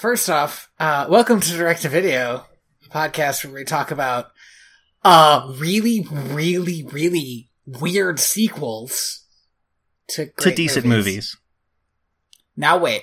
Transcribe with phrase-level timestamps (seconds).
[0.00, 2.46] First off, uh, welcome to Direct to Video
[2.88, 4.28] podcast where we talk about
[5.04, 9.26] uh really, really, really weird sequels
[10.08, 11.36] to to decent movies.
[12.56, 13.02] Now wait.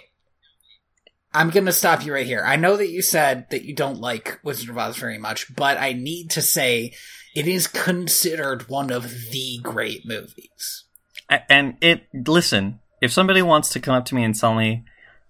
[1.35, 2.43] I'm gonna stop you right here.
[2.43, 5.77] I know that you said that you don't like Wizard of Oz very much, but
[5.77, 6.95] I need to say
[7.35, 10.85] it is considered one of the great movies.
[11.29, 14.83] And it listen, if somebody wants to come up to me and tell me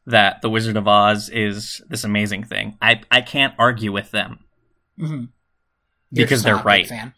[0.07, 4.39] that The Wizard of Oz is this amazing thing, I I can't argue with them
[4.99, 5.25] Mm-hmm.
[6.11, 6.87] because they're right.
[6.87, 7.13] Fan.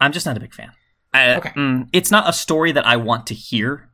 [0.00, 0.70] I'm just not a big fan.
[1.12, 1.50] I, Okay.
[1.50, 3.90] mm, it's not a story that I want to hear.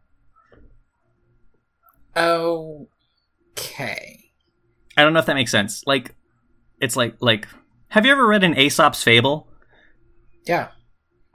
[3.56, 4.24] Okay.
[4.97, 5.83] I don't know if that makes sense.
[5.86, 6.14] Like,
[6.80, 7.48] it's like like.
[7.88, 9.48] Have you ever read an Aesop's Fable?
[10.47, 10.69] Yeah.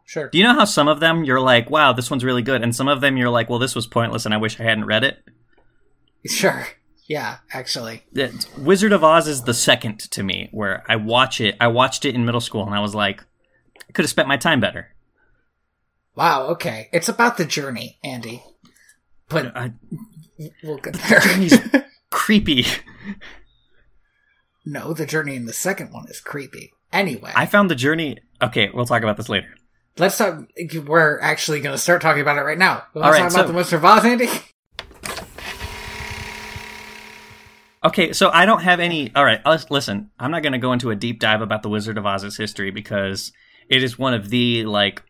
[0.05, 0.29] Sure.
[0.29, 2.73] Do you know how some of them you're like, wow, this one's really good, and
[2.75, 5.03] some of them you're like, well, this was pointless, and I wish I hadn't read
[5.03, 5.17] it.
[6.29, 6.67] Sure.
[7.07, 8.03] Yeah, actually.
[8.57, 11.55] Wizard of Oz is the second to me, where I watch it.
[11.61, 13.21] I watched it in middle school, and I was like,
[13.87, 14.95] I could have spent my time better.
[16.15, 16.89] Wow, okay.
[16.91, 18.41] It's about the journey, Andy.
[19.29, 19.73] But I,
[20.63, 21.19] we'll get there.
[21.19, 21.59] journey's-
[22.09, 22.65] creepy.
[24.65, 26.71] no, the journey in the second one is creepy.
[26.91, 28.17] Anyway, I found the journey.
[28.41, 29.53] Okay, we'll talk about this later.
[29.97, 30.39] let's talk.
[30.87, 32.83] We're actually going to start talking about it right now.
[32.93, 34.27] Let's All right, talk about so- the Wizard of Oz, Andy.
[37.85, 39.15] Okay, so I don't have any.
[39.15, 40.09] All right, listen.
[40.19, 42.71] I'm not going to go into a deep dive about the Wizard of Oz's history
[42.71, 43.31] because
[43.69, 45.03] it is one of the like.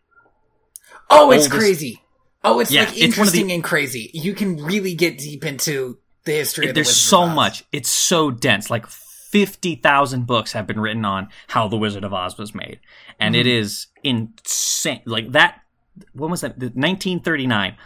[1.09, 2.03] Oh, it's crazy.
[2.43, 4.11] Oh, it's Yeah, like it's one of the- interesting and crazy.
[4.13, 7.35] You can really get deep into the history of the There's Wizard so of Oz.
[7.35, 7.63] much.
[7.71, 8.69] It's so dense.
[8.69, 12.81] Like fifty thousand books have been written on how the Wizard of Oz was made,
[13.19, 13.61] and it mm-hmm.
[13.61, 15.01] is insane.
[15.05, 15.61] Like that.
[16.11, 16.57] When was that?
[16.57, 17.77] 1939.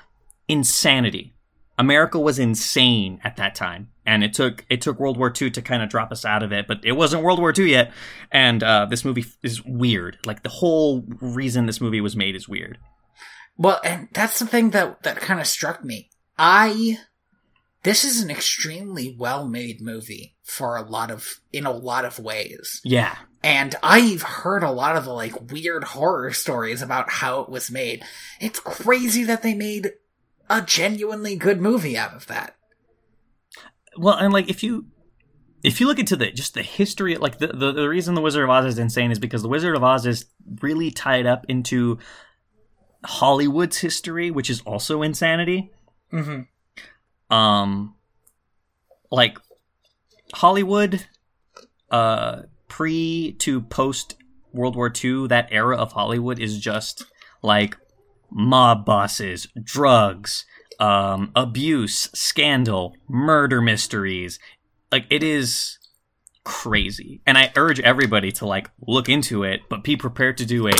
[0.48, 1.36] Insanity.
[1.78, 5.62] America was insane at that time, and it took it took World War II to
[5.62, 6.68] kind of drop us out of it.
[6.68, 7.94] But it wasn't World War II yet,
[8.32, 10.18] and uh, this movie is weird.
[10.26, 12.80] Like the whole reason this movie was made is weird.
[13.56, 16.10] Well, and that's the thing that that kind of struck me.
[16.40, 16.98] I
[17.84, 22.82] this is an extremely well-made movie for a lot of in a lot of ways.
[22.84, 27.50] Yeah, And I've heard a lot of the like weird horror stories about how it
[27.50, 28.04] was made.
[28.42, 29.94] It's crazy that they made
[30.50, 32.56] a genuinely good movie out of that.
[34.00, 34.86] Well, and like if you
[35.62, 38.46] if you look into the just the history, like the, the the reason the Wizard
[38.46, 40.26] of Oz is insane is because the Wizard of Oz is
[40.62, 42.00] really tied up into
[43.04, 45.72] Hollywood's history, which is also insanity.
[46.14, 47.36] Mm-hmm.
[47.36, 47.96] Um,
[49.12, 49.38] like
[50.34, 51.06] Hollywood,
[51.92, 54.16] uh, pre to post
[54.54, 57.04] World War II, that era of Hollywood is just
[57.42, 57.78] like
[58.32, 60.46] mob bosses, drugs,
[60.80, 64.40] um, abuse, scandal, murder mysteries.
[64.92, 65.78] Like it is
[66.44, 67.22] crazy.
[67.28, 70.74] And I urge everybody to like look into it, but be prepared to do a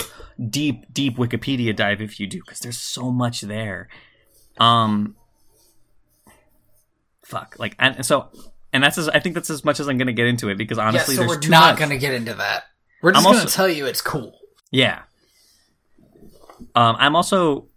[0.50, 3.88] deep, deep Wikipedia dive if you do, because there's so much there.
[4.58, 5.16] Um,
[7.24, 8.30] fuck, like, and so,
[8.74, 10.78] and that's as I think that's as much as I'm gonna get into it because
[10.78, 11.78] honestly, yeah, so we're not much.
[11.80, 12.64] going to get into that.
[13.02, 14.38] We're just I'm going to also- tell you it's cool.
[14.72, 15.04] Yeah.
[16.76, 17.69] Um, I'm also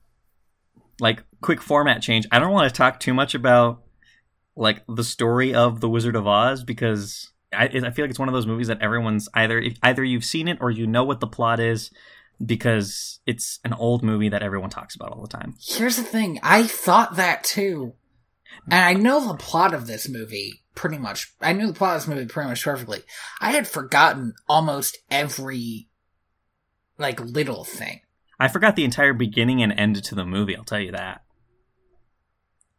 [1.02, 2.28] like quick format change.
[2.30, 3.82] I don't want to talk too much about
[4.54, 8.28] like the story of the Wizard of Oz because I, I feel like it's one
[8.28, 11.26] of those movies that everyone's either either you've seen it or you know what the
[11.26, 11.90] plot is
[12.44, 15.56] because it's an old movie that everyone talks about all the time.
[15.60, 16.38] Here's the thing.
[16.40, 17.94] I thought that too.
[18.70, 21.34] And I know the plot of this movie pretty much.
[21.40, 23.02] I knew the plot of this movie pretty much perfectly.
[23.40, 25.88] I had forgotten almost every,
[26.96, 28.02] like, little thing.
[28.42, 30.56] I forgot the entire beginning and end to the movie.
[30.56, 31.22] I'll tell you that.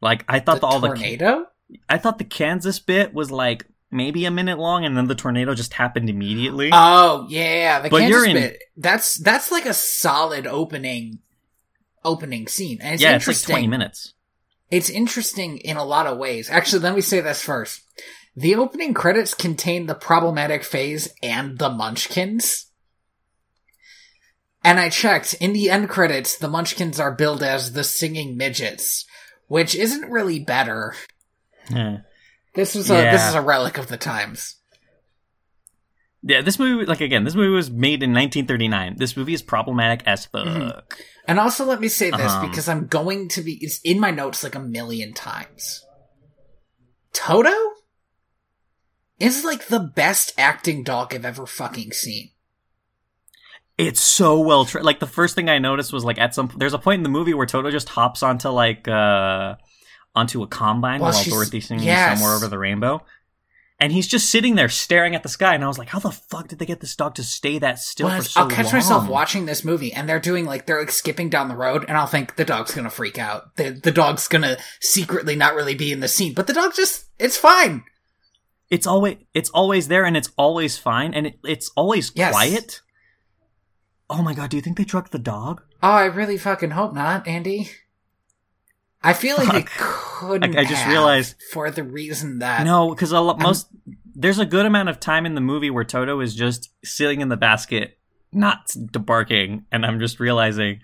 [0.02, 1.46] Like I thought the the, all the tornado?
[1.88, 5.56] I thought the Kansas bit was like maybe a minute long, and then the tornado
[5.56, 6.70] just happened immediately.
[6.74, 8.60] Oh, yeah, the But Kansas you're in- bit.
[8.76, 11.20] That's, that's like a solid opening,
[12.04, 12.80] opening scene.
[12.82, 13.54] And it's yeah, it's like interesting.
[13.54, 14.14] twenty minutes.
[14.70, 16.50] It's interesting in a lot of ways.
[16.50, 17.84] Actually, let me say this first.
[18.36, 22.66] The opening credits contain the problematic phase and the Munchkins.
[24.64, 29.06] And I checked, in the end credits, the Munchkins are billed as the singing midgets,
[29.48, 30.96] which isn't really better.
[31.70, 31.98] Yeah.
[32.56, 33.12] This was a Yeah.
[33.12, 34.56] this is a relic of the times.
[36.26, 38.96] Yeah, this movie, like again, this movie was made in 1939.
[38.98, 40.48] This movie is problematic as fuck.
[40.48, 40.82] Mhm.
[41.28, 42.50] And also let me say this Um.
[42.50, 45.84] because I'm going to be it's in my notes like a million times.
[47.12, 47.54] Toto
[49.20, 52.32] is like the best acting dog I've ever fucking seen.
[53.78, 56.74] It's so well tra- like the first thing I noticed was like at some there's
[56.74, 59.56] a point in the movie where Toto just hops onto like uh
[60.16, 62.20] onto a combine Well, while Dorothy's singing yes.
[62.20, 63.04] somewhere over the rainbow.
[63.80, 65.56] and he's just sitting there staring at the sky.
[65.56, 67.80] And I was like, how the fuck did they get this dog to stay that
[67.80, 68.50] still Well, for so long?
[68.52, 68.74] I'll catch long?
[68.76, 71.98] myself watching this movie, and they're doing like they're like skipping down the road, and
[71.98, 73.56] I'll think the dog's gonna freak out.
[73.56, 77.06] The the dog's gonna secretly not really be in the scene, but the dog just
[77.18, 77.84] it's fine.
[78.70, 82.34] It's always it's always there, and it's always fine, and it, it's always Yes.
[82.34, 82.82] quiet.
[84.16, 85.64] Oh my god, do you think they drugged the dog?
[85.82, 87.72] Oh, I really fucking hope not, Andy.
[89.02, 89.70] I feel like they Fuck.
[89.70, 90.56] couldn't.
[90.56, 93.68] I- I just realized- for the reason that No, because a lot most
[94.16, 97.30] there's a good amount of time in the movie where Toto is just sitting in
[97.30, 97.98] the basket,
[98.32, 100.82] not barking, and I'm just realizing,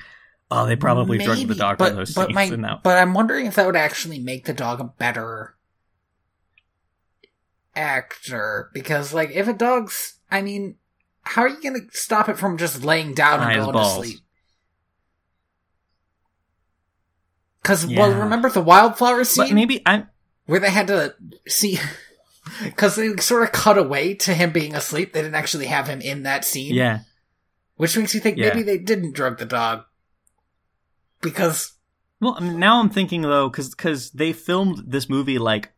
[0.49, 2.57] oh, they probably drugged the dog but, for those but scenes.
[2.57, 5.55] my- but I'm wondering if that would actually make the dog a better
[7.75, 10.77] actor because, like, if a dog's, I mean,
[11.29, 14.19] how are you gonna stop it from just laying down and going to sleep?
[17.61, 20.07] Because well, remember the wildflower but scene maybe I'm
[20.45, 21.15] where they had to
[21.47, 21.79] see.
[22.63, 25.13] Because they sort of cut away to him being asleep.
[25.13, 26.73] They didn't actually have him in that scene.
[26.73, 27.01] yeah.
[27.75, 28.47] Which makes you think Yeah.
[28.49, 29.83] maybe they didn't drug the dog.
[31.21, 31.73] Because
[32.19, 35.71] Well, I mean, now I'm thinking though, because they filmed this movie like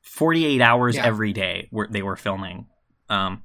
[0.00, 1.06] 48 hours Yeah.
[1.06, 2.66] every day where they were filming.
[3.08, 3.44] Um,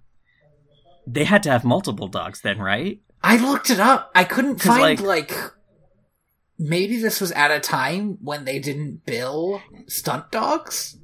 [1.14, 3.02] they had to have multiple dogs then, right?
[3.24, 4.12] I looked it up.
[4.16, 5.52] I couldn't find like- like,
[6.58, 10.98] maybe this was at a time when they didn't bill stunt dogs.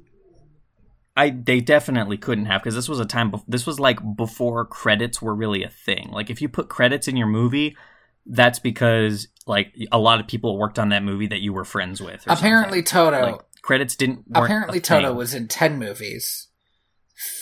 [1.16, 3.32] I they definitely couldn't have because this was a time.
[3.32, 6.10] Bef- this was like before credits were really a thing.
[6.12, 7.76] Like if you put credits in your movie,
[8.24, 12.00] that's because like a lot of people worked on that movie that you were friends
[12.00, 12.22] with.
[12.28, 13.20] Apparently, Toto.
[13.20, 14.26] like credits didn't.
[14.32, 15.16] apparently, Toto thing.
[15.16, 16.47] was in ten movies.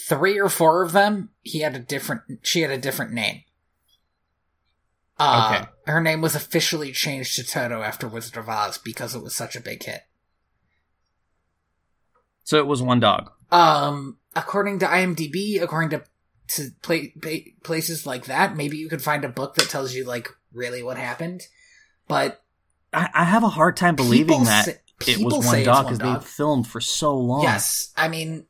[0.08, 2.22] Three or four of them, he had a different.
[2.42, 3.42] She had a different name.
[5.18, 5.68] Uh, Okay.
[5.86, 9.56] Her name was officially changed to Toto after Wizard of Oz because it was such
[9.56, 10.02] a big hit.
[12.44, 13.30] So it was one dog.
[13.50, 16.02] Um, according to IMDb, according to
[16.48, 20.04] to pla pa- places like that, maybe you could find a book that tells you
[20.04, 21.42] like really what happened.
[22.06, 22.42] But
[22.92, 26.26] I, I have a hard time believing that say- it was one dog because they
[26.26, 27.42] filmed for so long.
[27.42, 28.46] Yes, I mean,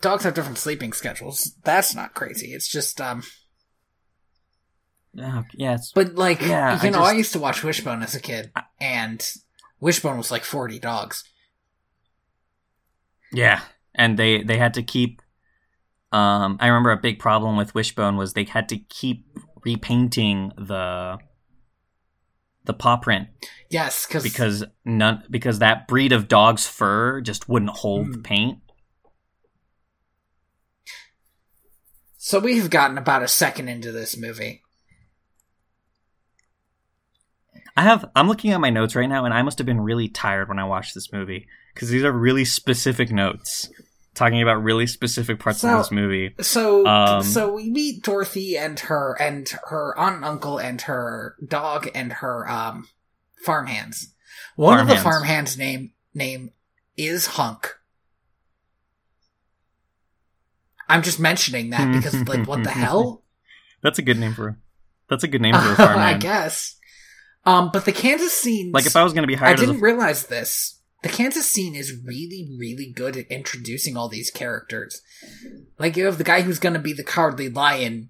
[0.00, 1.52] dogs have different sleeping schedules.
[1.64, 2.52] That's not crazy.
[2.52, 3.22] It's just um,
[5.18, 5.92] Oh, yes.
[5.94, 9.26] but like Yeah, you I know, I used to watch Wishbone as a kid, and
[9.80, 11.24] Wishbone was like forty dogs.
[13.32, 13.60] Yeah,
[13.94, 15.22] and they they had to keep.
[16.12, 19.26] Um, I remember a big problem with Wishbone was they had to keep
[19.64, 21.18] repainting the
[22.64, 23.28] the paw print
[23.70, 28.22] Yes, cause, because none because that breed of dog's fur just wouldn't hold Hmm.
[28.22, 28.58] paint.
[32.26, 34.60] So we have gotten about a second into this movie.
[37.76, 40.08] I have I'm looking at my notes right now, and I must have been really
[40.08, 43.70] tired when I watched this movie because these are really specific notes
[44.14, 46.34] talking about really specific parts So- of this movie.
[46.40, 51.36] So, Um, so we meet Dorothy and her and her aunt and uncle and her
[51.46, 52.88] dog and her um
[53.44, 54.08] farmhands.
[54.56, 56.50] One of the farmhands name name
[56.96, 57.72] is Hunk.
[60.88, 63.22] I'm just mentioning that because like what the hell?
[63.82, 64.58] That's a good name for.
[65.08, 66.22] That's a good name for a I farmhand.
[66.22, 66.76] guess.
[67.44, 69.66] Um, but the Kansas scene, Like if I was going to be I hired a
[69.66, 70.80] didn't realize this.
[71.02, 75.02] The Kansas scene is really, really good at introducing all these characters.
[75.78, 78.08] Like you have the guy who's gonna be the cowardly lion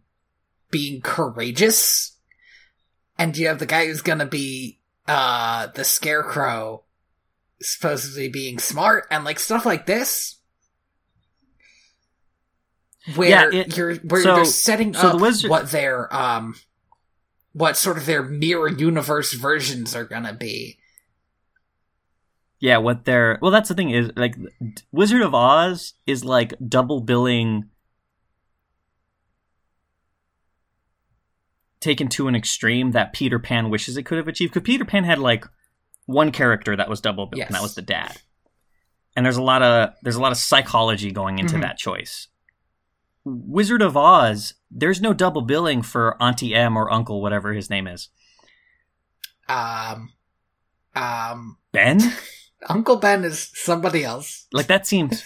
[0.70, 2.16] being courageous.
[3.18, 6.84] And you have the guy who's gonna be uh the scarecrow
[7.60, 10.36] supposedly being smart and like stuff like this.
[13.14, 16.56] Where Yeah, it- you're where so- they're setting so up the wizard- what their um
[17.52, 20.78] what sort of their mirror universe versions are gonna be.
[22.58, 24.34] Yeah, what they're well, that's the thing is like
[24.90, 27.70] Wizard of Oz is like double billing
[31.80, 34.52] taken to an extreme that Peter Pan wishes it could have achieved.
[34.54, 35.46] Because Peter Pan had like
[36.06, 38.16] one character that was double billed, and that was the dad.
[39.14, 41.62] And there's a lot of there's a lot of psychology going into Mhm.
[41.62, 42.28] that choice.
[43.26, 47.88] Wizard of Oz, there's no double billing for Auntie Em or Uncle, whatever his name
[47.88, 48.08] is.
[49.48, 50.12] Um,
[50.94, 52.00] um, Ben?
[52.68, 54.46] Uncle Ben is somebody else.
[54.52, 55.24] Like that seems.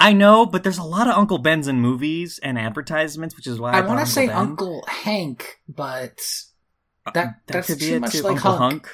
[0.00, 3.60] I know, but there's a lot of Uncle Bens in movies and advertisements, which is
[3.60, 6.18] why I, I, want to say Ben- Uncle Hank, but
[7.04, 8.88] Uh, that- that's could be too much too, like Uncle Hunk.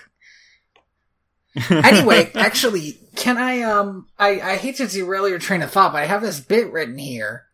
[1.56, 1.84] Hunk.
[1.86, 3.62] anyway, actually, can I?
[3.62, 6.72] Um, I I hate to derail your train of thought, but I have this bit
[6.72, 7.46] written here.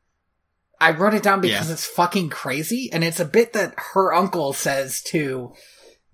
[0.80, 1.72] I wrote it down because Yeah.
[1.72, 5.52] it's fucking crazy, and it's a bit that her uncle says to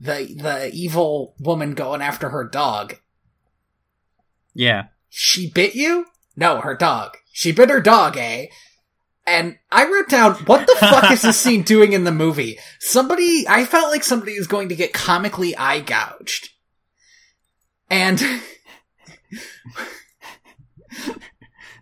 [0.00, 2.97] the the evil woman going after her dog.
[4.54, 6.06] yeah, She bit you.
[6.37, 7.16] No, her dog.
[7.33, 8.47] She bit her dog, eh?
[9.26, 12.59] And I wrote down, what the fuck is this scene doing in the movie?
[12.80, 16.50] Somebody, I felt like somebody is going to get comically eye gouged.
[17.88, 18.21] And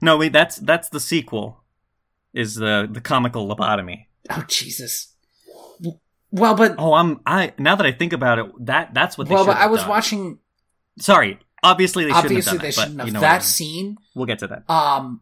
[0.00, 1.61] No, wait, that's that's the sequel.
[2.34, 4.06] Is the the comical lobotomy.
[4.30, 5.08] oh Jesus.
[6.30, 9.34] Well, but Oh, I'm I now that I think about it, that that's what they
[9.34, 9.88] well, but I was done.
[9.90, 10.38] watching.
[10.98, 13.34] Sorry, obviously they Obviously, shouldn't have they it, shouldn't but have you know that I
[13.34, 13.42] mean.
[13.42, 13.96] scene.
[14.14, 14.70] We'll get to that.
[14.70, 15.20] Um,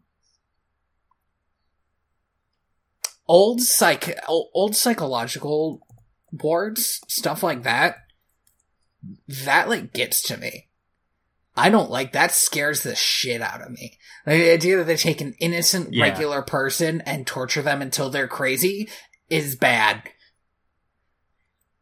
[3.27, 5.85] old psych, old psychological
[6.31, 7.97] wards, stuff like that.
[9.45, 10.67] That like gets to me.
[11.55, 12.31] I don't like that.
[12.31, 13.97] Scares the shit out of me.
[14.25, 16.03] Like, the idea that they take an innocent, Yeah.
[16.05, 18.89] regular person and torture them until they're crazy
[19.29, 20.03] is bad.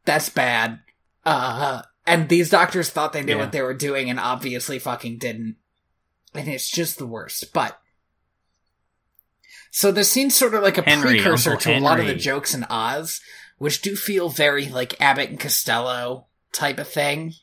[0.06, 0.80] That's bad.
[1.26, 3.42] Uh, and these doctors thought they knew Yeah.
[3.42, 5.58] what they were doing and obviously fucking didn't.
[6.34, 7.54] And it's just the worst.
[7.54, 7.80] But
[9.72, 12.16] so this scene's sort of like a Henry, precursor Uncle to a lot of the
[12.16, 13.22] jokes in Oz,
[13.60, 17.34] which do feel very like Abbott and Costello type of thing.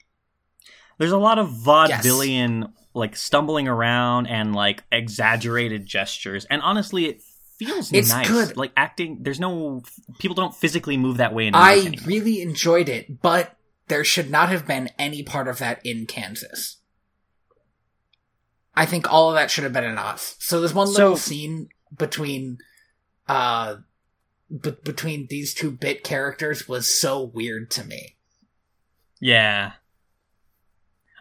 [0.98, 7.22] There's a lot of vaudevillian like stumbling around and like exaggerated gestures, and honestly, it
[7.58, 8.28] feels It's nice.
[8.28, 8.56] good.
[8.56, 9.82] Like acting, there's no
[10.18, 12.06] people don't physically move that way in I anymore.
[12.06, 13.56] really enjoyed it, but
[13.88, 16.78] there should not have been any part of that in Kansas.
[18.74, 20.36] I think all of that should have been in Oz.
[20.38, 22.58] So there's one So- little scene between,
[23.28, 23.76] uh,
[24.50, 28.16] b- between these two bit characters was so weird to me.
[29.18, 29.72] Yeah.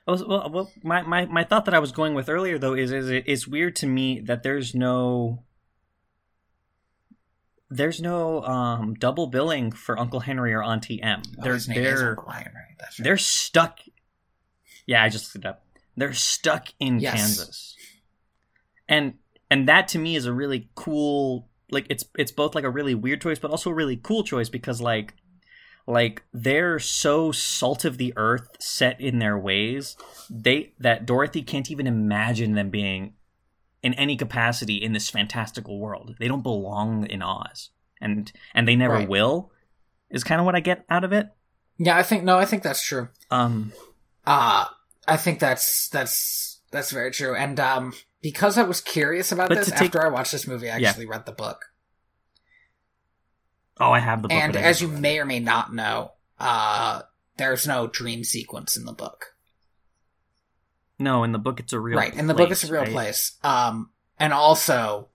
[0.08, 2.92] Was- Well, well, my, my, my thought that I was going with earlier though is
[2.92, 5.44] is it's weird to me that there's no
[7.70, 11.22] there's no um double billing for Uncle Henry or Auntie Em.
[11.40, 12.52] Oh, They're they're Uncle Henry.
[12.80, 13.04] That's right.
[13.04, 13.80] they're stuck.
[14.86, 15.66] Yeah, I just looked it up.
[15.98, 17.16] They're stuck in Yes.
[17.16, 17.76] Kansas,
[18.88, 19.16] and
[19.50, 21.50] and that to me is a really cool.
[21.72, 24.50] Like it's it's both like a really weird choice, but also a really cool choice
[24.50, 25.16] because like
[25.88, 29.96] like they're so salt of the earth, set in their ways.
[30.30, 33.14] They that Dorothy can't even imagine them being
[33.84, 36.16] in any capacity in this fantastical world.
[36.20, 37.70] They don't belong in Oz,
[38.02, 39.10] and and they never Right.
[39.10, 39.52] will.
[40.10, 41.28] Is kind of what I get out of it.
[41.78, 43.10] Yeah, I think no, I think that's true.
[43.30, 43.74] Um,
[44.26, 44.66] Uh
[45.08, 47.36] I think that's that's that's very true.
[47.36, 50.78] And um because I was curious about this take- after I watched this movie, I
[50.78, 50.90] Yeah.
[50.90, 51.66] actually read the book.
[53.80, 54.38] Oh, I have the book.
[54.38, 57.02] and as you may or may not know, uh
[57.38, 59.34] there's no dream sequence in the book.
[61.00, 62.84] no, in the book it's a real right, in the book place, it's a real
[62.84, 62.92] right?
[62.92, 63.38] place.
[63.44, 63.90] Um
[64.20, 65.10] and also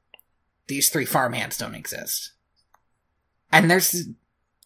[0.66, 2.32] these three farmhands don't exist.
[3.52, 4.04] And there's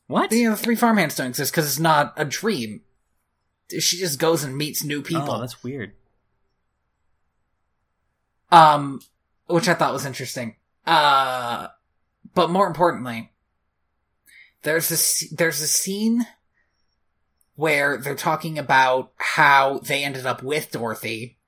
[0.08, 0.32] What?
[0.32, 2.82] you know, the three farmhands don't exist because it's not a dream.
[3.70, 5.30] She just goes and meets new people.
[5.30, 5.92] Oh, that's weird.
[8.52, 9.00] um
[9.46, 11.68] which i thought was interesting uh
[12.34, 13.30] but more importantly
[14.64, 16.26] there's this there's a scene
[17.54, 21.38] where they're talking about how they ended up with dorothy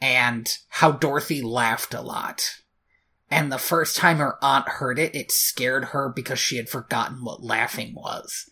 [0.00, 2.60] and how dorothy laughed a lot.
[3.30, 7.24] And the first time her aunt heard it it scared her because she had forgotten
[7.24, 8.48] what laughing was.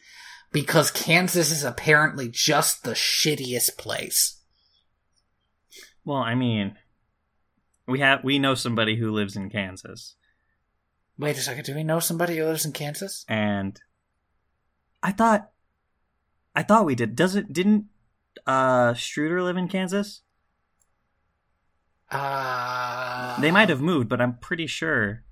[0.51, 4.41] Because kansas is apparently just the shittiest place.
[6.05, 6.77] Well, I mean,
[7.87, 10.17] we have we know somebody who lives in Kansas,
[11.19, 13.25] wait a second do we know somebody who lives in kansas?
[13.29, 13.79] And
[15.03, 15.51] I thought,
[16.55, 17.15] I thought we did.
[17.17, 17.53] Does it?
[17.53, 17.87] Didn't
[18.47, 20.23] uh Struder live in Kansas?
[22.11, 25.25] Uh, They might have moved, but I'm pretty sure.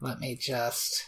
[0.00, 1.04] Let me just.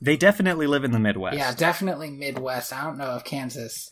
[0.00, 1.36] They definitely live in the Midwest.
[1.36, 2.72] Yeah, definitely Midwest.
[2.72, 3.90] I don't know if Kansas.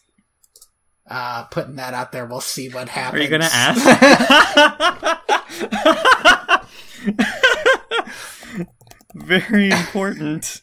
[1.09, 3.21] Uh, putting that out there, we'll see what happens.
[3.21, 3.85] Are you gonna ask?
[9.15, 10.63] Very important.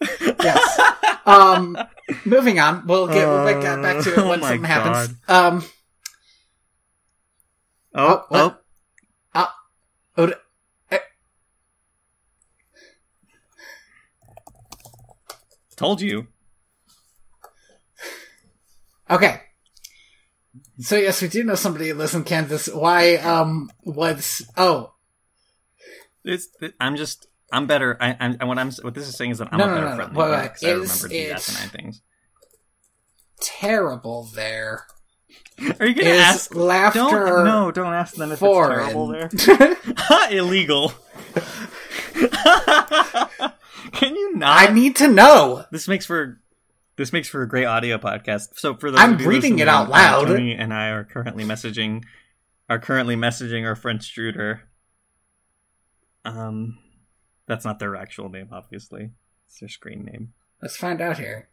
[0.00, 0.80] yes.
[1.26, 1.76] Um,
[2.24, 2.86] moving on.
[2.86, 5.14] We'll get we'll get back to it Oh when my something happens.
[5.28, 5.64] Um,
[7.98, 8.56] Oh, Oh,
[9.34, 9.48] oh,
[10.18, 10.34] oh, d-
[15.76, 16.26] told you.
[19.10, 19.40] okay.
[20.78, 22.68] So yes, we do know somebody who lives in Kansas.
[22.68, 23.16] Why?
[23.16, 24.92] Um, was oh
[26.26, 26.48] It's.
[26.80, 27.26] I'm just.
[27.52, 27.96] I'm better.
[28.00, 28.48] I, I'm.
[28.48, 28.70] What I'm.
[28.82, 29.96] What this is saying is that I'm No, a no, better no, no.
[29.96, 30.16] friend.
[30.16, 30.78] Wait, than you wait.
[30.78, 32.02] I Is remember the it- asinine things.
[33.40, 34.84] terrible there
[35.80, 36.54] Are you gonna is ask?
[36.54, 37.44] laughter Don't.
[37.44, 37.70] No.
[37.70, 38.80] Don't ask them if foreign.
[38.80, 40.30] it's terrible there.
[40.36, 40.92] Illegal.
[43.92, 44.68] Can you not?
[44.70, 45.64] I need to know.
[45.70, 46.40] this makes for
[46.96, 48.48] This makes for a great audio podcast.
[48.58, 50.26] So for those I'm of you reading it out uh, loud.
[50.28, 52.04] Tony and I are currently messaging
[52.68, 54.60] are currently messaging our friend Struder.
[56.26, 56.78] Um,
[57.46, 59.10] that's not their actual name, obviously.
[59.46, 60.32] It's their screen name.
[60.60, 61.48] Let's find out here.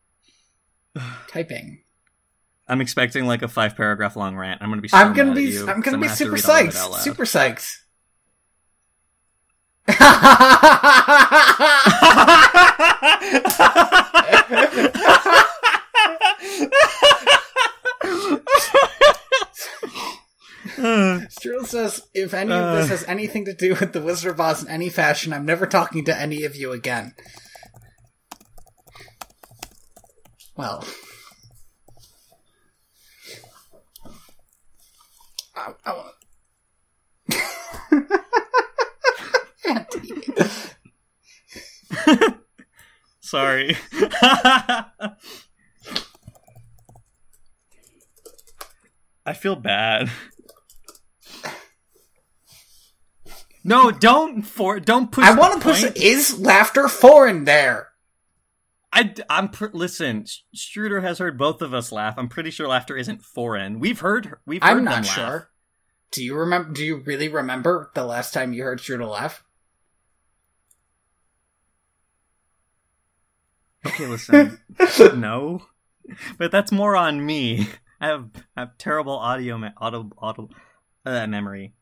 [1.27, 1.83] Typing.
[2.67, 4.61] I'm expecting like a five paragraph long rant.
[4.61, 4.87] I'm gonna be.
[4.87, 5.43] so I'm gonna be.
[5.43, 7.03] you, I'm gonna be super read all of it psyched.
[7.03, 7.79] Super psyched.
[21.29, 22.89] Strudel says, if any of this Uh.
[22.89, 26.03] has anything to do with the Wizard of Oz in any fashion, I'm never talking
[26.05, 27.13] to any of you again.
[30.55, 30.83] Well.
[35.55, 36.15] I, I want
[43.21, 43.77] Sorry.
[49.25, 50.11] I feel bad.
[53.63, 55.25] No, don't for don't push.
[55.25, 55.83] I want to push.
[55.95, 57.89] Is laughter foreign there?
[58.91, 60.25] I, am pr- listen.
[60.55, 62.13] Struder has heard both of us laugh.
[62.17, 63.79] I'm pretty sure laughter isn't foreign.
[63.79, 64.35] We've heard.
[64.45, 64.61] We've.
[64.61, 65.05] Heard I'm not laugh.
[65.05, 65.49] sure.
[66.11, 66.73] Do you remember?
[66.73, 69.43] Do you really remember the last time you heard Strudel laugh?
[73.85, 74.59] Okay, listen.
[75.19, 75.63] no,
[76.37, 77.67] but that's more on me.
[77.99, 80.49] I have I have terrible audio me- auto auto
[81.05, 81.73] uh, memory.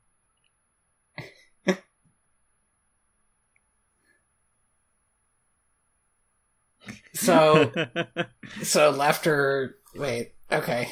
[7.14, 7.72] So,
[8.64, 9.78] so laughter.
[9.96, 10.34] Wait.
[10.52, 10.90] Okay.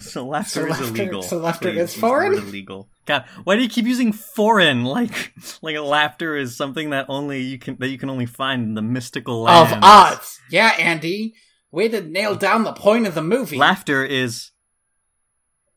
[0.00, 1.22] so laughter So is laughter- illegal.
[1.22, 2.34] so laughter Please is foreign?
[2.34, 2.88] Illegal.
[3.06, 4.84] God, why do you keep using foreign?
[4.94, 8.74] Like, like laughter is something that only you can that you can only find in
[8.74, 9.86] the mystical Of lands.
[9.86, 10.38] Oz.
[10.50, 11.34] Yeah, Andy.
[11.72, 12.38] Way to nail mm.
[12.38, 13.56] down the point of the movie.
[13.56, 14.52] Laughter is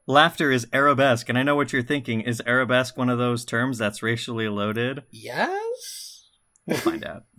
[0.07, 2.21] laughter is arabesque, and I know what you're thinking.
[2.21, 5.03] Is arabesque one of those terms that's racially loaded?
[5.11, 6.25] yes.
[6.65, 7.23] We'll find out.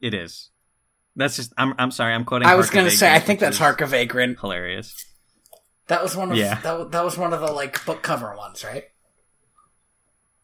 [0.00, 0.50] It is.
[1.14, 1.52] That's just.
[1.56, 1.74] I'm.
[1.78, 2.12] I'm sorry.
[2.12, 2.48] I'm quoting.
[2.48, 3.14] I was gonna of say.
[3.14, 3.80] I think that's Hark!
[3.80, 4.40] A Vagrant.
[4.40, 5.06] Hilarious.
[5.86, 6.36] That was one of.
[6.36, 6.60] Yeah.
[6.60, 8.82] That, that was one of the like book cover ones, right?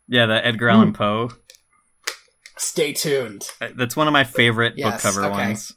[0.06, 0.68] Yeah, the Edgar.
[0.68, 1.30] Allan Poe.
[2.56, 3.50] Stay tuned.
[3.60, 5.30] Uh, That's one of my favorite book cover okay.
[5.30, 5.72] ones.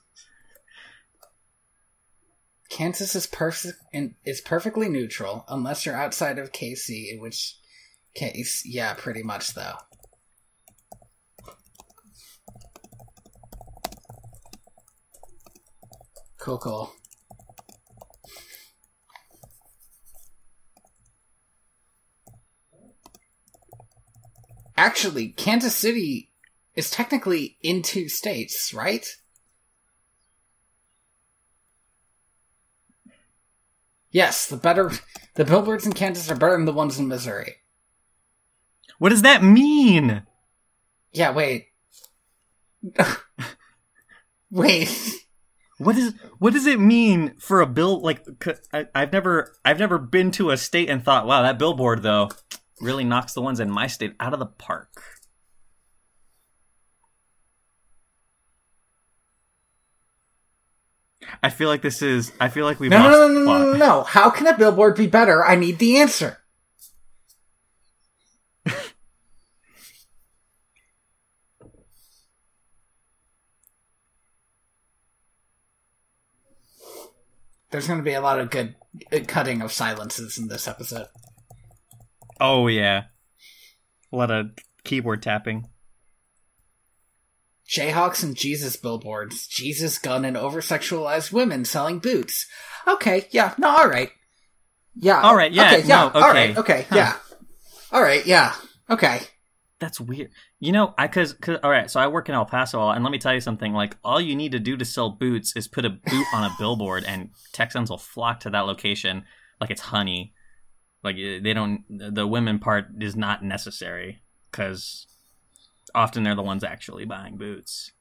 [2.71, 3.83] Kansas is perfect
[4.23, 7.57] is perfectly neutral unless you're outside of KC, in which
[8.15, 9.75] case, yeah, pretty much though.
[16.39, 16.93] Cool, cool.
[24.77, 26.31] Actually, Kansas City
[26.73, 29.05] is technically in two states, right?
[34.11, 34.91] Yes, the better
[35.35, 37.57] the billboards in Kansas are better than the ones in Missouri.
[38.99, 40.23] What does that mean?
[41.11, 41.67] Yeah, wait.
[44.51, 45.13] wait.
[45.77, 48.23] What is what does it mean for a bill like
[48.73, 52.29] I, have never I've never been to a state and thought, wow, that billboard though
[52.79, 55.10] really knocks the ones in my state out of the park.
[61.43, 63.57] I feel like this is I feel like we've No, no, lost no, no, no,
[63.57, 64.03] no, no, no.
[64.03, 65.43] How can a billboard be better?
[65.45, 66.37] I need the answer.
[77.71, 78.75] There's going to be a lot of good
[79.27, 81.07] cutting of silences in this episode.
[82.39, 83.03] Oh yeah.
[84.11, 84.51] A lot of
[84.83, 85.67] keyboard tapping.
[87.71, 89.47] Jayhawks and Jesus billboards.
[89.47, 92.45] Jesus gun and over-sexualized women selling boots.
[92.85, 94.11] Okay, yeah, no, all right.
[94.95, 95.21] Yeah.
[95.21, 95.95] All right, yeah, Okay, yeah.
[95.95, 96.19] no, okay.
[96.47, 96.95] right, okay, Huh.
[96.97, 97.15] yeah.
[97.93, 98.53] All right, yeah.
[98.89, 99.21] Okay.
[99.79, 100.31] That's weird.
[100.59, 103.11] You know, I cause, cause all right, so I work in El Paso, and let
[103.11, 103.73] me tell you something.
[103.73, 106.53] Like, all you need to do to sell boots is put a boot on a
[106.59, 109.23] billboard, and Texans will flock to that location
[109.61, 110.33] like it's honey.
[111.03, 111.83] Like eh, they don't.
[111.89, 115.07] The women part is not necessary because
[115.95, 117.91] often they're the ones actually buying boots.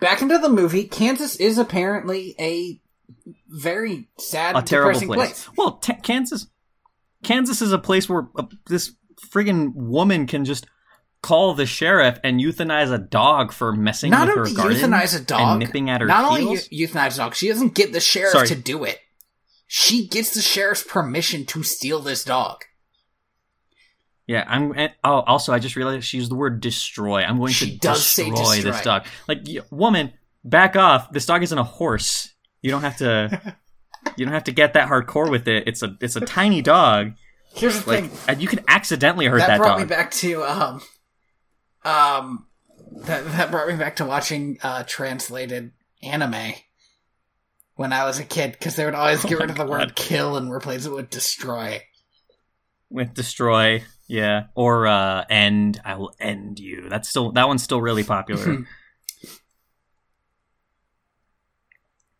[0.00, 2.80] Back into the movie, Kansas is apparently a
[3.48, 5.44] very sad, A terrible depressing place.
[5.46, 5.56] place.
[5.56, 6.46] Well, t- Kansas,
[7.24, 8.92] Kansas is a place where uh, this
[9.32, 10.66] friggin' woman can just
[11.22, 15.24] call the sheriff and euthanize a dog for messing Not with her garden euthanize a
[15.24, 16.48] dog, and nipping at her not heels.
[16.68, 18.48] only euthanize a dog, she doesn't get the sheriff Sorry.
[18.48, 18.98] to do it.
[19.66, 22.64] She gets the sheriff's permission to steal this dog.
[24.26, 24.74] Yeah, I'm.
[25.04, 27.22] Oh, also, I just realized she used the word destroy.
[27.22, 29.06] I'm going She to say destroy, this dog.
[29.28, 30.12] Like, woman,
[30.44, 31.12] back off.
[31.12, 32.34] This dog isn't a horse.
[32.60, 33.56] You don't have to.
[34.16, 35.68] you don't have to get that hardcore with it.
[35.68, 35.96] It's a.
[36.00, 37.12] It's a tiny dog.
[37.54, 38.40] Here's the Like, thing.
[38.40, 39.80] you can accidentally hurt that, that, brought dog.
[39.80, 40.82] me back to um
[41.84, 42.46] um
[43.06, 46.52] that that brought me back to watching uh translated anime
[47.76, 49.70] when I was a kid because they would always Oh get rid of the God.
[49.70, 51.80] word kill and replace it with destroy.
[52.90, 53.84] with destroy.
[54.08, 55.80] Yeah, or uh, end.
[55.84, 56.88] I will end you.
[56.88, 58.64] That's still that one's still really popular.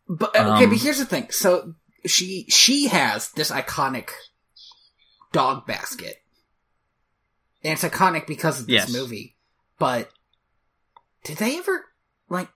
[0.09, 1.27] But uh, okay, Um, but here's the thing.
[1.31, 1.73] So
[2.05, 4.09] she she has this iconic
[5.31, 6.15] dog basket.
[7.63, 8.93] And it's iconic because of this Yes.
[8.93, 9.35] movie.
[9.79, 10.09] But
[11.23, 11.85] did they ever
[12.29, 12.49] like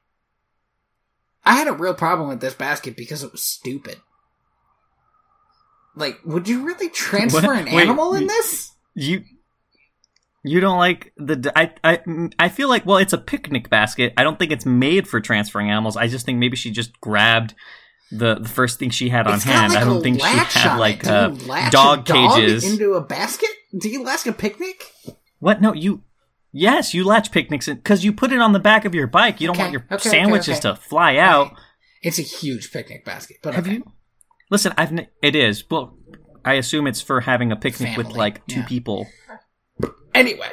[1.43, 3.97] I had a real problem with this basket because it was stupid.
[5.93, 7.59] Like, would you really transfer What?
[7.67, 8.71] an Wait, animal in this?
[8.95, 9.23] You
[10.43, 11.99] you don't like the I I
[12.39, 14.13] I feel like well it's a picnic basket.
[14.17, 15.95] I don't think it's made for transferring animals.
[15.97, 17.53] I just think maybe she just grabbed
[18.11, 19.73] the the first thing she had on It's hand.
[19.73, 21.07] like, I don't think she had like.
[21.07, 21.29] Uh,
[21.69, 22.69] dog dog cages.
[22.69, 23.49] into a basket.
[23.77, 24.91] Do you latch a picnic?
[25.39, 25.61] What?
[25.61, 26.03] No, you.
[26.51, 29.39] Yes, you latch picnics because you put it on the back of your bike.
[29.39, 30.61] You don't Okay, want your okay, sandwiches okay.
[30.61, 31.53] to fly out.
[32.01, 33.37] It's a huge picnic basket.
[33.41, 33.85] But Have you?
[34.49, 34.91] Listen, I've.
[35.21, 35.63] It is.
[35.71, 35.95] Well,
[36.43, 38.65] I assume it's for having a picnic with like two yeah.
[38.67, 39.07] people.
[40.13, 40.49] Anyway.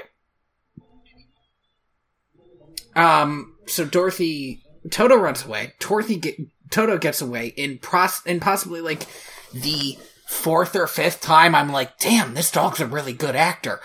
[2.94, 5.74] Um, so Dorothy, Toto runs away.
[5.78, 6.36] Dorothy get,
[6.70, 9.06] Toto gets away in pros, in possibly like
[9.52, 9.96] the
[10.26, 11.54] fourth or fifth time.
[11.54, 13.80] I'm like, damn, this dog's a really good actor.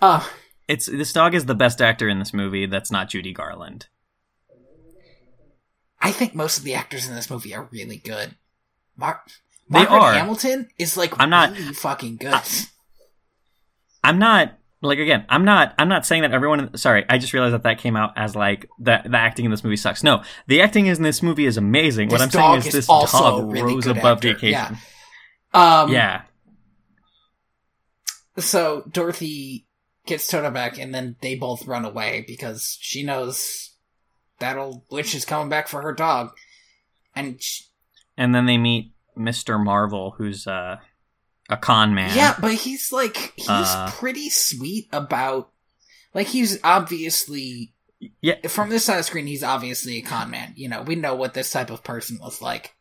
[0.00, 0.26] Uh,
[0.68, 2.66] It's this dog is the best actor in this movie.
[2.66, 3.86] That's not Judy Garland.
[6.00, 8.34] I think most of the actors in this movie are really good.
[8.96, 9.22] Mar-
[9.68, 10.12] They Margaret are.
[10.12, 12.34] Hamilton is like I'm not- really fucking good.
[14.04, 15.24] I'm not like again.
[15.28, 15.74] I'm not.
[15.78, 16.76] I'm not saying that everyone.
[16.76, 19.10] Sorry, I just realized that that came out as like that.
[19.10, 20.04] The acting in this movie sucks.
[20.04, 22.08] No, the acting in this movie is amazing.
[22.10, 24.28] what I'm saying is is this dog really rose above actor.
[24.28, 24.78] the occasion.
[25.52, 26.22] um, yeah.
[28.38, 29.66] So Dorothy
[30.06, 33.72] gets Toto back, and then they both run away because she knows
[34.38, 36.30] that old witch is coming back for her dog.
[37.14, 37.62] And sh
[38.16, 39.62] And then they meet Mr.
[39.62, 40.76] Marvel, who's uh,
[41.48, 42.16] a con man.
[42.16, 45.50] yeah, but he's like he's Uh, pretty sweet about
[46.14, 47.74] like he's obviously
[48.20, 48.46] Yeah.
[48.48, 50.52] from this side of the screen he's obviously a con man.
[50.56, 52.74] You know, we know what this type of person was like.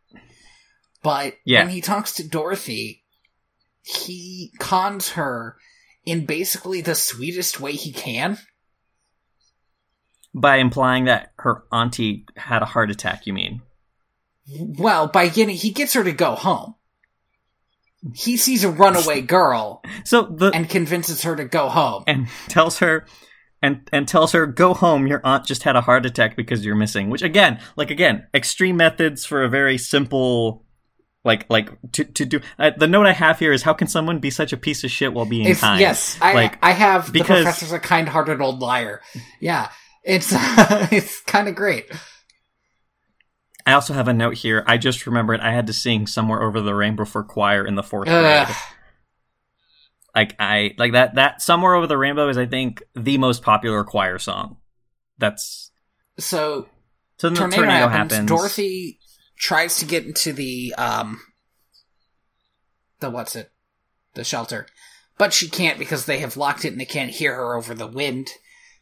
[1.04, 1.64] But Yeah.
[1.64, 3.04] when he talks to Dorothy,
[3.84, 5.58] he cons her
[6.06, 8.40] in basically the sweetest way he can.
[10.34, 13.62] By implying that her auntie had a heart attack, you mean?
[14.48, 16.76] Well, by getting he gets her to go home.
[18.14, 22.04] He sees a runaway girl So the and convinces her to go home.
[22.08, 23.06] and tells her
[23.64, 26.76] and and tells her go home your aunt just had a heart attack because you're
[26.76, 30.64] missing which again like again extreme methods for a very simple
[31.24, 34.20] like like to to do uh, the note i have here is how can someone
[34.20, 37.12] be such a piece of shit while being It's, kind yes, I like I have
[37.12, 39.02] because- the professor's a kind-hearted old liar.
[39.40, 39.70] Yeah,
[40.04, 40.28] it's
[40.92, 41.86] it's kind of great.
[43.66, 46.62] I also have a note here i just remembered i had to sing somewhere over
[46.62, 48.56] the rainbow for choir in the fourth grade Ugh.
[50.16, 53.84] like i like that that somewhere over the rainbow is i think the most popular
[53.84, 54.58] choir song
[55.18, 55.72] that's
[56.18, 56.68] So
[57.18, 58.14] so then the tornado, tornado, happens.
[58.14, 59.00] happens Dorothy
[59.38, 61.22] tries to get into the um
[63.00, 63.52] the what's it
[64.14, 64.66] the shelter,
[65.18, 67.88] but she can't because they have locked it and they can't hear her over the
[67.88, 68.30] wind.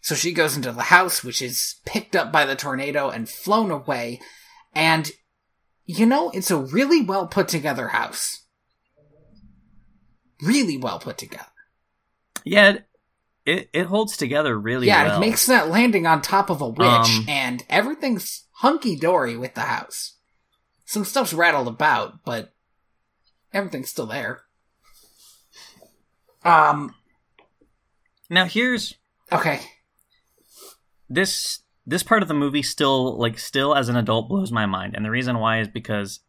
[0.01, 3.71] So she goes into the house, which is picked up by the tornado and flown
[3.71, 4.19] away.
[4.75, 5.11] And
[5.85, 8.45] you know, it's a really well put together house.
[10.41, 11.45] Really well put together.
[12.43, 12.77] yeah
[13.45, 16.67] it, it holds together really yeah, well it makes that landing on top of a
[16.67, 20.17] witch, Um, and everything's hunky dory with the house.
[20.85, 22.53] Some stuff's rattled about, but
[23.53, 24.41] everything's still there.
[26.45, 26.95] Um.
[28.29, 28.95] now here's
[29.31, 29.59] Okay.
[31.09, 34.95] this this part of the movie still like still as an adult blows my mind
[34.95, 36.21] and the reason why is because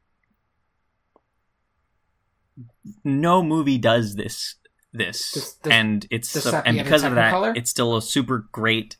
[3.03, 4.57] no movie does this
[4.93, 8.03] this This- this- and it's the so, sepia and because of that it's still a
[8.03, 8.97] super great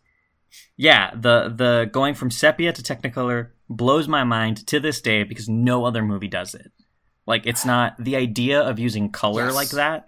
[0.77, 5.49] yeah the the going from sepia to technicolor blows my mind to this day because
[5.49, 6.73] no other movie does it
[7.27, 9.55] like it's not the idea of using color Yes.
[9.55, 10.07] like that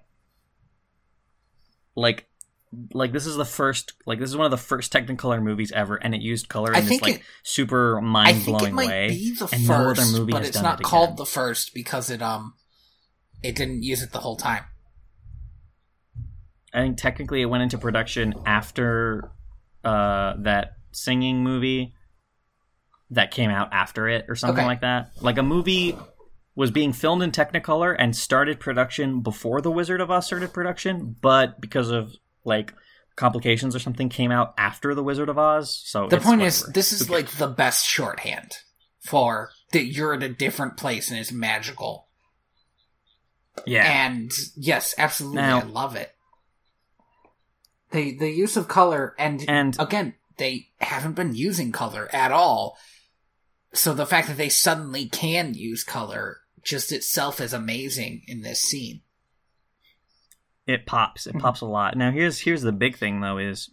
[1.94, 2.28] like
[2.92, 5.94] like this is the first like this is one of the first technicolor movies ever
[5.96, 9.48] and it used color I in this like it- super mind blowing way be the
[9.52, 12.54] and no other movie but has it's not it called the first because it um,
[13.42, 14.64] it didn't use it the whole time.
[16.74, 19.30] I think technically it went into production after
[19.84, 21.94] uh, that singing movie
[23.10, 24.66] that came out after it or something Okay.
[24.66, 25.10] like that.
[25.20, 25.96] Like a movie
[26.54, 31.14] was being filmed in Technicolor and started production before The Wizard of Oz started production,
[31.22, 32.14] but because of
[32.46, 32.72] like
[33.16, 35.82] complications or something came out after The Wizard of Oz.
[35.84, 37.12] So The point is, this is Okay.
[37.12, 38.52] like the best shorthand
[39.00, 42.08] for that you're in a different place and it's magical.
[43.64, 43.84] yeah.
[44.06, 46.12] And yes, absolutely, Now- I love it.
[47.92, 52.76] The the use of color and And- again, they haven't been using color at all.
[53.72, 58.60] So the fact that they suddenly can use color just itself is amazing in this
[58.60, 59.02] scene.
[60.66, 61.26] It pops.
[61.26, 61.40] It Mhm.
[61.40, 61.96] pops a lot.
[61.96, 63.70] Now here's here's the big thing though is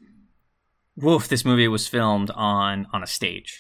[0.96, 3.60] woof, this movie was filmed on on a stage.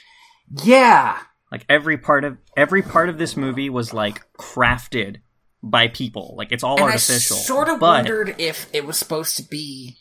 [0.63, 1.19] Yeah.
[1.51, 5.17] Like every part of every part of this movie was like crafted
[5.61, 6.35] by people.
[6.37, 7.37] Like it's all and artificial.
[7.37, 9.97] I sort of but wondered if it was supposed to be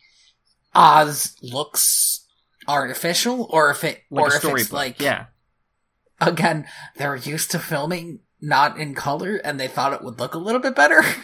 [0.75, 2.27] Oz looks
[2.67, 5.27] artificial, or if it, like or if it's like yeah.
[6.21, 6.67] again
[6.97, 10.61] they're used to filming not in color, and they thought it would look a little
[10.61, 11.03] bit better.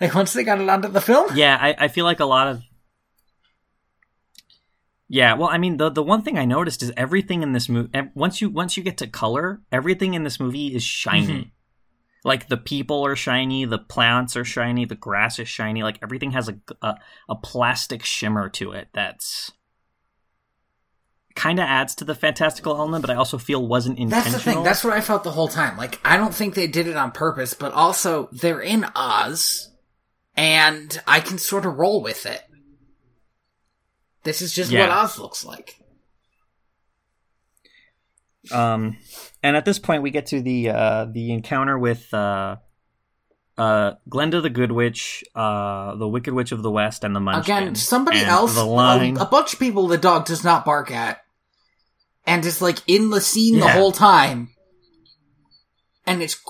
[0.00, 2.48] like once they got it onto the film, Yeah, I, I feel like a lot
[2.48, 2.62] of
[5.08, 7.90] Yeah, well, I mean, the the one thing I noticed is everything in this movie.
[8.14, 11.26] Once you once you get to color, everything in this movie is shiny.
[11.26, 11.50] Mhm.
[12.24, 15.84] Like the people are shiny, the plants are shiny, the grass is shiny.
[15.84, 16.96] Like everything has a a,
[17.28, 19.52] a plastic shimmer to it that's
[21.36, 24.32] kind of adds to the fantastical element, but I also feel wasn't intentional.
[24.32, 24.62] That's the thing.
[24.64, 25.76] That's what I felt the whole time.
[25.76, 29.70] Like, I don't think they did it on purpose, but also they're in Oz,
[30.36, 32.42] and I can sort of roll with it.
[34.24, 35.02] This is just what Yeah.
[35.02, 35.76] Oz looks like.
[38.52, 38.96] Um,
[39.42, 42.56] and at this point, we get to the uh, the encounter with uh,
[43.58, 47.56] uh, Glenda the Good Witch, uh, the Wicked Witch of the West, and the Munchkin.
[47.56, 49.16] Again, somebody else, The a, line.
[49.16, 51.20] a bunch of people the dog does not bark at,
[52.24, 54.50] and is like in the scene the whole time,
[56.06, 56.40] and it's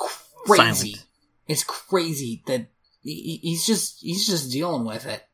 [0.46, 0.92] crazy.
[0.92, 1.06] Silent.
[1.48, 2.66] It's crazy that
[3.06, 5.24] he, he's just he's just dealing with it.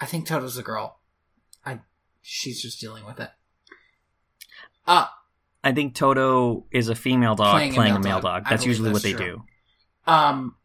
[0.00, 0.98] I think Toto's a girl.
[1.64, 1.80] I
[2.22, 3.30] she's just dealing with it.
[4.86, 5.06] Uh
[5.62, 8.44] I think Toto is a female dog Playing playing, a male a male dog.
[8.44, 8.50] dog.
[8.50, 9.42] That's usually what that's they do.
[10.06, 10.56] Um,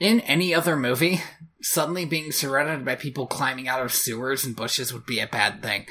[0.00, 1.20] in any other movie,
[1.62, 5.62] suddenly being surrounded by people climbing out of sewers and bushes would be a bad
[5.62, 5.84] thing.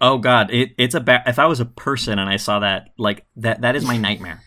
[0.00, 1.22] Oh God, it, it's a bad.
[1.26, 4.42] if I was a person and I saw that, like that, that is my nightmare.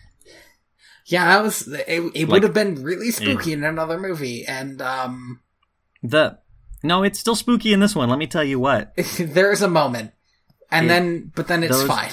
[1.06, 1.84] Yeah, that was it.
[1.88, 5.40] It Like- would have been really spooky in another movie, and um,
[6.02, 6.38] The
[6.82, 8.08] no, it's still spooky in this one.
[8.08, 8.94] Let me tell you what.
[9.18, 10.12] there is a moment,
[10.70, 12.10] and It- then but then it's those- fine.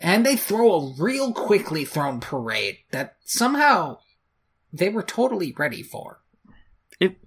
[0.00, 3.98] And they throw a real quickly thrown parade that somehow
[4.72, 6.20] they were totally ready for.
[6.98, 7.18] It,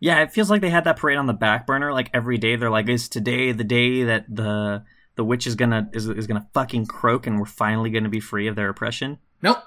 [0.00, 1.92] yeah, it feels like they had that parade on the back burner.
[1.92, 4.84] Like every day, they're like, "Is today the day that the
[5.16, 8.46] the witch is gonna is, is gonna fucking croak and we're finally gonna be free
[8.46, 9.58] of their oppression?" Nope,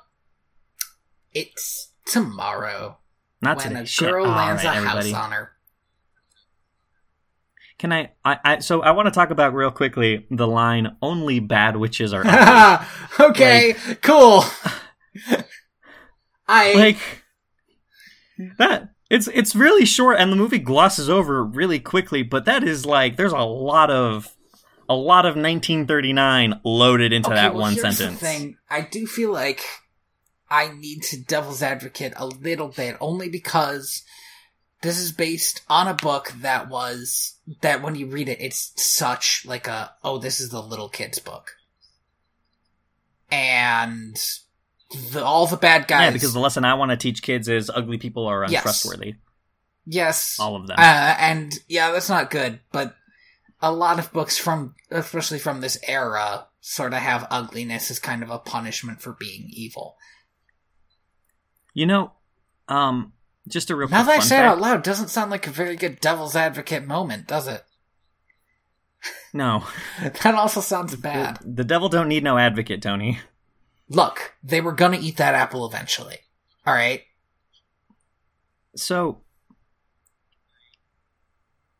[1.34, 2.98] it's tomorrow
[3.42, 3.82] Not when today.
[3.82, 4.10] a Shit.
[4.10, 5.12] girl All lands right, a everybody.
[5.12, 5.52] house on her.
[7.80, 8.38] Can I, I?
[8.44, 12.24] I so I want to talk about real quickly the line "Only bad witches are
[12.26, 12.88] ugly."
[13.26, 14.44] okay, cool.
[16.48, 16.98] I like
[18.58, 18.90] that.
[19.10, 22.24] It's it's really short, and the movie glosses over really quickly.
[22.24, 24.36] But that is like there's a lot of
[24.90, 28.20] a lot of 1939 loaded into that well, one here's sentence.
[28.20, 28.58] The thing.
[28.70, 29.64] I do feel like
[30.50, 34.04] I need to devil's advocate a little bit, only because
[34.82, 39.44] this is based on a book that was that when you read it, it's such
[39.46, 41.56] like a oh, this is the little kid's book,
[43.32, 44.18] and
[45.12, 46.02] the, all the bad guys.
[46.04, 48.62] Yeah, because the lesson I want to teach kids is ugly people are Yes.
[48.62, 49.16] untrustworthy.
[49.86, 50.78] yes, All of them.
[50.80, 52.96] Uh, and yeah, that's not good, but
[53.62, 58.22] a lot of books from, especially from this era, sort of have ugliness as kind
[58.24, 59.98] of a punishment for being evil.
[61.74, 62.12] you know,
[62.68, 63.14] um,
[63.48, 65.76] just a real Now that I say it out loud, doesn't sound like a very
[65.76, 67.64] good devil's advocate moment, does it?
[69.34, 69.64] No,
[70.02, 71.40] That also sounds bad.
[71.44, 73.20] the devil don't need no advocate, Tony.
[73.90, 76.18] Look, they were gonna eat that apple eventually.
[76.68, 77.04] Alright?
[78.76, 79.22] So,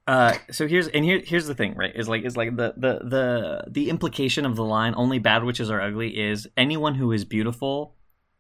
[0.08, 1.94] uh, so here's and here here's the thing, right?
[1.94, 5.70] Is like is like the the the the implication of the line "only bad witches
[5.70, 7.96] are ugly" is anyone who is beautiful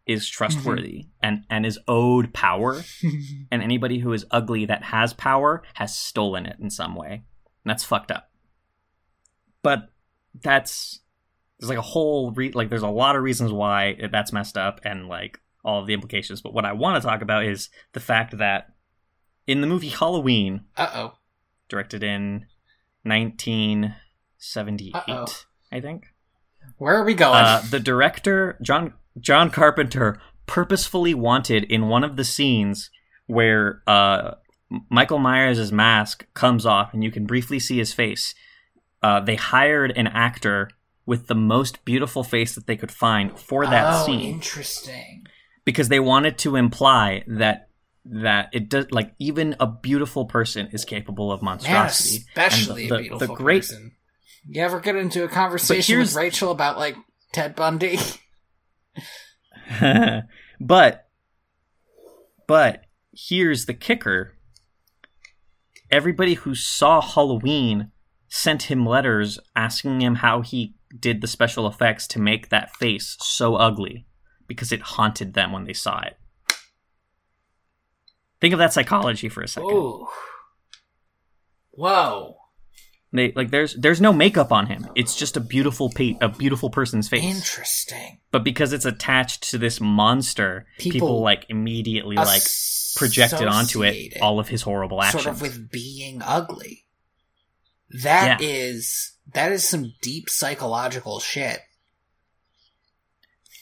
[0.05, 2.81] is trustworthy and and is owed power,
[3.51, 7.11] and anybody who is ugly that has power has stolen it in some way.
[7.65, 8.31] And that's fucked up.
[9.61, 9.89] But
[10.41, 11.01] that's
[11.59, 14.79] there's like a whole re- like there's a lot of reasons why that's messed up
[14.85, 16.41] and like all of the implications.
[16.41, 18.69] But what I want to talk about is the fact that
[19.47, 21.16] in the movie Halloween, Uh oh.
[21.69, 22.45] Directed in
[23.03, 25.25] 1978, Uh-oh.
[25.71, 26.07] I think.
[26.77, 27.35] Where are we going?
[27.35, 32.89] Uh, the director John John Carpenter purposefully wanted in one of the scenes
[33.25, 34.35] where uh,
[34.89, 38.35] Michael Myers' mask comes off and you can briefly see his face.
[39.01, 40.69] Uh, they hired an actor
[41.05, 45.25] with the most beautiful face that they could find for that oh, scene interesting.
[45.63, 47.66] because they wanted to imply that
[48.09, 52.25] that it does like even a beautiful person is capable of monstrosity.
[52.29, 53.91] especially And the- a beautiful the great person.
[54.49, 56.95] You ever get into a conversation with Rachel about like
[57.33, 57.99] Ted Bundy?
[60.61, 61.07] but
[62.47, 64.33] but here's the kicker
[65.91, 67.91] everybody who saw halloween
[68.29, 73.17] sent him letters asking him how he did the special effects to make that face
[73.19, 74.05] so ugly
[74.47, 76.17] because it haunted them when they saw it
[78.41, 80.07] think of that psychology for a second Ooh.
[81.71, 82.35] Whoa.
[83.13, 86.69] they like there's there's no makeup on him it's just a beautiful pa- a beautiful
[86.69, 88.19] person's face Interesting.
[88.31, 92.41] but because it's attached to this monster people, People like immediately like
[92.95, 95.23] projected onto it all of his horrible actions.
[95.23, 96.85] sort of with being ugly.
[98.01, 98.47] That Yeah.
[98.49, 101.59] is that is some deep psychological shit.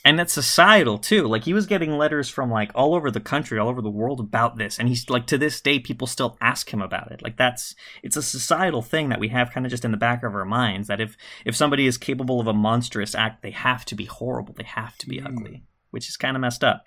[0.06, 1.24] And that's societal too.
[1.28, 4.20] Like he was getting letters from like all over the country, all over the world
[4.20, 7.24] about this, and he's like to this day people still ask him about it.
[7.24, 10.24] Like that's it's a societal thing that we have kind of just in the back
[10.24, 13.84] of our minds that if if somebody is capable of a monstrous act, they have
[13.86, 15.26] to be horrible, they have to be Mm.
[15.28, 16.84] ugly, which is kind of messed up.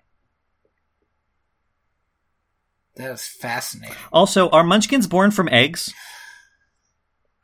[2.94, 3.96] That is fascinating.
[4.12, 5.92] Also, are munchkins born from eggs?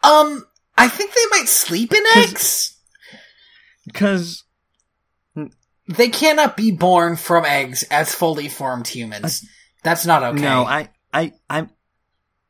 [0.04, 0.44] Um,
[0.76, 2.76] I think they might sleep in eggs.
[3.86, 4.43] Because
[5.86, 9.46] They cannot be born from eggs as fully formed humans.
[9.82, 10.40] That's not okay.
[10.40, 11.68] No, I, I, I,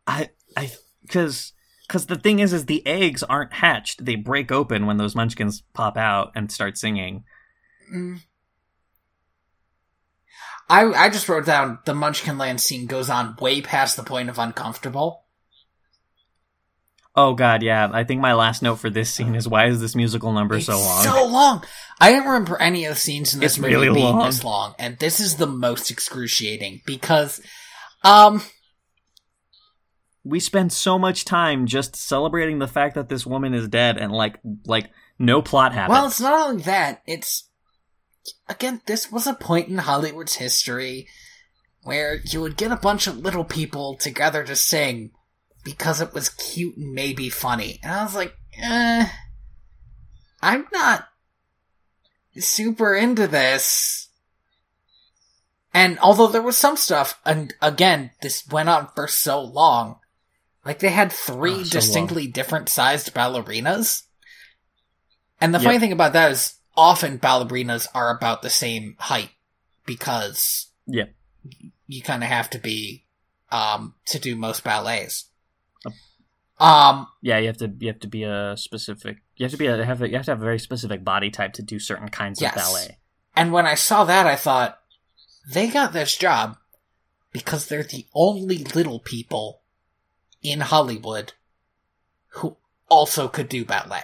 [0.07, 0.71] I, I,
[1.03, 1.53] because,
[1.87, 5.65] because the thing is, is the eggs aren't hatched; they break open when those munchkins
[5.73, 7.25] pop out and start singing.
[7.93, 8.21] Mm.
[10.69, 14.29] I I just wrote down the Munchkin Land scene goes on way past the point
[14.29, 15.24] of uncomfortable.
[17.17, 17.89] Oh God, yeah.
[17.93, 20.67] I think my last note for this scene is why is this musical number It's
[20.67, 21.03] so long?
[21.05, 21.65] So long.
[22.01, 24.27] I don't remember any of the scenes in this It's movie really being long.
[24.27, 27.41] this long, and this is the most excruciating because,
[28.03, 28.43] um,
[30.25, 34.11] we spend so much time just celebrating the fact that this woman is dead, and
[34.11, 35.91] like, like no plot happens.
[35.93, 37.03] well, it's not only that.
[37.07, 37.49] It's
[38.49, 41.07] again, this was a point in Hollywood's history
[41.83, 45.11] where you would get a bunch of little people together to sing
[45.65, 49.09] because it was cute and maybe funny, and I was like, eh,
[50.43, 51.09] I'm not
[52.39, 54.09] super into this.
[55.73, 59.99] And although there was some stuff, and again, this went on for so long,
[60.65, 64.03] like they had three Oh, so distinctly different sized ballerinas.
[65.41, 65.65] And the Yep.
[65.67, 69.31] funny thing about that is often ballerinas are about the same height
[69.85, 71.13] because Yep.
[71.87, 73.05] you kind of have to be
[73.51, 75.29] um to do most ballets.
[76.59, 79.19] Um yeah, you have to you have to be a specific.
[79.37, 81.31] You have to be a have a, you have to have a very specific body
[81.31, 82.53] type to do certain kinds Yes.
[82.53, 82.99] of ballet.
[83.35, 84.79] And when I saw that, I thought,
[85.53, 86.57] they got this job
[87.33, 89.63] because they're the only little people
[90.41, 91.33] in Hollywood
[92.29, 92.57] who
[92.89, 94.03] also could do ballet.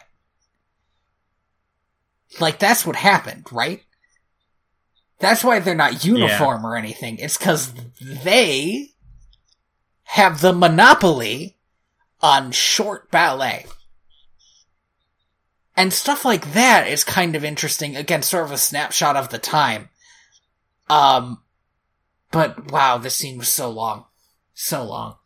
[2.41, 3.83] Like, that's what happened, right?
[5.21, 7.19] That's why they're not uniform or anything.
[7.19, 8.89] It's because they
[10.05, 11.57] have the monopoly
[12.23, 13.67] on short ballet.
[15.77, 17.97] And stuff like that is kind of interesting.
[17.97, 19.89] Again, sort of a snapshot of the time.
[20.89, 21.43] Um,
[22.31, 24.05] but wow, this scene was so long.
[24.53, 25.17] So long.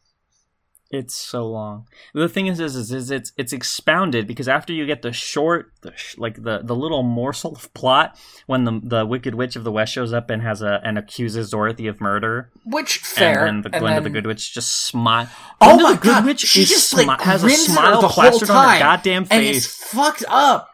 [0.94, 1.86] It's so long.
[2.14, 5.92] The thing is, is, is, it's it's expounded because after you get the short, the
[5.96, 9.72] sh- like the the little morsel of plot when the the Wicked Witch of the
[9.72, 13.44] West shows up and has a and accuses Dorothy of murder, Which, fair.
[13.44, 15.28] and then the and Glinda then- the Good Witch just smile.
[15.60, 17.66] Oh Glinda my the Good god, Witch she just smi- like has a grins at
[17.68, 19.90] her smile the whole plastered on her time, goddamn And it's face.
[19.90, 20.70] fucked up.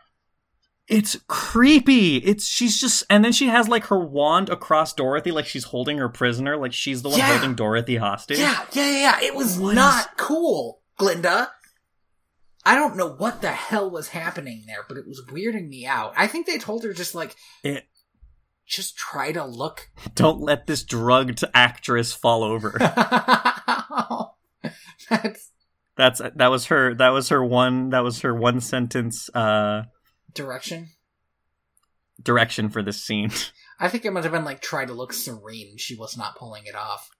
[0.90, 2.16] It's creepy.
[2.16, 5.98] It's she's just and then she has like her wand across Dorothy, like she's holding
[5.98, 7.32] her prisoner, like she's the one Yeah.
[7.38, 8.40] holding Dorothy hostage.
[8.40, 9.22] Yeah, yeah, yeah, yeah.
[9.22, 11.50] It was What not cool, Glinda.
[12.66, 16.12] I don't know what the hell was happening there, but it was weirding me out.
[16.16, 17.86] I think they told her just like, It-
[18.66, 19.88] just try to look.
[20.14, 22.70] Don't let this drugged actress fall over.
[25.08, 25.50] That's
[25.96, 29.84] That's that was her that was her one that was her one sentence uh
[30.34, 30.90] direction.
[32.22, 33.30] direction for this scene.
[33.80, 35.78] I think it must have been like try to look serene.
[35.78, 37.10] She was not pulling it off.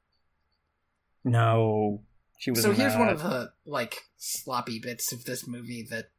[1.24, 2.02] No,
[2.38, 2.62] she was.
[2.62, 6.10] So here's one of the like sloppy bits of this movie that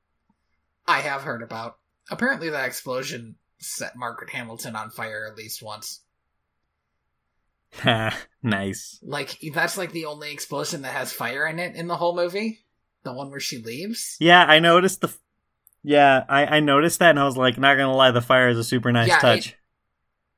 [0.87, 1.77] I have heard about.
[2.09, 6.01] Apparently, that explosion set Margaret Hamilton on fire at least once.
[8.43, 8.99] nice.
[9.01, 12.65] Like that's like the only explosion that has fire in it in the whole movie.
[13.03, 14.17] The one where she leaves.
[14.19, 15.13] Yeah, I noticed the.
[15.83, 18.57] Yeah, I, I noticed that, and I was like, not gonna lie, the fire is
[18.57, 19.47] a super nice Yeah, touch.
[19.49, 19.55] it-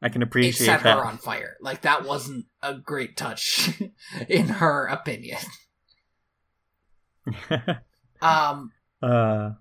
[0.01, 0.97] I can appreciate It set that.
[0.97, 1.55] her on fire.
[1.61, 3.69] Like that wasn't a great touch,
[4.29, 5.39] in her opinion.
[8.21, 8.71] Um,
[9.01, 9.51] uh,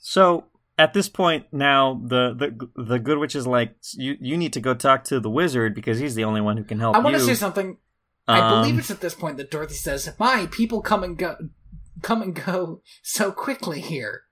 [0.00, 0.44] so
[0.78, 4.60] at this point now, the the the good witch is like, you you need to
[4.60, 7.16] go talk to the wizard because he's the only one who can help I want
[7.16, 7.76] to say something
[8.26, 11.36] I believe Um, it's at this point that Dorothy says, "My people come and go,
[12.00, 14.22] come and go so quickly here."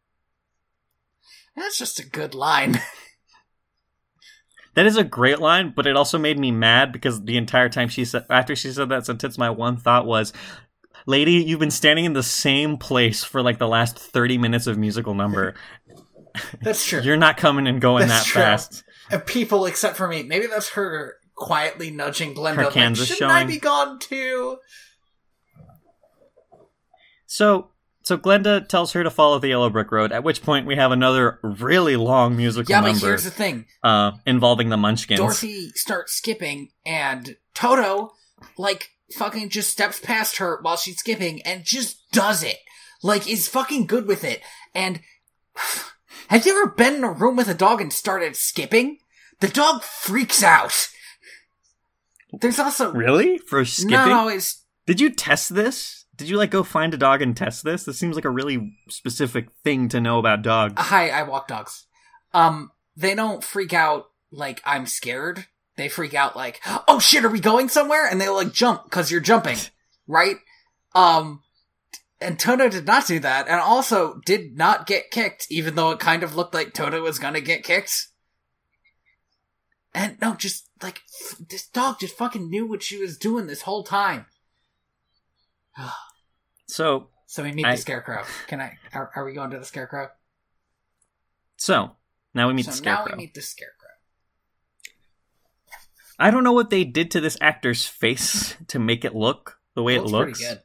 [1.56, 2.80] That's just a good line.
[4.74, 7.88] That is a great line, but it also made me mad because the entire time
[7.88, 10.32] she said after she said that sentence, my one thought was,
[11.04, 14.78] "Lady, you've been standing in the same place for like the last thirty minutes of
[14.78, 15.54] musical number.
[16.62, 17.02] That's true.
[17.02, 18.40] You're not coming and going That's that true.
[18.40, 20.22] fast." Uh, people except for me.
[20.22, 22.60] Maybe that's her quietly nudging Glinda.
[22.60, 24.56] Her like, Kansas Shouldn't I be gone too?
[27.26, 27.71] So,
[28.02, 30.12] so Glinda tells her to follow the yellow brick road.
[30.12, 32.88] At which point, we have another really long musical number.
[32.88, 35.20] Yeah, but here's the thing: uh, involving the Munchkins.
[35.20, 38.12] Dorothy starts skipping, and Toto,
[38.56, 42.58] like, fucking just steps past her while she's skipping and just does it.
[43.02, 44.40] Like, is fucking good with it.
[44.74, 45.00] And
[46.28, 48.98] have you ever been in a room with a dog and started skipping?
[49.40, 50.88] The dog freaks out.
[52.32, 53.38] There's also Really?
[53.38, 53.90] For skipping?
[53.90, 56.01] no, it's Did you test this?
[56.16, 57.84] Did you like go find a dog and test this?
[57.84, 60.74] This seems like a really specific thing to know about dogs.
[60.76, 61.08] hi.
[61.08, 61.86] I walk dogs.
[62.34, 65.46] Um, they don't freak out like I'm scared.
[65.76, 68.06] They freak out like, oh shit, are we going somewhere?
[68.06, 69.56] And they like jump because you're jumping,
[70.06, 70.36] right?
[70.94, 71.42] Um,
[72.20, 75.98] and Toto did not do that, and also did not get kicked, even though it
[75.98, 78.08] kind of looked like Toto was gonna get kicked.
[79.94, 81.00] And no, just like
[81.50, 84.26] this dog just fucking knew what she was doing this whole time.
[86.66, 88.24] So, So we meet I- the scarecrow.
[88.46, 88.78] Can I?
[88.94, 90.08] Are, are we going to the scarecrow?
[91.56, 91.92] so
[92.34, 93.04] now we meet so the scarecrow.
[93.10, 93.88] now we meet the scarecrow.
[96.18, 99.82] I don't know what they did to this actor's face to make it look the
[99.82, 100.62] way it looks looks, pretty good.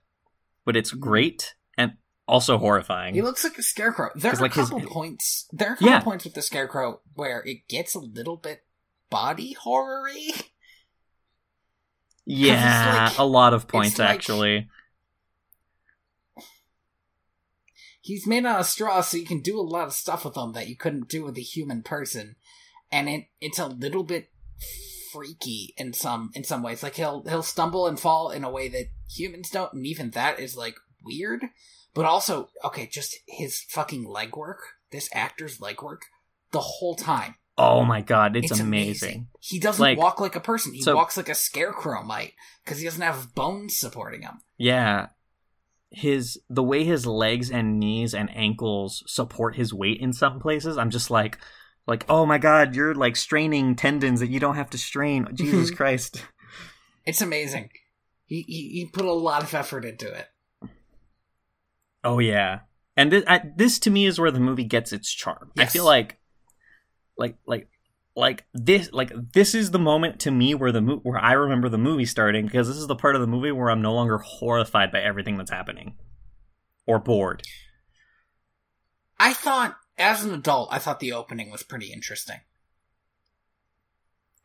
[0.65, 0.99] but it's mm-hmm.
[1.01, 1.93] great and
[2.27, 3.13] also horrifying.
[3.15, 4.09] He looks like a scarecrow.
[4.15, 5.47] There are 'Cause, a like, his- couple points.
[5.51, 5.99] There are a couple Yeah.
[6.01, 8.65] points with the scarecrow where it gets a little bit
[9.09, 10.31] body horror-y.
[12.25, 14.69] yeah, like- a lot of points like- actually.
[18.07, 20.53] He's made out of straw, so you can do a lot of stuff with him
[20.53, 22.37] that you couldn't do with a human person,
[22.89, 24.29] and it it's a little bit
[25.11, 26.81] freaky in some in some ways.
[26.81, 30.39] Like he'll he'll stumble and fall in a way that humans don't, and even that
[30.39, 31.43] is like weird.
[31.93, 36.03] But also, okay, just his fucking legwork, this actor's legwork,
[36.51, 37.35] the whole time.
[37.57, 38.67] Oh my god, it's, amazing.
[38.67, 39.27] amazing.
[39.41, 40.73] He doesn't Like- walk like a person.
[40.73, 44.39] He so- walks like a scarecrow might because he doesn't have bones supporting him.
[44.57, 45.07] Yeah.
[45.89, 50.77] His the way his legs and knees and ankles support his weight in some places,
[50.77, 51.37] I'm just like
[51.87, 55.29] like, oh my god, you're like straining tendons that you don't have to strain.
[55.33, 56.25] Jesus Christ.
[57.05, 57.69] It's amazing.
[58.25, 60.27] He, he he put a lot of effort into it.
[62.03, 62.59] Oh yeah.
[62.97, 65.51] And this, I, this to me is where the movie gets its charm.
[65.57, 66.19] I feel like
[67.17, 67.69] like like
[68.17, 71.69] like this like this is the moment to me where the mo- where I remember
[71.69, 74.17] the movie starting because this is the part of the movie where I'm no longer
[74.17, 75.95] horrified by everything that's happening
[76.87, 77.43] or bored.
[79.19, 82.37] I thought, as an adult, I thought the opening was pretty interesting.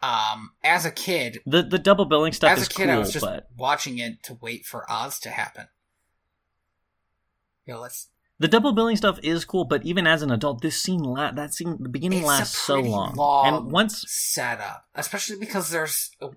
[0.03, 3.13] Um, as a kid, The the double billing stuff as a kid, cool, I was
[3.13, 5.69] just but watching it to wait for Oz to happen.
[7.67, 8.09] You know, let's.
[8.39, 11.55] The double billing stuff is cool, but even as an adult, this scene la- that
[11.55, 13.15] scene the beginning It's lasts so long.
[13.15, 16.29] long and once set up, especially because there's uh,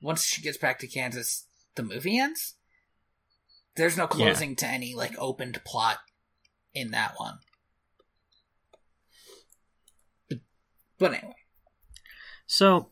[0.00, 2.54] once she gets back to Kansas, the movie ends.
[3.76, 4.08] There's no Yeah.
[4.08, 5.98] closing to any like opened plot
[6.72, 7.38] in that one.
[10.28, 10.38] But,
[10.98, 11.34] but anyway,
[12.46, 12.90] so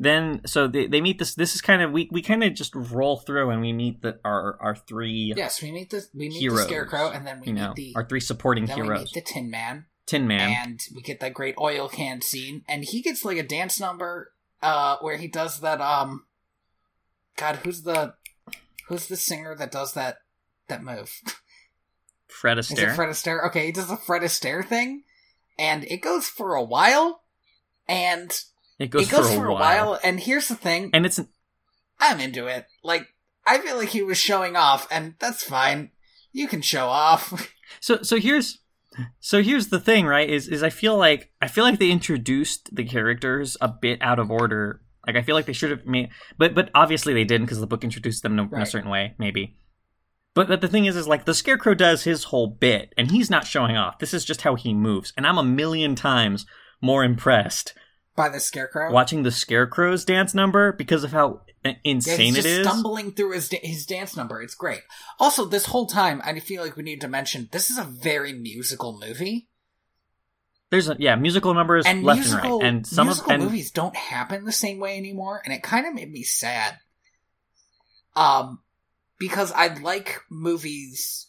[0.00, 2.74] then so they, they meet this this is kind of we, we kind of just
[2.74, 6.40] roll through and we meet the our our three yes, we meet the we meet
[6.40, 8.84] Heroes, the Scarecrow, and then we you meet know the our three supporting then we
[8.86, 9.00] heroes.
[9.00, 10.56] meet the Tin Man, Tin Man.
[10.64, 14.32] and we get that great oil can scene, and he gets like a dance number,
[14.62, 15.82] uh, where he does that.
[15.82, 16.24] Um,
[17.36, 18.14] God, who's the
[18.88, 20.16] who's the singer that does that
[20.68, 21.12] that move?
[22.26, 22.96] Fred Is it Astaire.
[22.96, 23.46] Fred Astaire?
[23.48, 25.02] Okay, he does the Fred Astaire thing,
[25.58, 27.22] and it goes for a while,
[27.86, 28.32] and
[28.80, 30.00] It goes, it goes for, for, a, while.
[30.02, 31.20] And here's the thing, and it's
[32.00, 32.66] I'm into it.
[32.82, 33.06] Like
[33.46, 35.90] I feel like he was showing off, and that's fine.
[36.32, 37.52] You can show off.
[37.80, 38.58] so so here's
[39.20, 40.28] so here's the thing, right?
[40.28, 44.18] Is is I feel like I feel like they introduced the characters a bit out
[44.18, 44.80] of order.
[45.06, 46.08] Like I feel like they should have made,
[46.38, 48.90] but but obviously they didn't because the book introduced them in a, in a certain
[48.90, 49.58] way, maybe.
[50.34, 53.28] But but the thing is, is like the Scarecrow does his whole bit, and he's
[53.28, 53.98] not showing off.
[53.98, 56.46] This is just how he moves, and I'm a million times
[56.80, 57.74] more impressed
[58.16, 58.92] by the scarecrow.
[58.92, 62.66] watching the Scarecrow's dance number because of how Yeah, insane he's it is.
[62.66, 64.42] stumbling through his his dance number.
[64.42, 64.82] It's great.
[65.18, 68.32] Also, this whole time, I feel like we need to mention this is a very
[68.32, 69.48] musical movie,
[70.70, 73.42] There's a, yeah musical numbers and left musical and right, and some of musical and
[73.44, 76.78] movies don't happen the same way anymore, and it kind of made me sad.
[78.16, 78.60] Um,
[79.18, 81.26] because I like movies.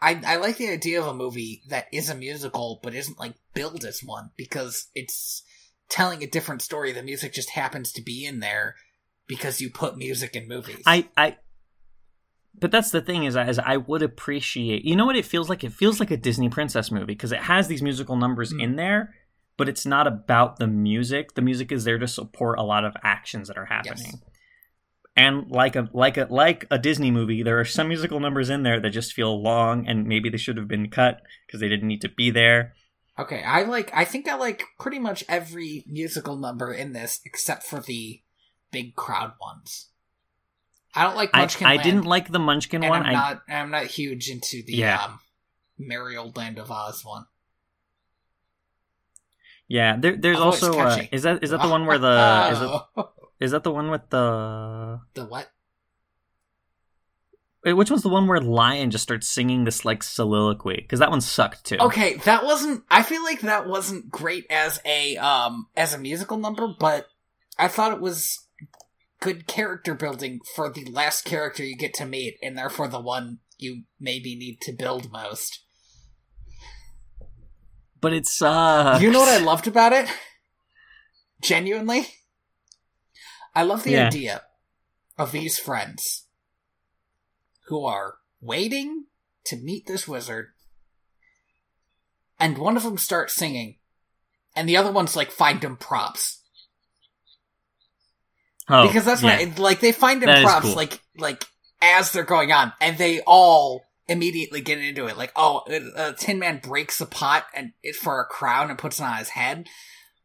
[0.00, 3.34] I I like the idea of a movie that is a musical but isn't like
[3.54, 5.43] billed as one because it's
[5.88, 6.92] telling a different story.
[6.92, 8.76] The music just happens to be in there
[9.26, 10.82] because you put music in movies.
[10.86, 11.36] I, I,
[12.60, 14.84] but that's the thing is, is I would appreciate.
[14.84, 15.64] You know what it feels like?
[15.64, 18.62] It feels like a Disney princess movie because it has these musical numbers Mm.
[18.62, 19.14] in there,
[19.56, 21.34] but it's not about the music.
[21.34, 24.04] The music is there to support a lot of actions that are happening.
[24.12, 24.22] Yes.
[25.16, 28.64] And like a like a like a Disney movie, there are some musical numbers in
[28.64, 31.86] there that just feel long, and maybe they should have been cut because they didn't
[31.86, 32.74] need to be there.
[33.18, 33.90] Okay, I like.
[33.94, 38.20] I think I like pretty much every musical number in this except for the
[38.72, 39.88] big crowd ones.
[40.96, 43.02] I don't like I, Munchkin I Land, didn't like the Munchkin one.
[43.02, 43.42] I'm I not.
[43.48, 45.02] I'm not huge into the Yeah.
[45.04, 45.20] um,
[45.78, 47.26] Merry Old Land of Oz one.
[49.68, 49.96] yeah.
[49.98, 52.68] There, there's it's also uh, is that is that the one where the is it
[52.96, 53.10] Oh.
[53.40, 55.50] is that the one with the the what?
[57.64, 60.76] Which one's the one where Lion just starts singing this like soliloquy?
[60.76, 61.78] Because that one sucked too.
[61.80, 62.84] Okay, that wasn't.
[62.90, 67.06] I feel like that wasn't great as a um as a musical number, but
[67.58, 68.46] I thought it was
[69.20, 73.38] good character building for the last character you get to meet, and therefore the one
[73.56, 75.60] you maybe need to build most.
[78.00, 79.00] but it sucks.
[79.02, 80.06] You know what I loved about it?
[81.40, 82.06] Genuinely,
[83.54, 84.06] I love the Yeah.
[84.08, 84.42] idea
[85.16, 86.23] of these friends
[87.66, 89.04] who are waiting
[89.46, 90.48] to meet this wizard,
[92.38, 93.76] and one of them starts singing,
[94.56, 96.40] and the other one's like find him props
[98.68, 99.44] Oh, because that's yeah.
[99.44, 100.74] what like they find him That props cool.
[100.74, 101.44] like like
[101.82, 105.18] as they're going on, and they all immediately get into it.
[105.18, 105.58] Like, oh,
[105.96, 109.18] uh, Tin Man breaks a pot and it for a crown and puts it on
[109.18, 109.66] his head.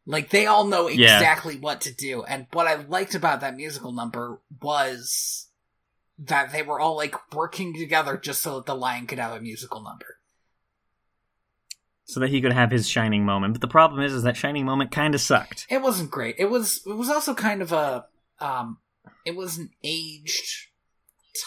[0.06, 1.16] Like they all know Yeah.
[1.16, 2.22] exactly what to do.
[2.22, 5.46] And what I liked about that musical number was
[6.22, 9.40] that they were all like working together just so that the lion could have a
[9.40, 10.16] musical number.
[12.04, 13.54] so that he could have his shining moment.
[13.54, 15.66] But the problem is, is that shining moment kind of sucked.
[15.70, 16.34] It wasn't great.
[16.38, 18.06] It was it was also kind of a
[18.40, 18.78] um
[19.24, 20.68] it was an aged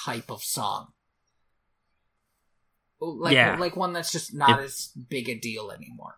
[0.05, 0.87] type of song.
[3.01, 3.57] Like Yeah.
[3.57, 6.15] like one that's just not It- as big a deal anymore.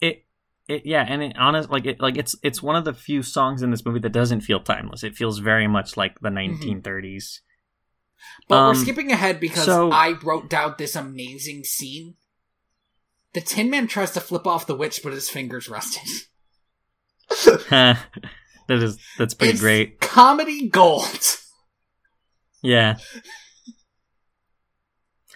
[0.00, 0.26] It,
[0.68, 3.62] it, yeah, and it, honest, like it, like it's it's one of the few songs
[3.62, 5.02] in this movie that doesn't feel timeless.
[5.02, 7.40] It feels very much like the 1930s.
[8.48, 12.14] But Um, we're skipping ahead because so- I wrote down this amazing scene.
[13.34, 16.08] The Tin Man tries to flip off the witch, but his fingers rusted.
[17.70, 17.98] that
[18.68, 20.00] is that's pretty It's great.
[20.00, 21.36] Comedy gold.
[22.62, 22.96] Yeah.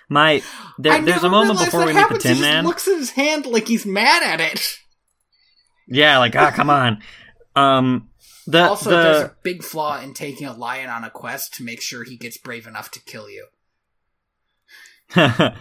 [0.08, 0.42] My
[0.78, 2.18] there, there's a moment before we meet the.
[2.18, 2.64] Tin he just Man.
[2.64, 4.78] looks at his hand like he's mad at it.
[5.86, 7.02] Yeah, like ah, come on.
[7.54, 8.08] Um,
[8.46, 11.80] the also, there's a big flaw in taking a lion on a quest to make
[11.80, 13.46] sure he gets brave enough to kill you.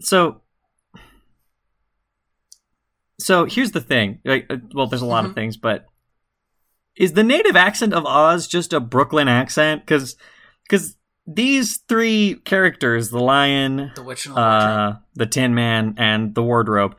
[0.00, 0.40] So
[3.18, 4.18] so here's the thing.
[4.24, 5.34] Like, uh, well, there's a lot of Mhm.
[5.34, 5.86] things, but
[6.96, 9.82] is the native accent of Oz just a Brooklyn accent?
[9.82, 10.16] Because
[10.64, 16.34] because these three characters, the lion, The witch and the uh, the Tin Man, and
[16.34, 16.96] the wardrobe.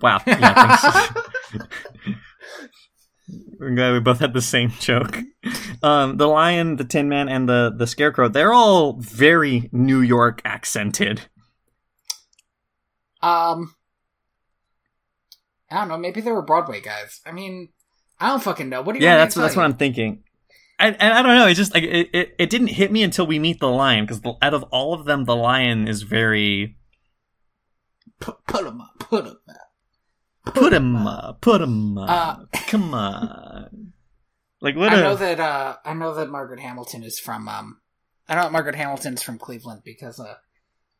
[0.00, 0.20] Wow.
[0.26, 1.78] Yeah, thanks.
[3.58, 5.18] We're glad we both had the same joke.
[5.82, 8.28] Um, the lion, the Tin Man, and the the Scarecrow.
[8.28, 11.28] They're all very New York accented.
[13.22, 13.74] Um,
[15.70, 15.98] I don't know.
[15.98, 17.20] Maybe they were Broadway guys.
[17.26, 17.68] I mean,
[18.18, 18.82] I don't fucking know.
[18.82, 19.04] What do you?
[19.04, 19.64] Yeah, that's to that's what?
[19.64, 20.24] I'm thinking.
[20.78, 21.46] And, and I don't know.
[21.46, 24.22] It just like it, it, it didn't hit me until we meet the lion because
[24.40, 26.78] out of all of them, the lion is very
[28.18, 28.89] put 'em up.
[29.10, 30.54] Put 'em up.
[30.54, 32.08] put him up, put him up.
[32.52, 33.92] Uh, Come on.
[34.60, 34.92] Like what?
[34.92, 35.40] I a, know that.
[35.40, 37.48] Uh, I know that Margaret Hamilton is from.
[37.48, 37.80] Um,
[38.28, 40.36] I know that Margaret Hamilton's from Cleveland because uh,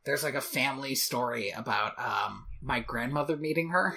[0.05, 3.97] there's like a family story about um my grandmother meeting her,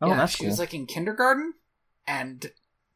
[0.00, 0.50] Oh, yeah, that's she cool.
[0.50, 1.54] was like in kindergarten,
[2.06, 2.50] and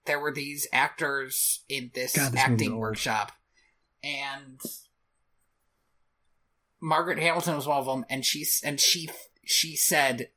[0.07, 3.33] there were these actors in this God, this acting workshop,
[4.03, 4.61] and
[6.83, 9.09] Margaret Hamilton was one of them, and she and she
[9.45, 10.29] she said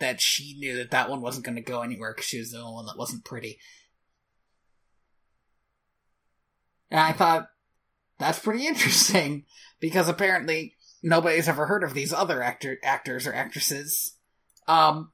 [0.00, 2.58] that she knew that that one wasn't going to go anywhere because she was the
[2.58, 3.58] only one that wasn't pretty.
[6.90, 7.48] And I thought
[8.18, 9.46] that's pretty interesting
[9.80, 14.16] because apparently nobody's ever heard of these other actor actors or actresses.
[14.68, 15.10] Um,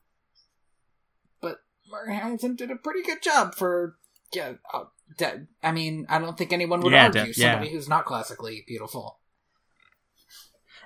[1.41, 3.97] but Margaret Hamilton did a pretty good job for
[4.33, 4.55] yeah.
[4.75, 4.85] Uh,
[5.19, 7.53] de- I mean, I don't think anyone would Yeah, argue de- yeah.
[7.53, 9.20] somebody who's not classically beautiful.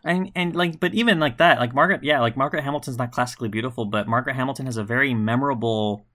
[0.04, 3.48] And and like but even like that like margaret yeah like margaret hamilton's not classically
[3.48, 6.06] beautiful but margaret hamilton has a very memorable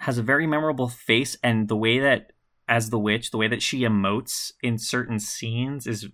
[0.00, 2.32] has a very memorable face and the way that
[2.68, 6.08] as the witch the way that she emotes in certain scenes is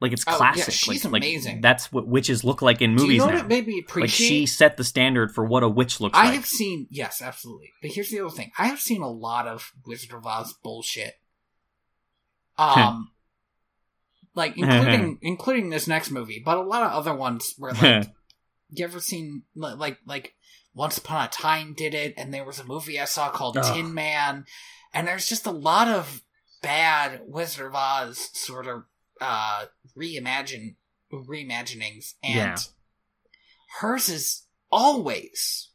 [0.00, 0.64] like it's classic.
[0.64, 1.60] Oh, yeah, she's like, like, amazing.
[1.62, 3.06] that's what witches look like in movies.
[3.06, 5.68] Do you know now what made me like she set the standard for what a
[5.68, 7.72] witch looks I like I have seen yes, absolutely.
[7.80, 11.14] But here's the other thing: I have seen a lot of Wizard of Oz bullshit.
[12.58, 13.12] Um,
[14.34, 18.08] like including including this next movie, but a lot of other ones where like
[18.70, 20.34] you ever seen like like
[20.74, 23.54] Once Upon a Time did it, and there was a movie I saw called.
[23.62, 24.44] Tin Man,
[24.92, 26.22] and there's just a lot of
[26.62, 28.84] bad Wizard of Oz sort of
[29.20, 29.66] uh
[29.96, 30.76] reimagine
[31.12, 32.56] reimaginings, and Yeah.
[33.80, 35.68] hers is always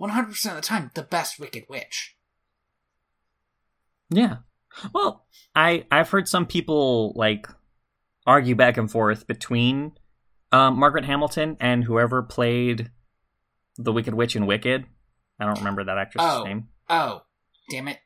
[0.00, 2.16] 100% of the time the best Wicked Witch.
[4.08, 4.38] Yeah.
[4.94, 7.46] Well, I I've heard some people like
[8.26, 9.92] argue back and forth between
[10.52, 12.90] um, Margaret Hamilton and whoever played
[13.76, 14.84] the Wicked Witch in Wicked.
[15.38, 16.44] I don't remember that actress's Oh.
[16.44, 16.68] name.
[16.88, 17.22] Oh,
[17.70, 17.98] damn it.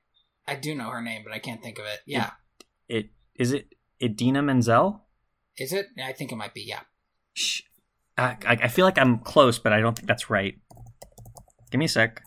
[0.47, 2.01] I do know her name, but I can't think of it.
[2.07, 2.31] Yeah.
[2.89, 5.03] It is it Idina Menzel.
[5.57, 5.87] Is it?
[6.03, 6.81] I think it might be, yeah.
[7.35, 7.63] Shh.
[8.17, 10.55] I I feel like I'm close, but I don't think that's right.
[11.71, 12.23] Give me a sec.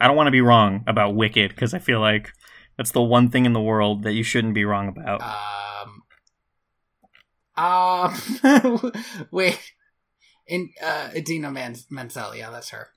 [0.00, 2.32] I don't want to be wrong about Wicked because I feel like
[2.76, 5.20] that's the one thing in the world that you shouldn't be wrong about.
[5.22, 6.02] Um.
[7.64, 8.92] Um.
[9.30, 9.58] wait.
[10.46, 12.88] In uh, Idina Man- Menzel, yeah, that's her.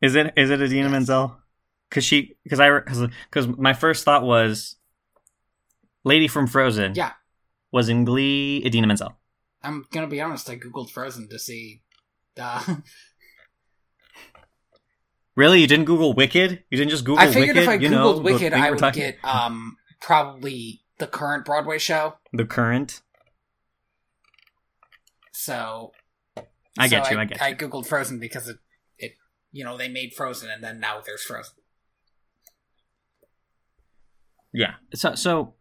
[0.00, 0.92] Is it is it Idina Yes.
[0.92, 1.36] Menzel?
[1.88, 4.76] Because she because I because my first thought was
[6.04, 6.94] Lady from Frozen.
[6.94, 7.12] Yeah.
[7.72, 9.16] was in Glee Idina Menzel.
[9.62, 10.48] I'm gonna be honest.
[10.48, 11.82] I googled Frozen to see.
[12.38, 12.62] Uh,
[15.36, 16.64] Really, you didn't Google Wicked?
[16.70, 17.30] You didn't just Google Wicked?
[17.30, 17.62] I figured Wicked?
[17.62, 21.78] if I you googled know, Wicked, I would talking- get um probably the current Broadway
[21.78, 22.14] show.
[22.32, 23.02] the current.
[25.32, 25.92] So
[26.78, 27.18] I get so you.
[27.18, 27.54] I, get I you.
[27.54, 28.56] I googled Frozen because it,
[28.98, 29.12] it,
[29.52, 31.54] you know, they made Frozen, and then now there's Frozen.
[34.52, 34.74] Yeah.
[34.94, 35.54] So so.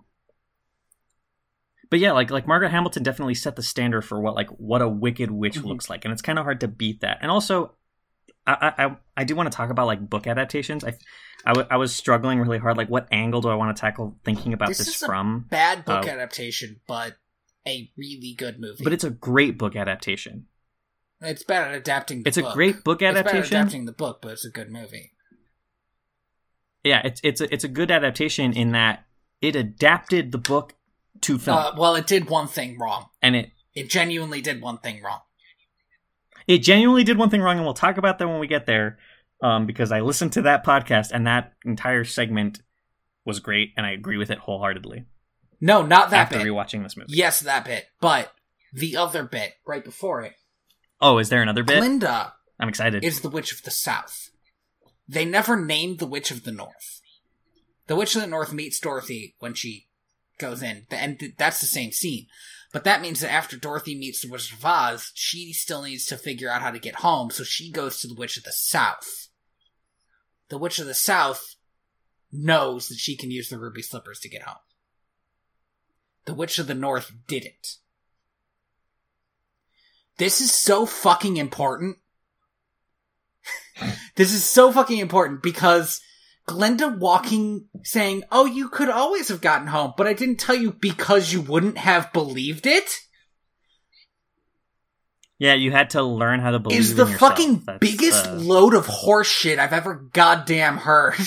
[1.89, 4.87] But yeah, like like Margaret Hamilton definitely set the standard for what like what a
[4.89, 5.65] wicked witch Mhm.
[5.65, 7.19] looks like, and it's kind of hard to beat that.
[7.21, 7.74] And also,
[8.47, 10.83] I I I- I do want to talk about like book adaptations.
[10.83, 10.93] I
[11.47, 12.75] I, w- I was struggling really hard.
[12.75, 15.45] Like, what angle do I want to tackle thinking about This this, is a from?
[15.49, 16.09] Bad book Oh.
[16.09, 17.17] adaptation, but
[17.67, 18.83] a really good movie.
[18.83, 20.47] But it's a great book adaptation.
[21.21, 22.23] it's bad at adapting.
[22.23, 23.57] The It's a great book It's bad at adaptation.
[23.57, 25.11] adapting the book, but it's a good movie.
[26.83, 29.05] Yeah, it's it's a, it's a good adaptation in that
[29.41, 30.73] it adapted the book
[31.21, 33.07] to film, Uh, well, it did one thing wrong.
[33.21, 35.21] and it It genuinely did one thing wrong.
[36.47, 38.97] It genuinely did one thing wrong, and we'll talk about that when we get there.
[39.41, 42.61] Um, because I listened to that podcast, and that entire segment
[43.25, 45.05] was great, and I agree with it wholeheartedly.
[45.59, 46.47] No, not that after bit.
[46.47, 47.13] rewatching this movie.
[47.13, 48.33] Yes, that bit, but
[48.73, 50.35] the other bit right before it.
[51.01, 51.79] Oh, is there another bit?
[51.79, 53.03] Glinda I'm excited.
[53.03, 54.29] is the Witch of the South.
[55.07, 57.01] They never named the Witch of the North.
[57.87, 59.87] The Witch of the North meets Dorothy when she
[60.39, 62.27] goes in, and that's the same scene.
[62.75, 66.17] But that means that after Dorothy meets the Witch of Oz, she still needs to
[66.17, 69.29] figure out how to get home, so she goes to the Witch of the South.
[70.49, 71.55] The Witch of the South
[72.33, 74.57] knows that she can use the ruby slippers to get home.
[76.25, 77.77] The Witch of the North didn't.
[80.17, 81.99] This is so fucking important.
[84.15, 86.01] this is so fucking important because
[86.45, 90.71] Glinda walking saying, Oh, you could always have gotten home, but I didn't tell you
[90.71, 92.99] because you wouldn't have believed it
[95.37, 98.73] yeah, you had to learn how to believe is the fucking That's, biggest uh, load
[98.73, 101.15] of horse shit I've ever goddamn heard.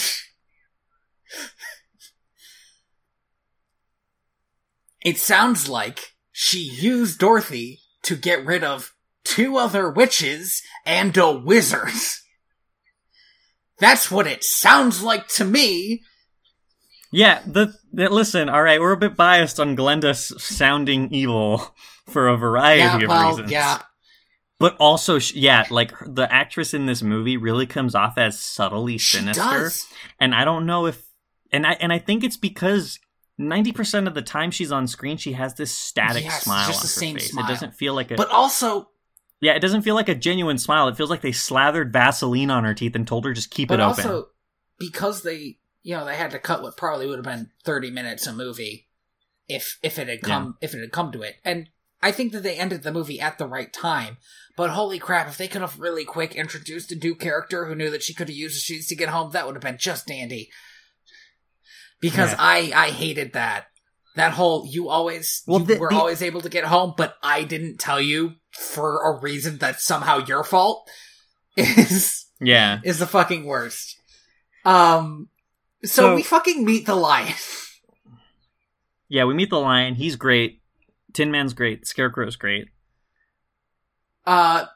[5.04, 8.94] it sounds like she used Dorothy to get rid of
[9.24, 11.90] two other witches and a wizard.
[13.80, 16.02] That's what it sounds like to me.
[17.12, 18.48] Yeah, the, the listen.
[18.48, 21.74] All right, we're a bit biased on Glinda sounding evil
[22.06, 23.50] for a variety yeah, of well, reasons.
[23.50, 23.82] yeah.
[24.58, 29.18] but also yeah, like the actress in this movie really comes off as subtly She
[29.18, 29.86] sinister, does.
[30.20, 31.02] and I don't know if
[31.52, 32.98] and I and I think it's because.
[33.40, 36.80] Ninety percent of the time she's on screen, she has this static Yes, smile just
[36.80, 37.30] on the her same face.
[37.30, 37.44] smile.
[37.44, 38.88] It doesn't feel like a But also,
[39.40, 40.88] yeah, it doesn't feel like a genuine smile.
[40.88, 43.80] It feels like they slathered Vaseline on her teeth and told her just keep but
[43.80, 44.04] it open.
[44.04, 44.28] also
[44.78, 48.26] because they, you know, they had to cut what probably would have been thirty minutes
[48.26, 48.88] a movie
[49.48, 51.68] if if it had come if it had come to it, and
[52.02, 54.18] I think that they ended the movie at the right time.
[54.56, 57.90] But holy crap, if they could have really quick introduced a new character who knew
[57.90, 60.06] that she could have used the sheets to get home, that would have been just
[60.08, 60.50] dandy.
[62.00, 62.36] Because Yeah.
[62.40, 63.66] I I hated that.
[64.16, 67.16] That whole you always Well, you the- were the- always able to get home, but
[67.22, 70.88] I didn't tell you for a reason that's somehow your fault
[71.56, 74.00] is yeah, is the fucking worst.
[74.64, 75.28] Um
[75.84, 77.34] so, So- we fucking meet the lion.
[79.08, 79.24] yeah.
[79.24, 79.94] We meet the lion.
[79.94, 80.60] He's great.
[81.12, 81.86] Tin Man's great.
[81.86, 82.68] Scarecrow's great.
[84.26, 84.66] Uh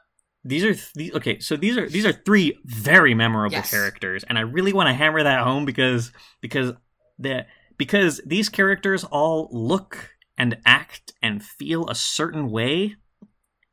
[0.43, 1.39] These are th- okay.
[1.39, 3.69] So these are these are three very memorable Yes.
[3.71, 6.11] characters, and I really want to hammer that home because
[6.41, 6.73] because
[7.19, 7.45] the
[7.77, 12.95] because these characters all look and act and feel a certain way,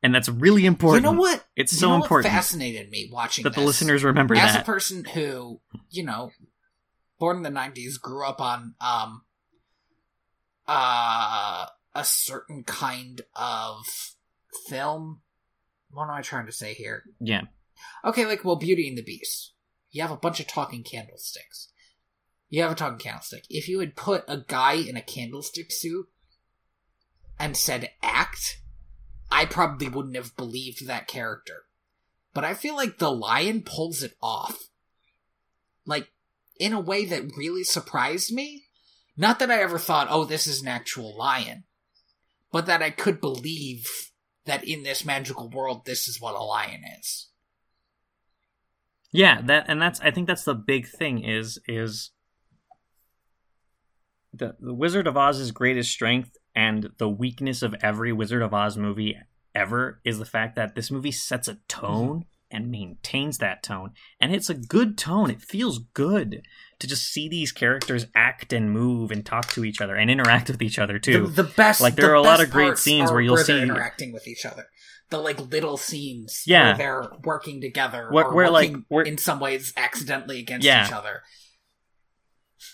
[0.03, 1.05] and that's really important.
[1.05, 1.45] you know what?
[1.55, 4.61] It's You so know what important fascinated me watching that the listeners remember as that.
[4.61, 6.31] a person who, you know,
[7.19, 9.23] born in the nineties, grew up on um
[10.67, 13.83] uh a certain kind of
[14.69, 15.21] film.
[15.89, 17.03] What am I trying to say here?
[17.19, 17.41] yeah,
[18.05, 19.53] Okay, like well, Beauty and the Beast.
[19.91, 21.67] You have a bunch of talking candlesticks.
[22.49, 23.43] You have a talking candlestick.
[23.49, 26.07] If you had put a guy in a candlestick suit
[27.37, 28.59] and said act,
[29.31, 31.63] I probably wouldn't have believed that character.
[32.33, 34.69] But I feel like the lion pulls it off.
[35.85, 36.11] Like,
[36.59, 38.65] in a way that really surprised me.
[39.17, 41.63] Not that I ever thought, oh, this is an actual lion,
[42.51, 43.87] but that I could believe
[44.45, 47.27] that in this magical world, this is what a lion is.
[49.11, 49.41] yeah.
[49.41, 52.11] That and that's I think that's the big thing is is
[54.33, 58.77] the the Wizard of Oz's greatest strength and the weakness of every Wizard of Oz
[58.77, 59.17] movie
[59.55, 63.91] ever is the fact that this movie sets a tone and maintains that tone.
[64.19, 65.29] And it's a good tone.
[65.29, 66.41] It feels good
[66.79, 70.49] to just see these characters act and move and talk to each other and interact
[70.49, 71.27] with each other too.
[71.27, 73.45] The, the best, Like, there the are a lot of great scenes where you'll they're
[73.45, 74.65] see- interacting with each other.
[75.09, 76.69] The like little scenes, Yeah.
[76.69, 80.65] where they're working together, Where- or where, like, working where- in some ways accidentally against
[80.65, 80.85] Yeah.
[80.87, 81.21] each other.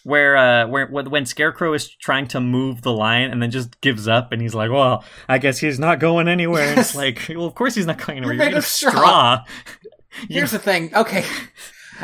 [0.03, 4.07] Where uh where when Scarecrow is trying to move the lion and then just gives
[4.07, 7.45] up and he's like, "Well, I guess he's not going anywhere." And it's like, "Well,
[7.45, 8.35] of course he's not going anywhere.
[8.35, 9.45] You're You're made of straw." straw."
[10.29, 10.95] Here's the thing.
[10.95, 11.25] Okay,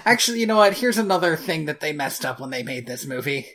[0.05, 0.77] actually, you know what?
[0.77, 3.47] Here's another thing that they messed up when they made this movie.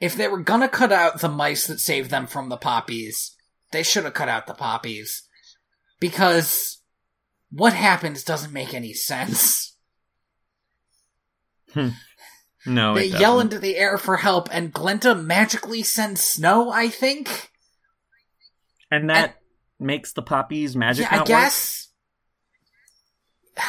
[0.00, 3.34] If they were gonna cut out the mice that saved them from the poppies,
[3.72, 5.24] they should have cut out the poppies
[6.00, 6.82] because
[7.50, 9.76] what happens doesn't make any sense.
[12.66, 16.70] No, they it yell into the air for help, and Glinda magically sends snow.
[16.70, 17.50] I think.
[18.90, 19.36] and that
[19.78, 21.06] makes the poppies magic.
[21.10, 21.88] yeah, I guess.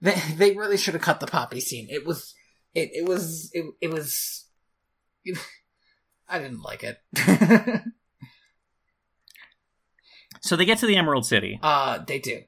[0.00, 1.86] They they really should have cut the poppy scene.
[1.88, 2.34] It was
[2.74, 4.44] it it was it it was.
[6.28, 6.98] I didn't like it.
[10.44, 12.42] So they get to the Emerald City, uh, they do,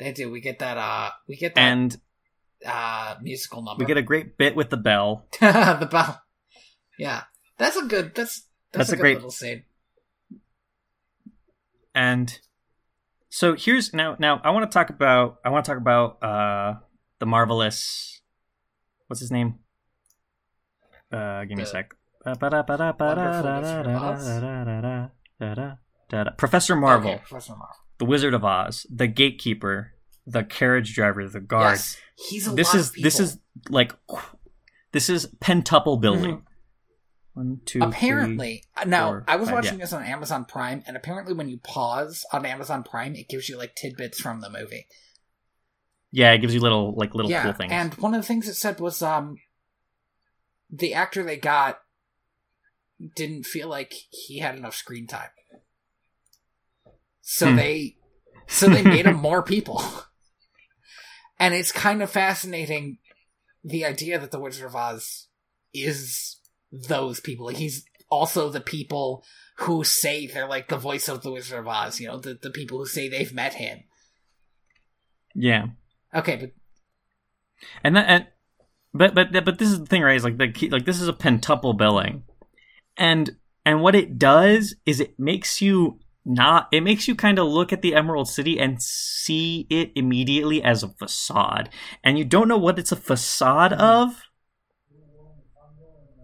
[0.00, 0.28] they do.
[0.28, 0.76] We get that.
[0.76, 1.60] Uh, we get that.
[1.60, 1.96] and
[2.64, 3.82] uh, musical number.
[3.82, 5.26] we get a great bit with the bell.
[5.40, 6.22] the bell.
[6.98, 7.24] Yeah,
[7.58, 8.14] that's a good.
[8.14, 9.64] That's that's, That's a, a good great- little scene.
[11.94, 12.38] And
[13.30, 16.74] so here's now now I want to talk about I want to talk about uh
[17.18, 18.20] the marvelous
[19.06, 19.56] what's his name?
[21.12, 21.94] Uh give me a sec.
[26.36, 27.76] Professor Marvel, Okay, Professor Marvel.
[27.98, 29.92] the Wizard of Oz, the gatekeeper,
[30.26, 31.74] the carriage driver, the guard.
[31.74, 33.04] Yes, he's a this lot is of people.
[33.06, 33.38] this is
[33.70, 33.92] like
[34.92, 36.42] this is pentuple billing.
[37.34, 37.88] One, two, Mm-hmm.
[37.90, 39.84] apparently uh, now four, i was five, watching yeah.
[39.84, 43.58] this on amazon prime and apparently when you pause on amazon prime it gives you
[43.58, 44.86] like tidbits from the movie.
[46.10, 47.72] Yeah, it gives you little like little yeah cool things.
[47.72, 49.36] and one of the things it said was um
[50.70, 51.80] the actor they got
[53.14, 55.28] didn't feel like he had enough screen time
[57.20, 57.56] so Hmm.
[57.56, 57.96] they
[58.46, 59.82] so they made him more people
[61.38, 62.98] and it's kind of fascinating
[63.64, 65.26] the idea that the wizard of oz
[65.74, 66.36] is
[66.72, 67.46] those people.
[67.46, 69.24] Like he's also the people
[69.58, 72.50] who say they're like the voice of the wizard of oz you know the, the
[72.50, 73.80] people who say they've met him.
[75.34, 75.66] Yeah.
[76.14, 76.52] okay but
[77.82, 78.26] and that and
[78.94, 81.08] but but but this is the thing right is like the key, like this is
[81.08, 82.24] a pentuple billing.
[82.96, 87.46] And and what it does is it makes you not it makes you kind of
[87.46, 91.70] look at the Emerald City and see it immediately as a facade.
[92.02, 93.80] And you don't know what it's a facade mm-hmm.
[93.80, 94.22] of.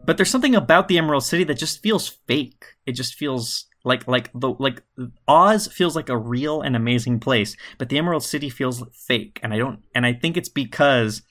[0.04, 2.64] But there's something about the Emerald City that just feels fake.
[2.84, 4.82] It just feels like like the like
[5.28, 9.38] Oz feels like a real and amazing place, but the Emerald City feels fake.
[9.44, 11.22] And I don't and I think it's because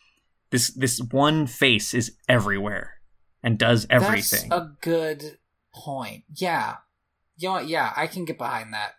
[0.52, 3.02] this this one face is everywhere
[3.44, 4.50] and does everything.
[4.50, 5.38] That's a good
[5.74, 6.24] point.
[6.34, 6.78] Yeah.
[7.42, 7.68] You know what?
[7.68, 8.94] Yeah, I can get behind that.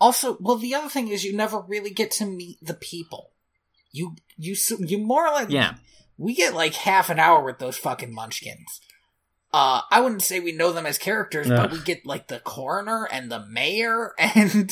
[0.00, 3.32] Also, well, the other thing is you never really get to meet the people.
[3.90, 5.74] You you you more like yeah.
[6.16, 8.80] We get like half an hour with those fucking munchkins.
[9.52, 13.08] Uh, I wouldn't say we know them as characters, but we get like the coroner
[13.10, 14.70] and the mayor and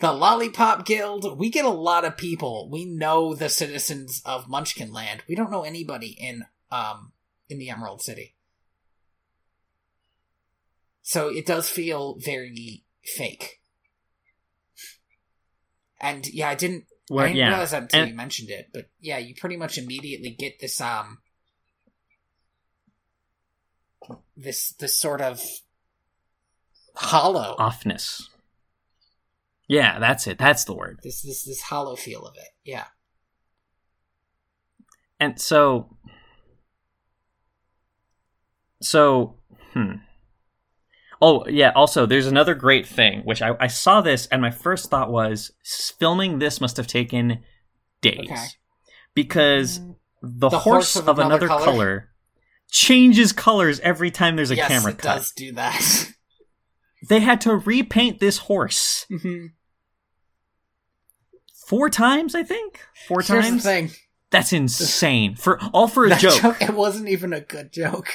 [0.00, 1.38] the Lollipop Guild.
[1.38, 2.68] We get a lot of people.
[2.70, 5.22] We know the citizens of Munchkin Land.
[5.28, 7.12] We don't know anybody in um
[7.48, 8.34] in the Emerald City.
[11.02, 13.60] So it does feel very fake.
[16.00, 17.48] And yeah, I didn't Well, I didn't yeah.
[17.48, 20.80] realize that until And- you mentioned it, but yeah, you pretty much immediately get this
[20.80, 21.18] um
[24.36, 25.40] this this sort of
[26.96, 28.22] hollow offness.
[29.68, 30.38] Yeah, that's it.
[30.38, 31.00] That's the word.
[31.02, 32.48] this this this hollow feel of it.
[32.64, 32.86] Yeah.
[35.20, 35.96] And so,
[38.80, 39.36] so,
[39.72, 39.92] hmm.
[41.24, 41.70] Oh yeah.
[41.76, 45.52] Also, there's another great thing which I, I saw this, and my first thought was
[45.64, 47.38] filming this must have taken
[48.00, 48.44] days Okay.
[49.14, 49.78] because
[50.20, 51.64] the, The horse, horse of of, another another color?
[51.64, 52.08] color?
[52.70, 55.16] changes colors every time there's a yes, camera it cut.
[55.18, 56.10] does do that.
[57.08, 59.48] They had to repaint this horse Mhm.
[61.66, 62.80] four times, I think.
[63.08, 63.62] Four Here's the times.
[63.64, 63.90] thing.
[64.30, 65.34] That's insane.
[65.34, 66.62] For all for a That joke.
[66.62, 68.08] It wasn't even a good joke.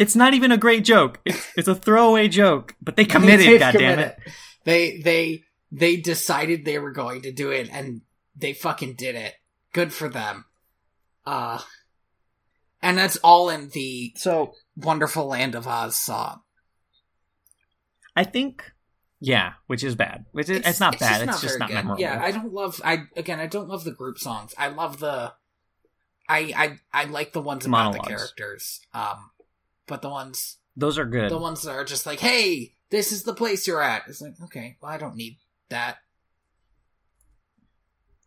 [0.00, 1.20] It's not even a great joke.
[1.26, 3.60] It's, it's a throwaway joke, but they committed.
[3.60, 4.18] God damn it!
[4.64, 8.00] They they they decided they were going to do it, and
[8.34, 9.34] they fucking did it.
[9.74, 10.46] Good for them.
[11.26, 11.60] Uh,
[12.82, 16.40] and that's all in the So wonderful land of Oz song.
[18.16, 18.72] I think,
[19.20, 20.24] yeah, which is bad.
[20.32, 21.28] Which is it's, not bad.
[21.28, 22.00] it's just not memorable.
[22.00, 22.80] Yeah, I don't love.
[22.82, 24.54] I again, I don't love the group songs.
[24.56, 25.34] I love the.
[26.26, 28.08] I I I like the ones about the Monologues.
[28.08, 28.80] characters.
[28.94, 29.30] Um,
[29.90, 31.30] but the ones Those are good.
[31.30, 34.40] the ones that are just like, "Hey, this is the place you're at." It's like,
[34.44, 35.36] okay, well, I don't need
[35.68, 35.98] that.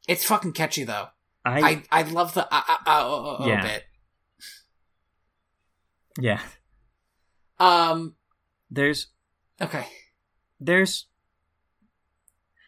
[0.07, 1.07] It's fucking catchy though.
[1.45, 3.61] I, I I love the uh, uh, uh, uh, uh, Yeah.
[3.64, 3.84] bit.
[6.20, 6.41] yeah.
[7.59, 8.16] Um.
[8.70, 9.07] There's
[9.61, 9.86] Okay.
[10.59, 11.07] there's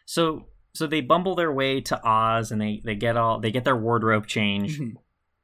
[0.06, 3.64] so so they bumble their way to Oz and they they get all they get
[3.64, 4.94] their wardrobe change Mhm.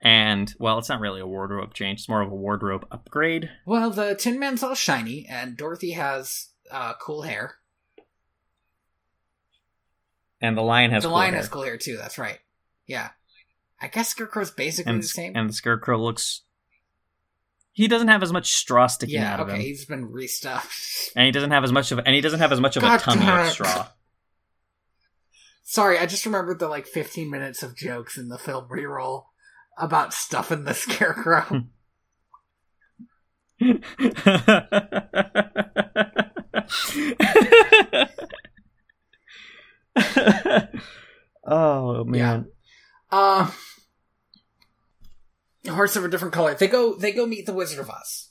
[0.02, 3.90] And well it's not really a wardrobe change it's more of a wardrobe upgrade Well,
[3.90, 7.56] the Tin Man's all shiny, and Dorothy has uh, cool hair.
[10.40, 11.40] and the lion has the cool lion hair.
[11.40, 11.96] has cool hair too.
[11.96, 12.38] That's right.
[12.86, 13.10] Yeah.
[13.80, 15.32] I guess Scarecrow's basically and the same.
[15.36, 16.42] and the scarecrow looks
[17.72, 19.32] he doesn't have as much straw sticking yeah.
[19.34, 19.56] out of Okay.
[19.56, 21.10] him He's been restuffed.
[21.16, 23.00] and he doesn't have as much of and he doesn't have as much of God
[23.00, 23.88] a tummy of straw
[25.64, 29.26] Sorry, I just remembered the like 15 minutes of jokes in the film reroll
[29.82, 31.64] about stuffing the Scarecrow.
[41.44, 42.46] oh man.
[43.10, 43.50] Uh,
[45.68, 46.54] horse of a different color.
[46.54, 46.94] They go.
[46.94, 48.30] They go meet the Wizard of Oz.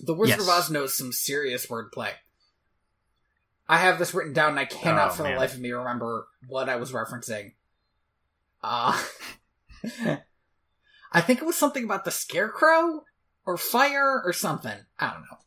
[0.00, 0.48] The Wizard Yes.
[0.48, 2.10] of Oz knows some serious wordplay.
[3.66, 5.34] I have this written down, and I cannot Oh, for man.
[5.34, 7.52] the life of me remember what I was referencing.
[8.62, 9.02] Uh,
[11.12, 13.04] I think it was something about the Scarecrow
[13.46, 14.78] or fire or something.
[14.98, 15.38] I don't know.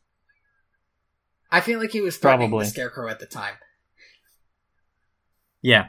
[1.50, 2.64] I feel like he was threatening Probably.
[2.66, 3.54] the Scarecrow at the time.
[5.62, 5.88] Yeah.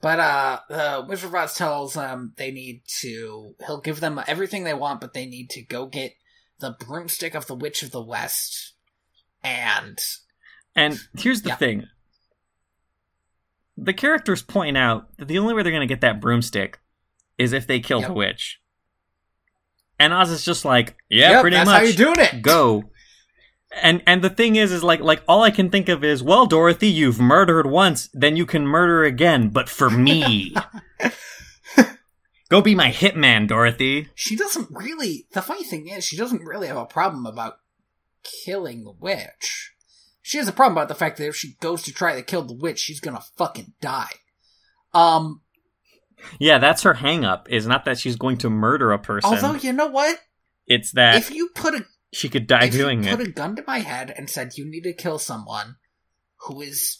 [0.00, 4.64] But uh the Wizard of Oz tells them they need to he'll give them everything
[4.64, 6.14] they want, but they need to go get
[6.58, 8.72] the broomstick of the Witch of the West.
[9.42, 9.98] And
[10.74, 11.56] And here's the Yeah.
[11.56, 11.86] thing.
[13.82, 16.78] The characters point out that the only way they're going to get that broomstick
[17.38, 18.08] is if they kill Yep.
[18.08, 18.60] the witch.
[19.98, 21.78] And Oz is just like, yeah, Yep, pretty that's much.
[21.78, 22.42] how you're doing it.
[22.42, 22.90] Go.
[23.82, 26.44] And and the thing is is like like all I can think of is, well,
[26.46, 30.54] Dorothy, you've murdered once, then you can murder again, but for me.
[32.48, 34.08] Go be my hitman, Dorothy.
[34.16, 37.58] She doesn't really the funny thing is she doesn't really have a problem about
[38.24, 39.70] killing the witch.
[40.22, 42.42] She has a problem about the fact that if she goes to try to kill
[42.42, 44.12] the witch, she's gonna fucking die.
[44.92, 45.40] Um
[46.38, 49.30] Yeah, that's her hang up, is not that she's going to murder a person.
[49.32, 50.18] although you know what?
[50.66, 53.16] it's that if you put a she could die if doing you it.
[53.16, 55.76] put a gun to my head and said you need to kill someone
[56.46, 56.98] who is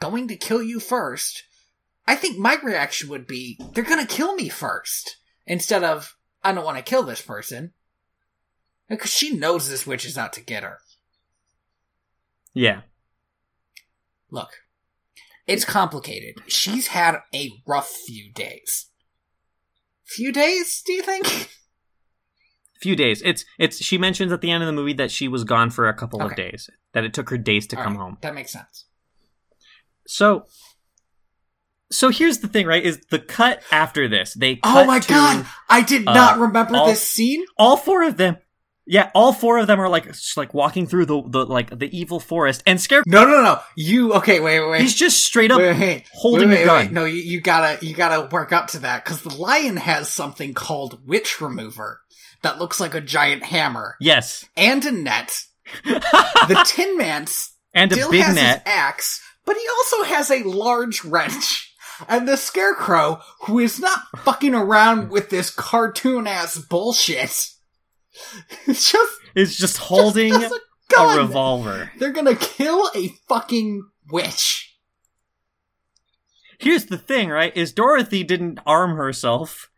[0.00, 1.44] going to kill you first,
[2.06, 6.52] I think my reaction would be they're going to kill me first instead of I
[6.52, 7.72] don't want to kill this person
[8.88, 10.78] because she knows this witch is out to get her.
[12.54, 12.82] Yeah.
[14.30, 14.50] Look,
[15.46, 16.36] it's complicated.
[16.46, 18.86] She's had a rough few days.
[20.06, 21.50] Few days, do you think?
[22.80, 23.22] Few days.
[23.24, 25.88] It's it's she mentions at the end of the movie that she was gone for
[25.88, 26.68] a couple of days.
[26.92, 28.18] That it took her days to All come right, home.
[28.20, 28.84] That makes sense.
[30.06, 30.44] So
[31.90, 32.84] so here's the thing, right?
[32.84, 34.34] Is the cut after this?
[34.34, 35.46] They Oh my god!
[35.70, 37.46] I did uh, not remember all- this scene.
[37.56, 38.36] all four of them.
[38.86, 42.20] Yeah, all four of them are like like walking through the the like the evil
[42.20, 43.60] forest, and Scarecrow No, no, no.
[43.76, 44.40] You okay?
[44.40, 44.80] Wait, wait, wait.
[44.82, 46.92] he's just straight up wait, wait, holding a gun.
[46.92, 50.52] No, you, you gotta you gotta work up to that because the lion has something
[50.52, 52.02] called witch remover
[52.42, 55.32] that looks like a giant hammer Yes, and a net.
[55.84, 57.24] The Tin Man
[57.72, 58.62] and a big has net.
[58.66, 61.70] axe, but he also has a large wrench.
[62.08, 67.48] And the Scarecrow, who is not fucking around with this cartoon ass bullshit,
[68.66, 70.58] it's just is just holding just a
[71.00, 71.90] a revolver.
[71.98, 74.76] They're gonna kill a fucking witch.
[76.58, 77.56] Here's the thing, right?
[77.56, 79.70] Is Dorothy didn't arm herself.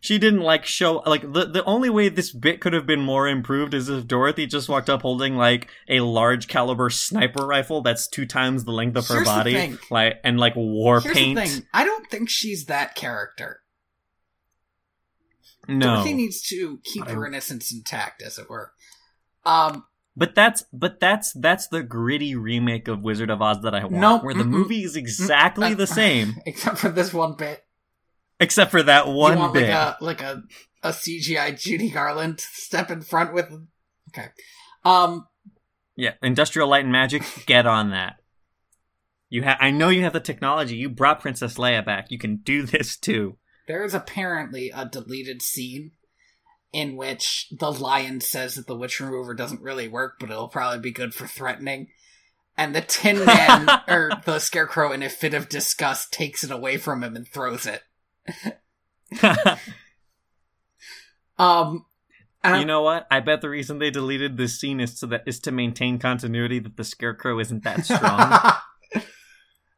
[0.00, 3.26] She didn't like show like the the only way this bit could have been more
[3.26, 8.06] improved is if Dorothy just walked up holding like a large caliber sniper rifle that's
[8.06, 11.64] two times the length of her Here's body, like and like war Here's paint.
[11.72, 13.63] I don't think she's that character.
[15.68, 18.72] No, Dorothy needs to keep her innocence intact, as it were.
[19.44, 19.84] Um,
[20.16, 23.94] But that's but that's that's the gritty remake of Wizard of Oz that I want,
[23.96, 27.64] Nope, where the movie is exactly Uh, the same, except for this one bit.
[28.40, 29.68] except for that one want bit.
[29.70, 30.42] like a like a
[30.82, 33.46] a CGI Judy Garland step in front with.
[34.10, 34.28] Okay.
[34.84, 35.26] Um.
[35.96, 38.16] Yeah, Industrial Light and Magic, get on that.
[39.28, 40.76] You have I know you have the technology.
[40.76, 42.10] You brought Princess Leia back.
[42.10, 43.36] You can do this too.
[43.66, 45.92] There is apparently a deleted scene
[46.72, 50.80] in which the lion says that the witch remover doesn't really work, but it'll probably
[50.80, 51.88] be good for threatening.
[52.56, 56.76] And the Tin Man or the Scarecrow, in a fit of disgust, takes it away
[56.76, 57.82] from him and throws it.
[61.38, 61.86] Um,
[62.44, 63.06] you know what?
[63.10, 66.58] I bet the reason they deleted this scene is to that is to maintain continuity
[66.58, 69.02] that the Scarecrow isn't that strong.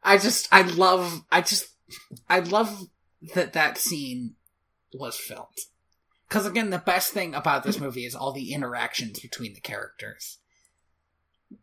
[0.03, 1.67] I just, I love, I just,
[2.29, 2.87] I love
[3.33, 4.35] that that scene
[4.93, 5.57] was filmed.
[6.27, 10.39] Because again, the best thing about this movie is all the interactions between the characters.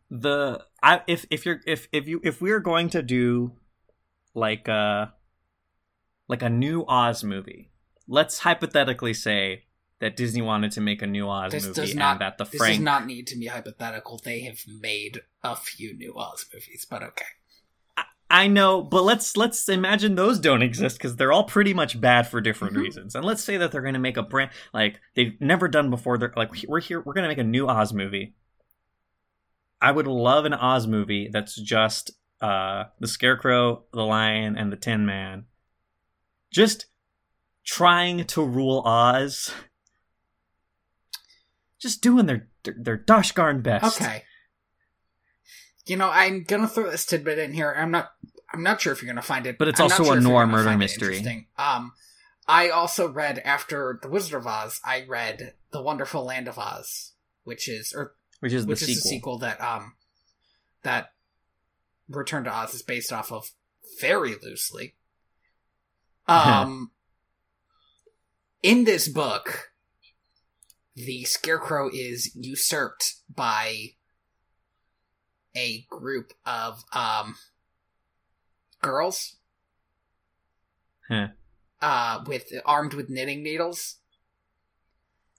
[0.09, 3.53] the I if if you're if if you if we're going to do
[4.33, 5.13] like a
[6.27, 7.71] like a new Oz movie,
[8.07, 9.63] let's hypothetically say
[9.99, 12.55] that Disney wanted to make a new Oz This movie not, and that the this
[12.55, 14.19] Frank does not need to be hypothetical.
[14.23, 17.25] They have made a few new Oz movies, but okay.
[18.35, 22.27] I know, but let's let's imagine those don't exist because they're all pretty much bad
[22.27, 22.81] for different Mhm.
[22.81, 23.15] reasons.
[23.15, 26.17] And let's say that they're going to make a brand like they've never done before.
[26.17, 28.35] They're like we're here, we're going to make a new Oz movie.
[29.81, 32.11] I would love an Oz movie that's just
[32.41, 35.45] uh the Scarecrow, the Lion, and the Tin Man,
[36.51, 36.87] just
[37.63, 39.53] trying to rule Oz,
[41.79, 44.01] just doing their their, their doshgarn best.
[44.01, 44.23] Okay.
[45.85, 47.73] You know, I'm gonna throw this tidbit in here.
[47.77, 48.11] I'm not.
[48.53, 50.21] I'm not sure if you're gonna find it, But it's I'm also a sure you're
[50.23, 51.17] noir murder mystery.
[51.17, 51.47] interesting.
[51.57, 51.93] Um,
[52.47, 54.79] I also read after the Wizard of Oz.
[54.85, 57.13] I read The Wonderful Land of Oz,
[57.43, 58.91] which is or which is the which sequel.
[58.93, 59.95] is a sequel that um
[60.83, 61.11] that
[62.07, 63.51] Return to Oz is based off of
[63.99, 64.95] very loosely.
[66.27, 66.91] Um,
[68.63, 69.71] in this book,
[70.95, 73.91] the Scarecrow is usurped by
[75.55, 77.35] a group of um
[78.81, 79.37] girls.
[81.07, 81.27] Huh.
[81.81, 83.97] uh with armed with knitting needles.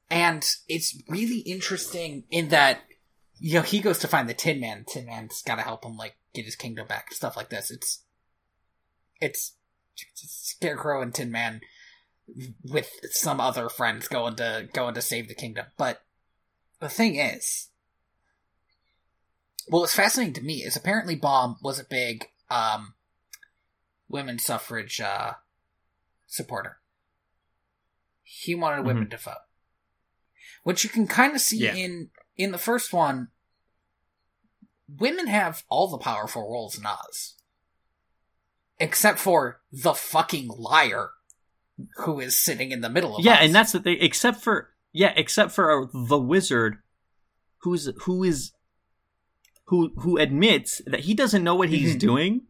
[0.09, 2.81] And it's really interesting in that
[3.39, 4.85] you know he goes to find the tin man.
[4.89, 7.71] Tin man's got to help him like get his kingdom back stuff like this.
[7.71, 8.03] It's
[9.21, 9.53] it's,
[9.97, 11.61] it's scarecrow and tin man
[12.65, 15.67] with some other friends going to going to save the kingdom.
[15.77, 16.03] But
[16.81, 17.69] the thing is
[19.69, 20.63] well what's fascinating to me.
[20.63, 22.95] Is apparently Baum was a big um
[24.09, 25.33] women's suffrage uh
[26.27, 26.79] supporter.
[28.23, 29.35] He wanted women to vote.
[30.63, 31.75] Which you can kind of see Yeah.
[31.75, 33.29] in in the first one
[34.89, 37.35] women have all the powerful roles in oz.
[38.79, 41.11] Except for the fucking liar
[41.99, 43.99] who is sitting in the middle of yeah and that's the thing.
[44.01, 46.79] Except for yeah except for uh, the wizard
[47.63, 48.53] who's who is
[49.67, 52.01] who who admits that he doesn't know what he's Mhm.
[52.01, 52.43] doing,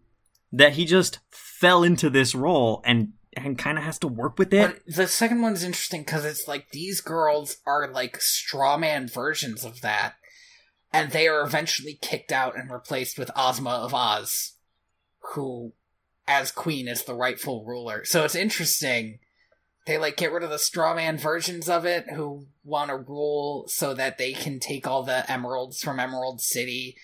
[0.52, 4.54] that he just fell into this role and and kind of has to work with
[4.54, 4.82] it.
[4.86, 9.62] But the second one's interesting because it's like these girls are like straw man versions
[9.62, 10.14] of that,
[10.92, 14.54] and they are eventually kicked out and replaced with Ozma of Oz,
[15.34, 15.74] who,
[16.26, 18.06] as queen, is the rightful ruler.
[18.06, 19.18] So it's interesting.
[19.86, 23.66] They like get rid of the straw man versions of it who want to rule
[23.68, 26.96] so that they can take all the emeralds from Emerald City,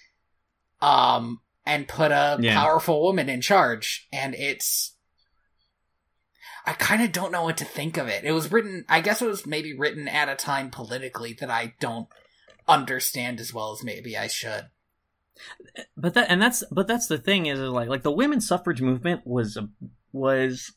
[0.81, 2.55] um, and put a Yeah.
[2.61, 4.09] powerful woman in charge.
[4.13, 4.97] And it's
[6.65, 8.25] I kind of don't know what to think of it.
[8.25, 11.75] It was written, I guess it was maybe written at a time politically that I
[11.81, 12.09] don't
[12.69, 14.71] understand as well as maybe I should.
[15.97, 19.27] but that and that's but that's the thing is like like the women's suffrage movement
[19.27, 19.69] was a
[20.13, 20.73] was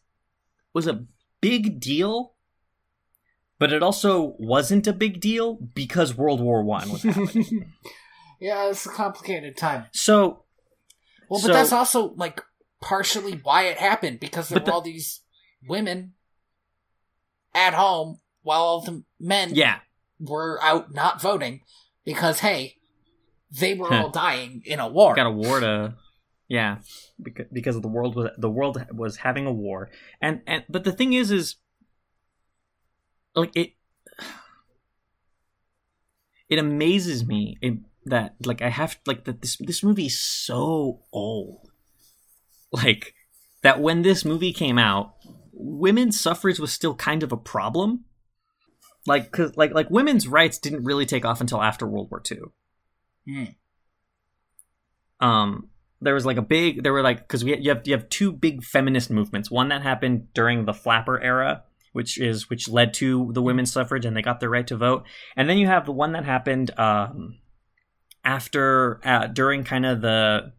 [0.74, 1.06] was a
[1.50, 2.34] big deal
[3.60, 7.72] but it also wasn't a big deal because world war one was happening
[8.42, 9.86] yeah, it's a complicated time.
[9.94, 10.44] so
[11.30, 12.42] Well, but So- that's also like
[12.82, 15.22] partially why it happened because there were the- all these
[15.68, 16.14] women
[17.54, 19.80] at home while all the men yeah
[20.20, 21.62] were out not voting
[22.04, 22.76] because hey,
[23.52, 25.16] they were all dying in a war.
[25.16, 25.96] got a war to
[26.48, 26.78] yeah.
[27.22, 29.90] Because, because the world was the world was having a war.
[30.22, 31.56] And and but the thing is is
[33.36, 33.74] like it
[36.50, 41.02] it amazes me it, that like i have like that this this movie is so
[41.12, 41.70] old.
[42.72, 43.14] Like
[43.64, 45.16] that when this movie came out
[45.54, 48.06] women's suffrage was still kind of a problem.
[49.08, 52.38] Like cuz like like women's rights didn't really take off until after world war ii
[53.28, 53.46] Hmm.
[55.20, 55.70] um
[56.02, 58.32] there was like a big there were like because we you have you have two
[58.32, 59.50] big feminist movements.
[59.50, 61.64] One that happened during the flapper era
[61.96, 65.06] which is which led to the women's suffrage and they got their right to vote.
[65.38, 67.38] And then you have the one that happened um
[68.26, 70.52] after uh, during kind of the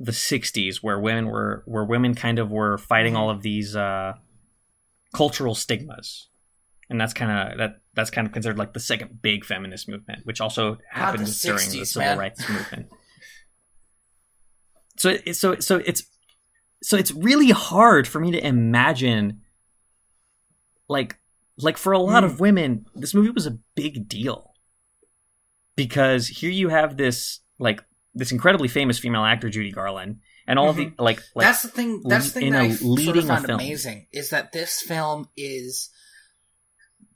[0.00, 4.14] the 60s where women were where women kind of were fighting all of these uh
[5.14, 6.28] cultural stigmas.
[6.88, 10.26] And that's kind of that that's kind of considered like the second big feminist movement
[10.26, 12.18] which also happened during the civil man.
[12.18, 12.88] rights movement
[15.00, 16.02] so so so it's
[16.82, 19.40] so it's really hard for me to imagine
[20.88, 21.18] like
[21.58, 24.52] like for a lot of women this movie was a big deal
[25.74, 27.82] because here you have this like
[28.14, 32.02] this incredibly famous female actor Judy Garland and all the like like that's the thing.
[32.04, 35.90] That's the thing in that I sort of found amazing is that this film is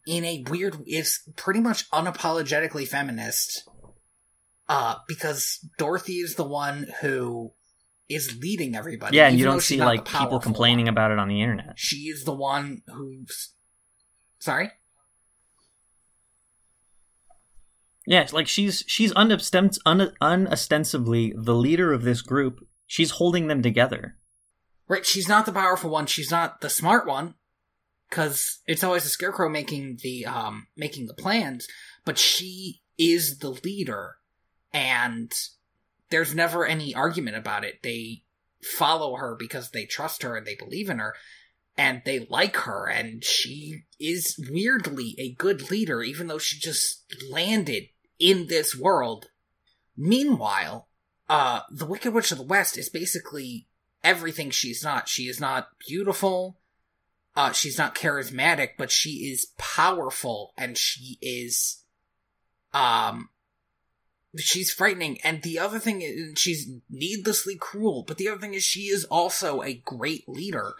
[0.07, 0.77] in a weird.
[0.87, 3.69] It's pretty much unapologetically feminist,
[4.69, 7.53] uh, because Dorothy is the one who
[8.09, 9.17] is leading everybody.
[9.17, 10.93] yeah and you don't see like people complaining one.
[10.95, 13.55] about it on the internet She is the one who's.
[14.39, 14.71] Sorry.
[18.07, 23.63] yeah like she's she's unostent- un- unostensibly the leader of this group she's holding them
[23.63, 24.17] together
[24.87, 26.05] Right, she's not the powerful one.
[26.05, 27.37] She's not the smart one,
[28.11, 31.67] because it's always the scarecrow making the um making the plans.
[32.05, 34.17] But she is the leader,
[34.75, 35.33] and
[36.15, 37.83] there's never any argument about it.
[37.83, 38.23] They
[38.63, 41.17] follow her because they trust her and they believe in her,
[41.77, 42.87] and they like her.
[42.87, 47.03] And she is weirdly a good leader, even though she just
[47.33, 47.89] landed
[48.21, 49.27] in this world.
[49.97, 50.87] Meanwhile,
[51.29, 53.67] uh, the Wicked Witch of the West is basically
[54.05, 55.09] everything she's not.
[55.09, 56.61] She is not beautiful.
[57.35, 61.83] Uh, she's not charismatic, but she is powerful and she is,
[62.73, 63.31] um,
[64.37, 65.21] she's frightening.
[65.23, 69.05] And the other thing is, she's needlessly cruel, but the other thing is she is
[69.05, 70.75] also a great leader.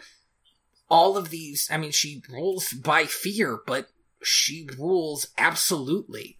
[0.89, 3.87] All of these, I mean, she rules by fear, but
[4.21, 6.39] she rules absolutely.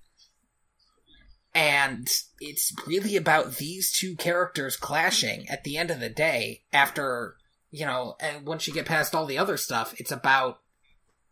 [1.54, 2.10] And
[2.40, 7.38] it's really about these two characters clashing at the end of the day after,
[7.72, 10.60] you know, and once you get past all the other stuff, it's about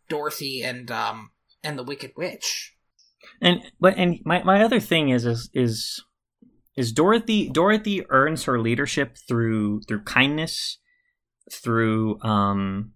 [0.08, 1.30] Dorothy and, um,
[1.62, 2.73] and the Wicked Witch.
[3.40, 6.02] And but and my, my other thing is is is
[6.76, 10.78] is Dorothy Dorothy earns her leadership through through kindness,
[11.50, 12.92] through um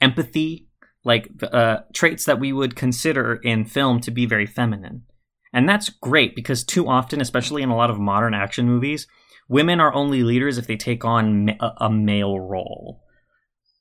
[0.00, 0.68] empathy,
[1.04, 5.04] like uh traits that we would consider in film to be very feminine.
[5.52, 9.06] And that's great because too often, especially in a lot of modern action movies,
[9.48, 13.02] women are only leaders if they take on a, a male role.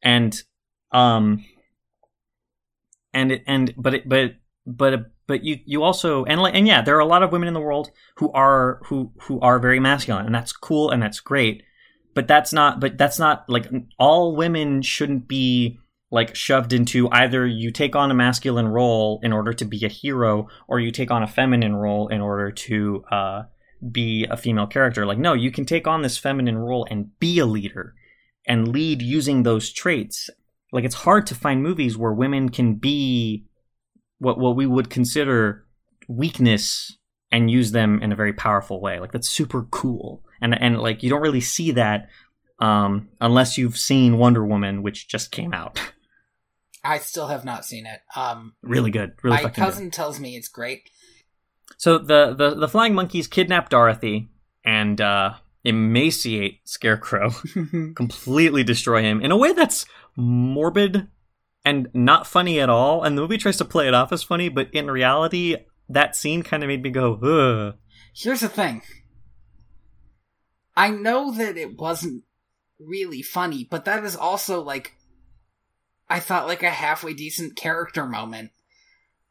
[0.02, 0.42] And
[0.92, 1.46] um
[3.14, 7.00] and and but it, but but but you you also and and yeah there are
[7.00, 10.36] a lot of women in the world who are who who are very masculine and
[10.36, 11.64] that's cool and that's great
[12.16, 13.70] but that's not but that's not like
[14.00, 15.80] all women shouldn't be
[16.12, 19.90] like shoved into either you take on a masculine role in order to be a
[19.90, 23.44] hero or you take on a feminine role in order to uh,
[23.92, 25.06] be a female character.
[25.06, 27.94] Like no you can take on this feminine role and be a leader
[28.48, 30.30] and lead using those traits.
[30.72, 33.46] Like it's hard to find movies where women can be
[34.20, 35.66] what what we would consider
[36.08, 36.98] weakness
[37.32, 41.04] and use them in a very powerful way like that's super cool and and like
[41.04, 42.10] you don't really see that
[42.60, 45.80] um, unless you've seen Wonder Woman, which just came out.
[46.84, 48.02] I still have not seen it.
[48.16, 49.14] Um, really good.
[49.24, 49.94] Really my cousin good.
[49.94, 50.90] tells me it's great.
[51.78, 54.30] So the, the the flying monkeys kidnap Dorothy
[54.66, 55.34] and uh,
[55.64, 57.32] emaciate Scarecrow,
[57.96, 59.86] completely destroy him in a way that's
[60.16, 61.08] morbid
[61.66, 63.04] and not funny at all.
[63.04, 65.58] And the movie tries to play it off as funny, but in reality,
[65.90, 67.78] that scene kind of made me go, ugh.
[68.16, 68.82] Here's the thing.
[70.76, 72.24] I know that it wasn't
[72.80, 74.96] really funny, but that is also like
[76.10, 78.52] I thought like a halfway decent character moment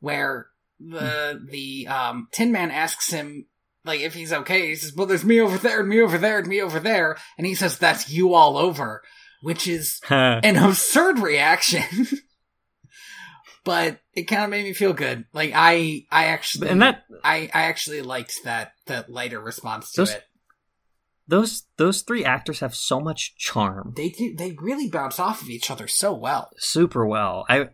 [0.00, 0.46] where
[0.78, 3.46] the the um Tin Man asks him
[3.84, 4.68] like if he's okay.
[4.68, 7.16] He says, "Well, there's me over there, and me over there, and me over there,"
[7.36, 9.02] and he says, "That's you all over,"
[9.42, 11.82] which is an absurd reaction.
[13.64, 15.24] but it kind of made me feel good.
[15.32, 20.00] Like I, I actually, and that I, I actually liked that that lighter response to
[20.02, 20.24] Those- it.
[21.26, 23.92] those those three actors have so much charm.
[23.96, 26.50] They do, they really bounce off of each other so well.
[26.58, 27.44] super well.
[27.48, 27.68] I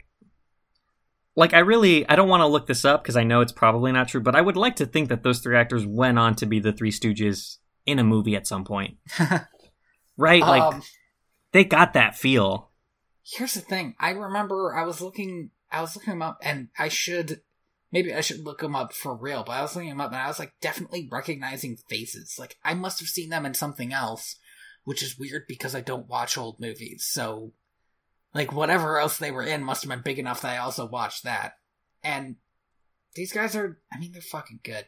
[1.37, 3.93] like I really I don't want to look this up because I know it's probably
[3.93, 6.47] not true, but I would like to think that those three actors went on to
[6.47, 8.99] be the Three Stooges in a movie at some point.
[10.17, 10.43] Right?
[10.43, 10.83] Like um,
[11.55, 12.73] they got that feel.
[13.23, 13.95] here's the thing.
[14.01, 17.43] I remember I was looking, I was looking them up, and I should
[17.93, 19.45] maybe I should look them up for real.
[19.45, 22.37] But I was looking them up, and I was like definitely recognizing faces.
[22.41, 24.35] Like I must have seen them in something else,
[24.83, 27.07] which is weird because I don't watch old movies.
[27.09, 27.53] So,
[28.35, 31.23] like whatever else they were in must have been big enough that I also watched
[31.23, 31.53] that.
[32.03, 32.35] And
[33.15, 34.87] these guys are, I mean, they're fucking good.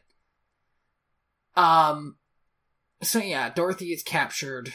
[1.54, 2.16] Um.
[3.02, 4.72] So yeah, Dorothy is captured.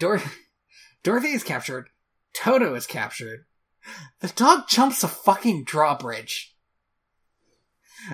[0.00, 0.20] Dor-
[1.02, 1.90] Dorothy is captured.
[2.34, 3.46] Toto is captured.
[4.20, 6.54] The dog jumps a fucking drawbridge.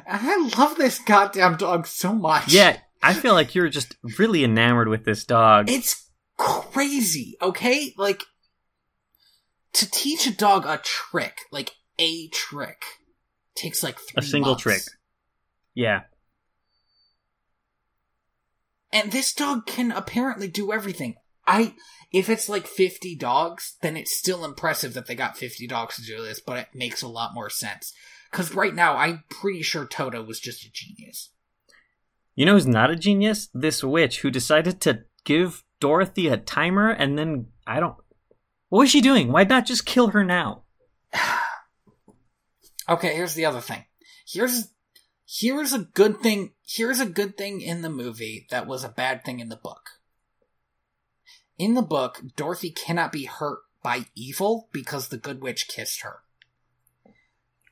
[0.08, 2.52] I love this goddamn dog so much.
[2.52, 5.70] Yeah, I feel like you're just really enamored with this dog.
[5.70, 7.92] It's crazy, okay?
[7.96, 8.22] Like,
[9.74, 12.82] to teach a dog a trick, like a trick,
[13.54, 14.62] takes like three a single months.
[14.62, 14.82] trick.
[15.74, 16.02] Yeah.
[18.92, 21.16] And this dog can apparently do everything.
[21.46, 21.74] I,
[22.12, 26.02] if it's like 50 dogs, then it's still impressive that they got 50 dogs to
[26.02, 27.92] do this, but it makes a lot more sense.
[28.30, 31.30] Cause right now, I'm pretty sure Toto was just a genius.
[32.34, 33.48] You know who's not a genius?
[33.54, 37.96] This witch who decided to give Dorothy a timer and then I don't
[38.68, 39.30] What was she doing?
[39.30, 40.62] Why not just kill her now?
[42.86, 43.86] Okay, here's the other thing.
[44.26, 44.68] Here's
[45.26, 46.52] here's a good thing.
[46.66, 49.88] Here's a good thing in the movie that was a bad thing in the book.
[51.58, 56.20] In the book, Dorothy cannot be hurt by evil because the good witch kissed her.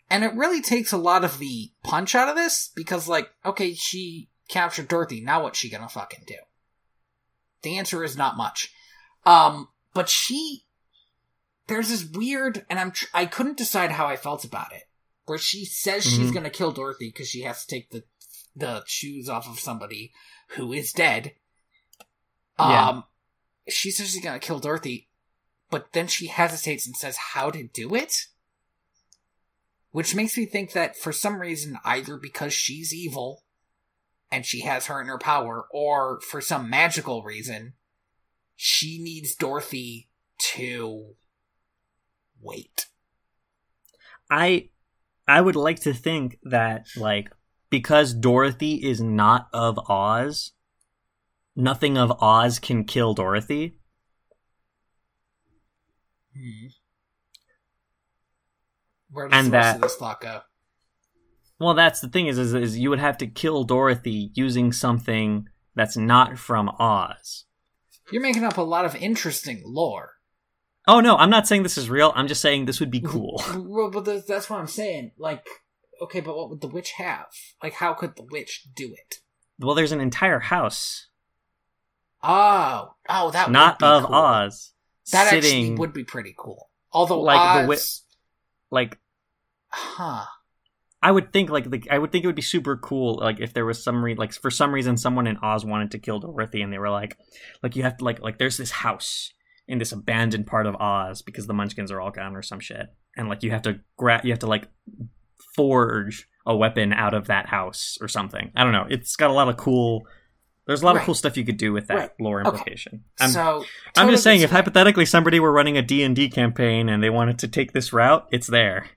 [0.08, 3.74] And it really takes a lot of the punch out of this because like, okay,
[3.74, 6.36] she captured Dorothy, now what's she gonna fucking do?
[7.62, 8.72] The answer is not much.
[9.24, 10.66] Um, but she
[11.68, 14.82] there's this weird and I'm tr- I couldn't decide how I felt about it
[15.26, 16.34] where she says she's Mhm.
[16.34, 18.04] going to kill Dorothy because she has to take the
[18.54, 20.12] the shoes off of somebody
[20.48, 21.34] who is dead.
[22.58, 23.02] Yeah.
[23.68, 25.08] She says she's to kill Dorothy,
[25.70, 28.26] but then she hesitates and says how to do it,
[29.90, 33.44] which makes me think that for some reason, either because she's evil
[34.30, 37.74] and she has her in her power, or for some magical reason,
[38.56, 40.08] she needs Dorothy
[40.38, 41.14] to
[42.40, 42.86] wait.
[44.30, 44.70] I
[45.28, 47.30] I would like to think that like
[47.70, 50.52] because Dorothy is not of Oz,
[51.56, 53.76] nothing of Oz can kill Dorothy.
[56.34, 56.66] Hmm.
[59.10, 60.40] Where does And the rest that- of this thought go?
[61.58, 65.46] Well, that's the thing is, is is you would have to kill Dorothy using something
[65.76, 67.44] that's not from Oz.
[68.10, 70.14] You're making up a lot of interesting lore.
[70.88, 72.12] Oh no, I'm not saying this is real.
[72.16, 73.40] I'm just saying this would be cool.
[73.56, 75.12] Well, but that's what I'm saying.
[75.18, 75.46] Like,
[76.02, 77.26] okay, but what would the witch have?
[77.62, 79.18] Like, how could the witch do it?
[79.60, 81.06] well, there's an entire house
[82.22, 84.14] Oh, oh, that not of cool.
[84.14, 84.72] Oz
[85.10, 86.70] That sitting actually would be pretty cool.
[86.92, 87.80] Although Like the Oz, wi-
[88.70, 88.98] like
[89.68, 90.24] huh?
[91.04, 93.52] I would think like the, I would think it would be super cool like if
[93.54, 96.62] there was some re- like for some reason someone in Oz wanted to kill Dorothy
[96.62, 97.18] and they were like
[97.62, 99.32] like you have to like like there's this house
[99.66, 102.88] in this abandoned part of Oz because the Munchkins are all gone or some shit,
[103.16, 104.68] and like you have to grab, you have to like
[105.54, 108.50] forge a weapon out of that house or something.
[108.56, 108.86] I don't know.
[108.88, 110.02] It's got a lot of cool.
[110.66, 111.00] There's a lot Right.
[111.02, 112.10] of cool stuff you could do with that Right.
[112.20, 112.50] lore Okay.
[112.50, 113.04] implication.
[113.20, 113.64] I'm, so
[113.96, 117.10] I'm just saying, if hypothetically somebody were running a D and D campaign and they
[117.10, 118.88] wanted to take this route, it's there.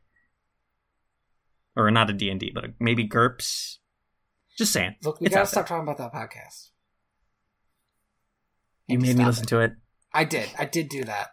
[1.76, 3.80] Or not a D and D, but maybe GURPS.
[4.58, 4.96] Just saying.
[5.04, 6.70] Look, we It's gotta stop talking about that podcast.
[8.88, 9.50] You made me listen it.
[9.50, 9.74] to it.
[10.14, 10.48] I did.
[10.58, 11.30] I did do that.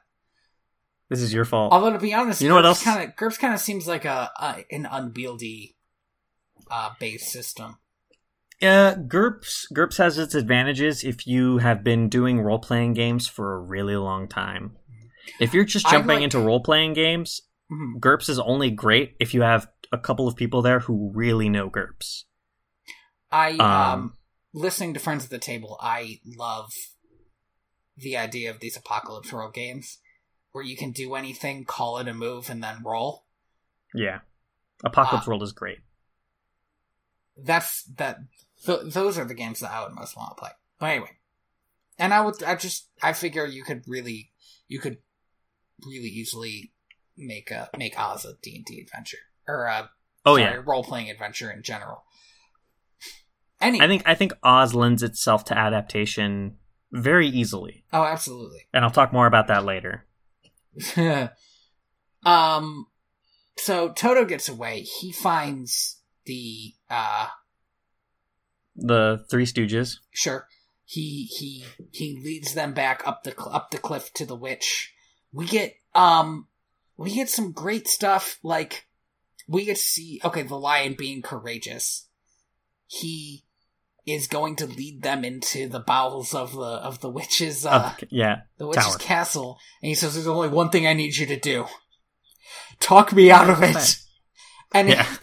[1.11, 1.73] This is your fault.
[1.73, 2.83] Although to be honest, You know what else?
[2.83, 5.77] Kind of GURPS kind of seems like a, a an unwieldy
[6.71, 7.77] uh, base system.
[8.63, 13.55] Yeah, GURPS GURPS has its advantages if you have been doing role playing games for
[13.55, 14.77] a really long time.
[15.41, 17.41] If you're just jumping like- into role playing games,
[17.71, 17.99] Mhm.
[17.99, 21.69] GURPS is only great if you have a couple of people there who really know
[21.69, 22.25] GURPS.
[23.33, 24.19] I um, Um,
[24.53, 25.77] listening to friends at the table.
[25.81, 26.73] I love
[27.97, 29.99] the idea of these apocalypse role games
[30.53, 33.27] where you can do anything, call it a move, and then roll.
[33.95, 34.21] Yeah,
[34.85, 35.81] Apocalypse Uh, World is great.
[37.37, 38.19] That's that.
[38.65, 40.51] Th- those are the games that I would most want to play.
[40.79, 41.11] But anyway,
[41.99, 42.43] and I would.
[42.43, 42.89] I just.
[43.03, 44.33] I figure you could really.
[44.69, 44.99] You could
[45.87, 46.73] really easily
[47.17, 49.91] make a make Oz a D and D adventure or a
[50.25, 52.05] Oh sorry, yeah, role playing adventure in general.
[53.61, 53.81] Any.
[53.81, 56.57] I think I think Oz lends itself to adaptation
[56.93, 58.69] very easily, Oh, absolutely.
[58.73, 60.07] and I'll talk more about that later.
[62.25, 62.87] um.
[63.57, 64.81] So Toto gets away.
[64.81, 67.29] He finds the uh
[68.77, 69.97] The Three Stooges.
[70.11, 70.49] sure.
[70.85, 74.93] He he he leads them back up the cl- up the cliff to the witch.
[75.33, 76.49] We get um
[76.97, 78.87] we get some great stuff like
[79.49, 82.09] we get to see okay the lion being courageous.
[82.87, 83.45] He
[84.05, 88.41] is going to lead them into the bowels of the of the witch's uh yeah,
[88.59, 88.99] the witch's tower.
[88.99, 89.59] castle.
[89.81, 91.67] And he says there's only one thing i need you to do.
[92.81, 93.97] Talk me out of it.
[94.75, 95.07] And Yeah.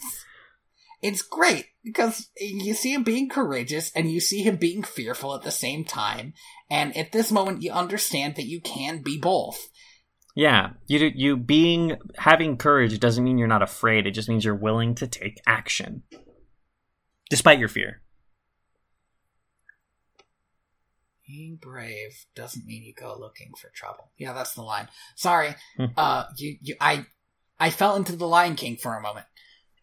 [1.01, 5.43] it's, great because you see him being courageous and you see him being fearful at
[5.43, 6.33] the same time
[6.69, 9.69] and at this moment you understand that you can be both
[10.35, 14.05] Yeah, you you being having courage doesn't mean you're not afraid.
[14.07, 16.03] It just means you're willing to take action,
[17.29, 18.01] despite your fear.
[21.27, 25.85] being brave doesn't mean you go looking for trouble yeah that's the line sorry Hmm.
[25.95, 27.05] uh you, you i
[27.59, 29.27] i fell into the lion king for a moment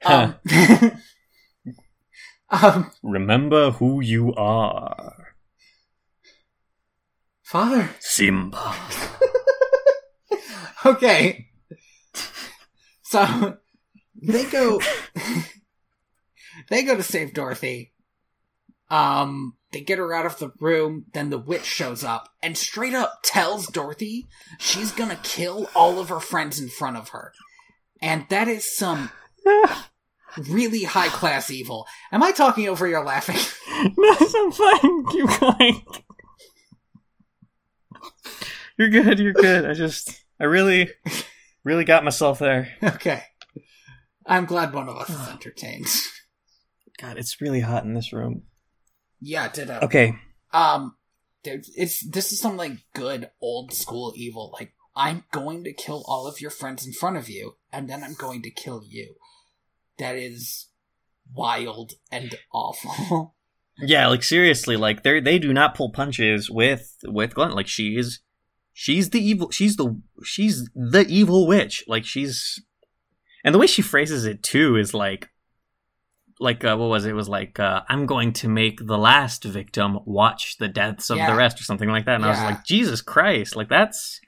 [0.04, 0.34] um,
[2.50, 5.34] um Remember who you are,
[7.42, 8.74] father Simba.
[10.86, 11.46] okay.
[13.02, 13.58] So
[14.22, 14.80] they go
[16.70, 17.92] they go to save Dorothy.
[18.90, 22.94] Um they get her out of the room, then the witch shows up and straight
[22.94, 24.26] up tells Dorothy
[24.58, 27.32] she's gonna kill all of her friends in front of her.
[28.00, 29.10] And that is some
[30.48, 31.86] really high class evil.
[32.12, 33.36] Am I talking over your laughing?
[33.96, 35.06] no, I'm fine.
[35.06, 35.82] Keep going.
[38.78, 39.18] You're good.
[39.18, 39.64] You're good.
[39.64, 40.90] I just, I really,
[41.64, 42.74] really got myself there.
[42.82, 43.22] okay.
[44.26, 45.86] I'm glad one of us is entertained.
[47.00, 48.42] God, it's really hot in this room.
[49.20, 49.80] Yeah, ditto.
[49.82, 50.14] Okay.
[50.52, 50.96] Um,
[51.44, 54.50] it's this is some like good old school evil.
[54.58, 58.02] Like I'm going to kill all of your friends in front of you, and then
[58.02, 59.14] I'm going to kill you.
[59.98, 60.66] That is
[61.32, 63.34] wild and awful.
[63.78, 67.50] Yeah, like seriously, like they they do not pull punches with with Glenn.
[67.50, 68.20] Like she is,
[68.72, 69.50] she's the evil.
[69.50, 71.84] She's the she's the evil witch.
[71.86, 72.58] Like she's,
[73.44, 75.28] and the way she phrases it too is like,
[76.40, 77.10] like uh, what was it?
[77.10, 81.18] It was like uh, I'm going to make the last victim watch the deaths of
[81.18, 81.26] Yeah.
[81.30, 82.14] the rest, or something like that.
[82.14, 83.56] And I was like, Jesus Christ!
[83.56, 84.22] Like that's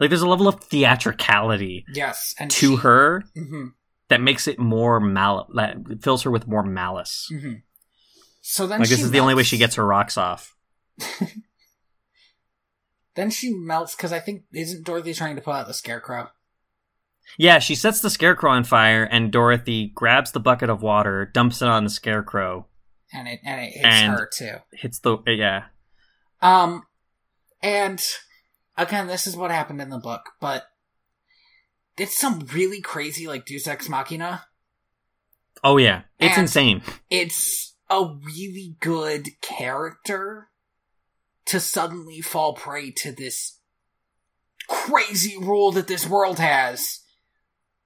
[0.00, 3.66] like there's a level of theatricality yes, and to her hmm
[4.12, 7.26] that makes it more mal that fills her with more malice.
[7.32, 7.54] hmm
[8.42, 10.54] So then Like this is the only way she gets her rocks off.
[13.14, 16.30] Then she melts because I think isn't Dorothy trying to put out the scarecrow?
[17.36, 21.60] Yeah, she sets the scarecrow on fire, and Dorothy grabs the bucket of water, dumps
[21.62, 22.66] it on the scarecrow,
[23.12, 24.54] And it and it hits And- her too.
[24.72, 25.64] hits the yeah.
[26.40, 26.86] Um,
[27.62, 28.02] and
[28.78, 30.64] again, this is what happened in the book, but
[32.02, 34.46] it's some really crazy like Deus Ex Machina.
[35.64, 36.82] Oh yeah, it's And- insane.
[37.10, 40.48] It's a really good character
[41.46, 43.58] to suddenly fall prey to this
[44.68, 47.00] crazy rule that this world has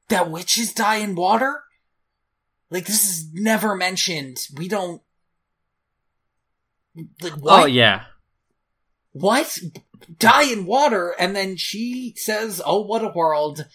[0.08, 1.62] that witches die in water.
[2.70, 4.38] Like this is never mentioned.
[4.56, 5.02] We don't.
[7.20, 7.62] Like oh, what?
[7.62, 8.04] Oh yeah,
[9.12, 9.58] What?
[10.18, 13.66] die in water, and then she says, "Oh, what a world,"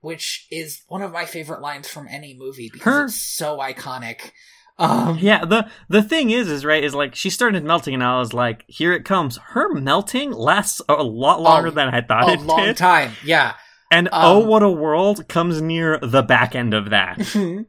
[0.00, 4.30] which is one of my favorite lines from any movie because Her- it's so iconic.
[4.78, 8.18] Um, Yeah, the the thing is, is right, is like she started melting, and I
[8.18, 9.36] was like, here it comes.
[9.36, 12.46] Her melting lasts a lot longer Oh, than I thought it did.
[12.46, 13.54] a long time, yeah.
[13.90, 17.18] and Um, oh, what a world comes near the back end of that.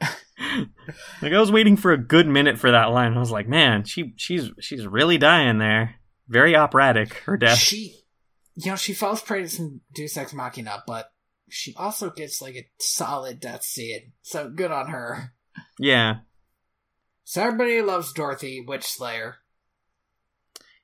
[1.20, 3.14] like I was waiting for a good minute for that line.
[3.14, 5.96] I was like, man, she she's she's really dying there.
[6.28, 7.14] Very operatic.
[7.26, 7.58] Her death.
[7.58, 7.96] She,
[8.54, 11.10] you know, she falls prey to some Deus Ex Machina, but
[11.50, 14.12] she also gets like a solid death scene.
[14.22, 15.32] So good on her.
[15.78, 16.18] Yeah,
[17.24, 19.36] So everybody loves Dorothy, Witch Slayer.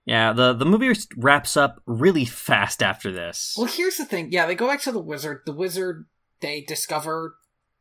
[0.05, 0.33] yeah.
[0.33, 3.55] The the movie wraps up really fast after this.
[3.57, 4.33] Well, here's the thing.
[4.33, 5.43] Yeah, they go back to the wizard.
[5.47, 6.07] The wizard,
[6.41, 7.37] they discover.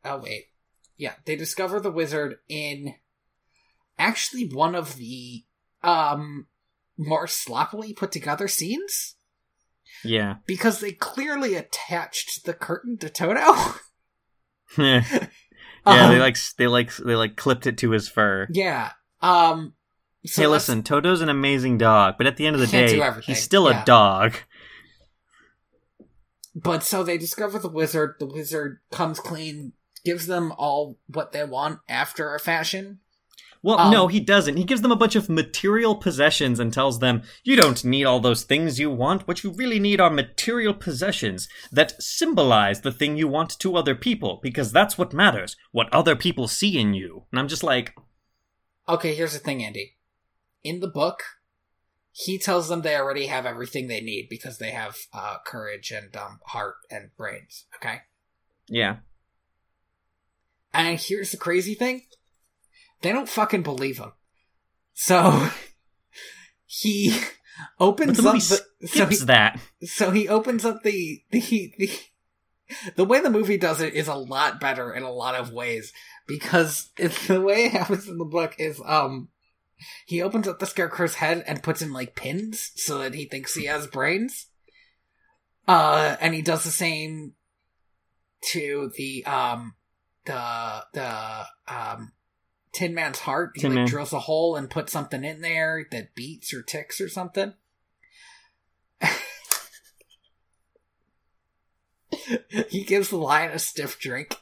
[0.05, 0.45] Oh wait,
[0.97, 2.95] yeah, they discover the wizard in
[3.97, 5.43] actually one of the
[5.81, 6.47] um
[6.97, 9.15] more sloppily put together scenes
[10.03, 10.35] Yeah.
[10.45, 13.39] because they clearly attached the curtain to Toto.
[14.77, 15.27] yeah, they
[15.85, 18.47] Um, like they like they like clipped it to his fur.
[18.51, 18.91] Yeah.
[19.21, 19.73] Um.
[20.25, 23.01] So hey, that's- listen, Toto's an amazing dog, but at the end of the day,
[23.23, 23.81] he's still yeah.
[23.81, 24.35] a dog.
[26.55, 28.15] But so they discover the wizard.
[28.19, 29.73] The wizard comes clean,
[30.05, 32.99] gives them all what they want after a fashion.
[33.64, 34.57] Well, Um, no, he doesn't.
[34.57, 38.19] He gives them a bunch of material possessions and tells them, you don't need all
[38.19, 39.26] those things you want.
[39.27, 43.95] What you really need are material possessions that symbolize the thing you want to other
[43.95, 47.23] people, because that's what matters, what other people see in you.
[47.31, 47.95] And I'm just like,
[48.88, 49.95] Okay, here's the thing, Andy.
[50.61, 51.23] In the book,
[52.11, 56.15] he tells them they already have everything they need because they have uh, courage and
[56.18, 57.65] um, heart and brains.
[57.77, 58.02] Okay,
[58.68, 58.98] yeah.
[60.73, 62.03] and here's the crazy thing:
[63.03, 64.13] they don't fucking believe him.
[64.93, 65.49] So
[66.65, 67.15] he
[67.80, 68.35] opens the up.
[68.35, 69.59] The, so he, that.
[69.84, 71.91] so he opens up the the the
[72.95, 75.93] the way the movie does it is a lot better in a lot of ways
[76.27, 79.30] because it's the way it happens in the book is um
[80.05, 83.53] he opens up the scarecrow's head and puts in like pins so that he thinks
[83.53, 84.47] he has brains
[85.67, 87.34] uh and he does the same
[88.41, 89.75] to the um
[90.25, 92.13] the the um
[92.73, 93.87] tin man's heart he Tin like Man.
[93.87, 97.53] drills a hole and puts something in there that beats or ticks or something
[102.69, 104.35] he gives the lion a stiff drink.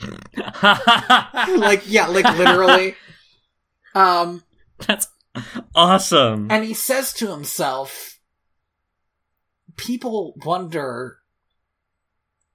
[0.62, 2.94] like, yeah, like literally.
[3.94, 4.42] Um,
[4.86, 5.08] That's
[5.74, 6.50] awesome.
[6.50, 8.18] and he says to himself,
[9.76, 11.18] people wonder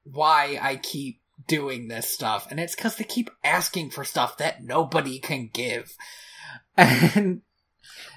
[0.04, 1.17] why I keep
[1.48, 2.48] doing this stuff.
[2.50, 5.96] And it's because they keep asking for stuff that nobody can give.
[6.78, 7.42] And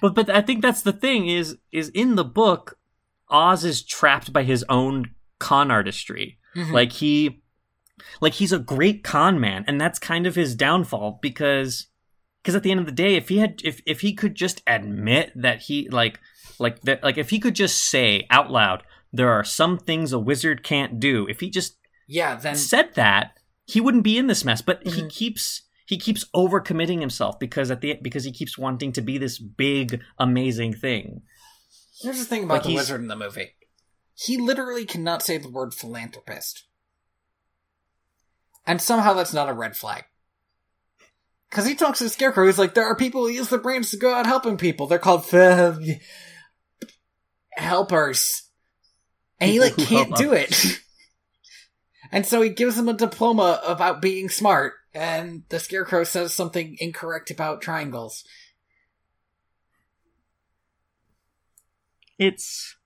[0.01, 2.79] But but I think that's the thing is is in the book,
[3.29, 6.39] Oz is trapped by his own con artistry.
[6.55, 6.73] Mhm.
[6.73, 7.43] Like he
[8.21, 11.87] like he's a great con man, and that's kind of his downfall because
[12.43, 14.63] because at the end of the day, if he had if if he could just
[14.67, 16.19] admit that he like
[16.59, 18.83] like that like if he could just say out loud
[19.13, 21.77] there are some things a wizard can't do if he just
[22.11, 25.11] yeah, then said that he wouldn't be in this mess but he Mhm.
[25.11, 29.39] keeps he keeps overcommitting himself because at the because he keeps wanting to be this
[29.39, 31.23] big amazing thing
[32.03, 33.51] here's the thing about Like the wizard in the movie.
[34.15, 36.65] He literally cannot say the word philanthropist.
[38.67, 40.05] And somehow that's not a red flag.
[41.49, 43.91] Because he talks to the scarecrow, he's like, there are people who use their brains
[43.91, 44.87] to go out helping people.
[44.87, 46.01] They're called ph-
[47.53, 48.43] helpers.
[49.41, 50.55] And he, like, can't do it.
[52.13, 56.77] and so he gives him a diploma about being smart, and the scarecrow says something
[56.81, 58.25] incorrect about triangles.
[62.19, 62.77] it's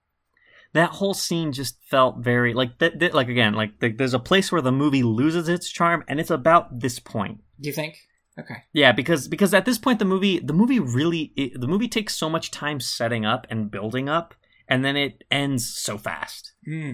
[0.75, 4.19] that whole scene just felt very like that, that- like again like the, there's a
[4.19, 7.97] place where the movie loses its charm and it's about this point Do you think?
[8.39, 8.63] Okay.
[8.73, 12.15] yeah because because at this point the movie the movie really it, the movie takes
[12.17, 14.35] so much time setting up and building up
[14.69, 16.93] and then it ends so fast Hmm.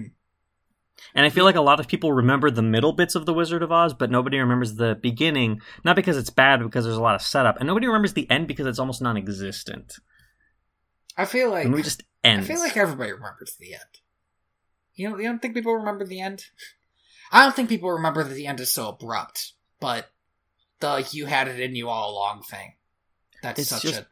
[1.15, 3.63] And i feel like a lot of people remember the middle bits of the wizard
[3.63, 7.01] of oz but nobody remembers the beginning not because it's bad but because there's a
[7.01, 9.97] lot of setup and nobody remembers the end because it's almost non-existent
[11.17, 13.83] I feel like movie just I feel like everybody remembers the end.
[14.95, 16.45] You know, you don't think people remember the end?
[17.31, 20.09] I don't think people remember that the end is so abrupt, but
[20.79, 22.75] the like you had it in you all along thing.
[23.43, 24.07] That's It's such just- a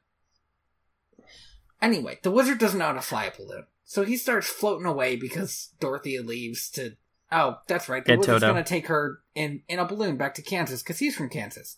[1.81, 3.65] Anyway, the wizard doesn't know how to fly a balloon.
[3.91, 6.91] So he starts floating away because Dorothy leaves to
[7.31, 8.05] Oh, that's right.
[8.05, 8.53] The Get wizard's Toto.
[8.53, 11.75] gonna take her in in a balloon back to Kansas because he's from Kansas.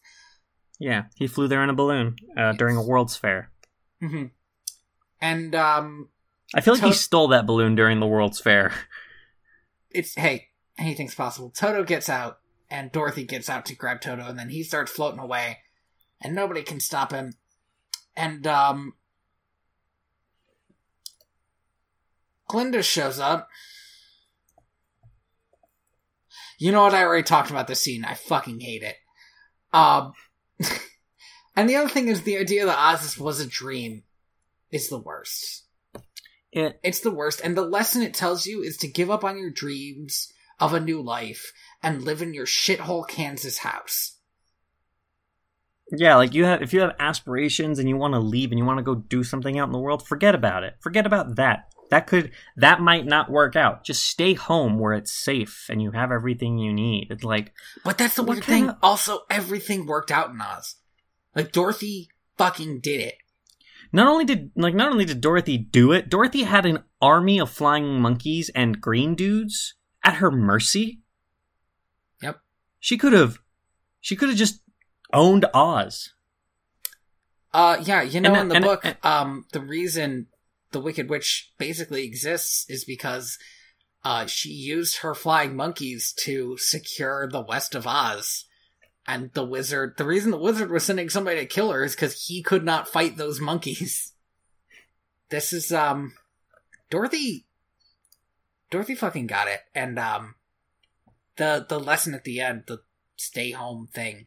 [0.77, 3.49] yeah he flew there in a balloon uh, during a world's fair
[4.01, 4.25] hmm
[5.21, 6.09] And um,
[6.53, 8.73] I feel like he stole that balloon during the World's Fair.
[9.89, 10.47] it's hey,
[10.77, 11.49] anything's possible.
[11.49, 12.39] Toto gets out,
[12.69, 15.59] and Dorothy gets out to grab Toto, and then he starts floating away,
[16.19, 17.33] and nobody can stop him.
[18.17, 18.95] And um,
[22.51, 23.47] Glinda shows up.
[26.59, 26.93] You know what?
[26.93, 28.03] I already talked about this scene.
[28.03, 28.97] I fucking hate it.
[29.71, 30.11] Um,
[31.55, 34.03] and the other thing is the idea that Oz was a dream
[34.69, 35.63] is the worst.
[36.51, 37.39] It It's the worst.
[37.41, 40.79] And the lesson it tells you is to give up on your dreams of a
[40.81, 44.17] new life and live in your shithole Kansas house.
[45.89, 48.65] yeah, like you have if you have aspirations and you want to leave and you
[48.65, 50.75] want to go do something out in the world, forget about it.
[50.81, 51.70] Forget about that.
[51.91, 53.83] That could that might not work out.
[53.83, 57.07] Just stay home where it's safe and you have everything you need.
[57.11, 57.53] It's like
[57.85, 58.69] But that's the weird thing.
[58.69, 60.77] of- Also, everything worked out in Oz.
[61.35, 63.15] Like, Dorothy fucking did it.
[63.93, 67.49] not only did like not only did Dorothy do it, Dorothy had an army of
[67.51, 69.73] flying monkeys and green dudes
[70.03, 71.01] at her mercy.
[72.21, 72.39] Yep.
[72.79, 73.39] She could have
[73.99, 74.61] she could have just
[75.13, 76.13] owned Oz.
[77.53, 80.27] Uh, yeah, you know, And- in the and- book, and- um, the reason
[80.71, 83.37] the Wicked Witch basically exists is because,
[84.03, 88.45] uh, she used her flying monkeys to secure the west of Oz.
[89.07, 92.25] And the wizard, the reason the wizard was sending somebody to kill her is because
[92.25, 94.13] he could not fight those monkeys.
[95.29, 96.11] This is, um,
[96.89, 97.45] Dorothy,
[98.69, 99.61] Dorothy fucking got it.
[99.73, 100.35] And, um,
[101.37, 102.81] the, the lesson at the end, the
[103.15, 104.25] stay home thing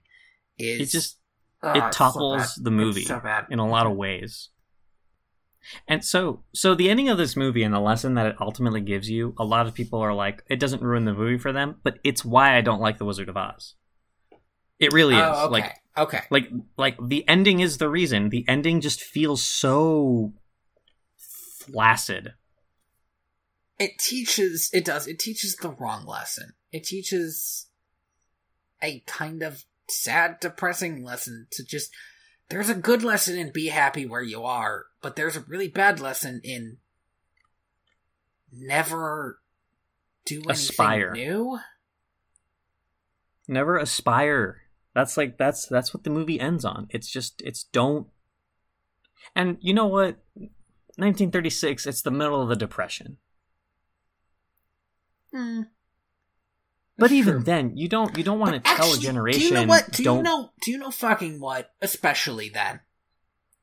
[0.58, 0.88] is.
[0.88, 1.18] It just
[1.62, 3.46] Ugh, it it's so topples the movie so bad.
[3.50, 4.50] in a lot of ways.
[5.88, 9.10] And so, so the ending of this movie and the lesson that it ultimately gives
[9.10, 11.98] you, a lot of people are like, it doesn't ruin the movie for them, but
[12.04, 13.74] it's why I don't like The Wizard of Oz.
[14.78, 15.22] It really is.
[15.22, 15.50] Oh, okay.
[15.50, 16.20] Like, okay.
[16.30, 18.28] like, like the ending is the reason.
[18.28, 20.34] The ending just feels so
[21.16, 22.34] flaccid.
[23.78, 26.52] It teaches, it does, it teaches the wrong lesson.
[26.72, 27.68] It teaches
[28.82, 31.90] a kind of sad, depressing lesson to just,
[32.48, 36.00] there's a good lesson in be happy where you are, but there's a really bad
[36.00, 36.78] lesson in
[38.52, 39.40] never
[40.24, 41.12] do anything Aspire.
[41.12, 41.58] new.
[43.46, 44.62] Never aspire.
[44.94, 46.86] That's like that's that's what the movie ends on.
[46.90, 48.06] It's just it's don't.
[49.34, 50.18] And you know what?
[50.96, 51.86] 1936.
[51.86, 53.18] It's the middle of the depression.
[55.32, 55.62] Hmm.
[56.96, 57.00] Hmm.
[57.00, 57.42] But That's even true.
[57.42, 59.40] then, you don't you don't want to tell a generation.
[59.40, 59.90] Do you know what?
[59.90, 60.50] Do you know?
[60.62, 61.70] Do you know fucking what?
[61.82, 62.80] Especially then.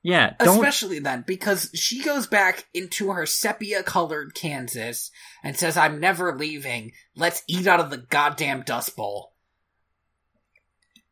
[0.04, 5.12] yeah don't Especially then, because she goes back into her sepia colored Kansas
[5.44, 6.92] and says, I'm never leaving.
[7.16, 9.34] Let's eat out of the goddamn Dust Bowl.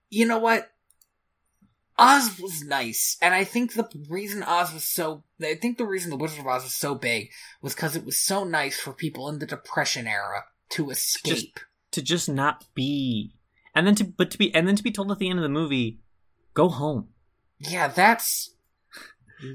[0.10, 0.72] You know what?
[2.00, 6.10] Oz was nice, and I think the reason Oz was so, I think the reason
[6.10, 7.30] the Wizard of Oz was so big
[7.62, 11.60] was because it was so nice for people in the Depression era to escape.
[11.92, 13.34] To just not be,
[13.76, 15.44] and then to but to be and then to be told at the end of
[15.44, 16.00] the movie,
[16.54, 17.10] go home.
[17.60, 18.52] yeah, that's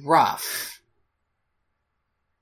[0.04, 0.80] rough.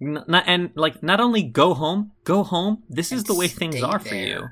[0.01, 2.83] Not and like not only go home, go home.
[2.89, 4.49] This is the way things are for you.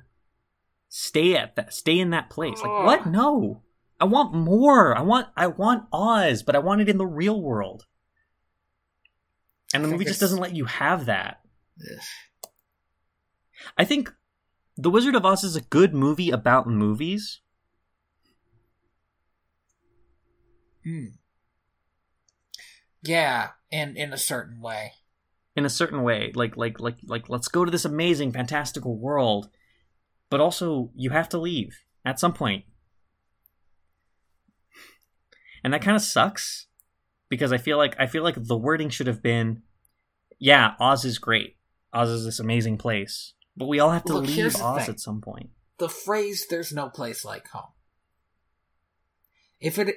[0.88, 1.72] Stay at that.
[1.74, 2.60] Stay in that place.
[2.60, 2.84] Like Ugh.
[2.84, 3.06] what?
[3.06, 3.62] No.
[4.00, 4.96] I want more.
[4.96, 5.28] I want.
[5.36, 7.86] I want Oz, but I want it in the real world.
[9.74, 11.40] And the movie just doesn't let you have that.
[11.80, 12.00] Ugh.
[13.76, 14.12] I think
[14.80, 17.40] The Wizard of Oz is a good movie about movies.
[20.84, 21.06] Hmm.
[23.02, 24.92] Yeah, in in a certain way.
[25.56, 29.50] in a certain way like like like like let's go to this amazing fantastical world
[30.30, 32.64] but also you have to leave at some point
[35.64, 36.68] and that kind of sucks
[37.28, 39.60] because i feel like i feel like the wording should have been
[40.38, 41.56] yeah oz is great
[41.92, 44.94] oz is this amazing place but we all have to Look, leave oz thing.
[44.94, 47.72] at some point The phrase "There's no place like home."
[49.60, 49.94] If it,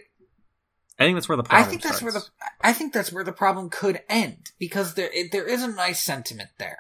[1.00, 1.58] i think that's where the problem.
[1.58, 2.26] I problem think that's where the.
[2.62, 6.04] I think that's where the problem could end because there it, there is a nice
[6.04, 6.80] sentiment there.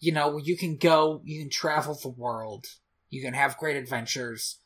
[0.00, 2.66] You know, you can go, you can travel the world,
[3.08, 4.58] you can have great adventures,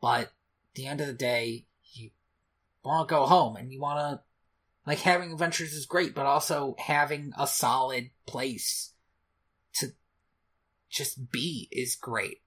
[0.00, 0.30] but at
[0.74, 2.10] the end of the day, you
[2.84, 4.20] want to go home and you want to
[4.86, 8.97] like having adventures is great, but also having a solid place to
[10.90, 12.42] just be is great.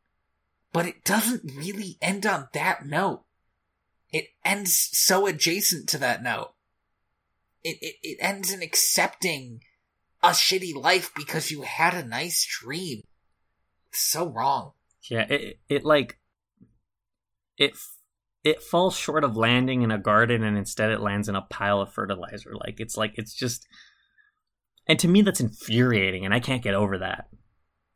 [0.73, 3.23] But it doesn't really end on that note.
[4.09, 6.53] It ends so adjacent to that note.
[7.63, 9.61] It, it, it ends in accepting
[10.23, 13.01] a shitty life because you had a nice dream.
[13.91, 14.73] So wrong.
[15.09, 16.19] Yeah, it it like
[17.57, 17.73] it
[18.43, 21.81] it falls short of landing in a garden and instead it lands in a pile
[21.81, 22.53] of fertilizer.
[22.55, 23.67] Like it's like it's just
[24.87, 27.27] And to me, that's infuriating, and I can't get over that.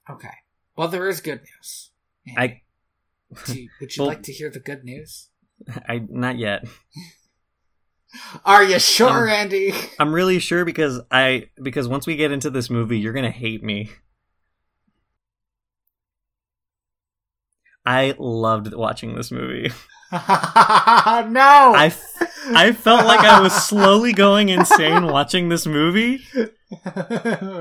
[0.10, 0.34] Okay.
[0.76, 1.92] Well, there is good news.
[2.38, 2.62] I,
[3.48, 5.30] you- would you Well- like to hear the good news?
[5.88, 6.66] I not yet.
[8.46, 9.74] Are you sure, Um, Andy?
[10.00, 13.62] I'm really sure because I because once we get into this movie, you're gonna hate
[13.64, 13.90] me.
[17.86, 19.70] I loved watching this movie.
[20.12, 20.20] no.
[20.20, 21.94] I,
[22.48, 26.22] I felt like I was slowly going insane watching this movie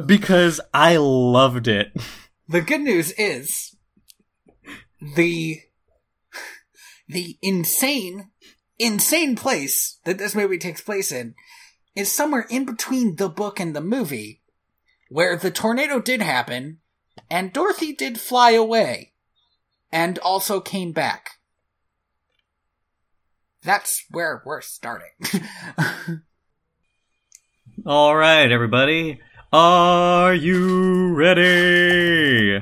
[0.07, 1.93] because I loved it.
[2.49, 3.77] The good news is
[5.17, 5.61] the
[7.09, 8.31] the insane
[8.79, 11.35] insane place that this movie takes place in
[11.95, 14.43] is somewhere in between the book and the movie
[15.09, 16.79] where the tornado did happen
[17.31, 19.13] and Dorothy did fly away
[19.93, 21.31] and also came back.
[23.63, 25.13] That's where we're starting.
[27.87, 29.21] All right, everybody,
[29.55, 32.61] are you ready?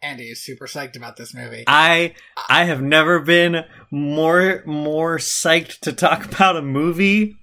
[0.00, 1.64] Andy is super psyched about this movie.
[1.66, 2.14] I
[2.48, 7.36] I have never been more more psyched to talk about a movie.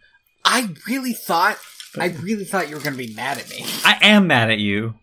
[0.44, 1.60] I really thought
[2.00, 3.64] I really thought you were going to be mad at me.
[3.86, 4.96] I am mad at you,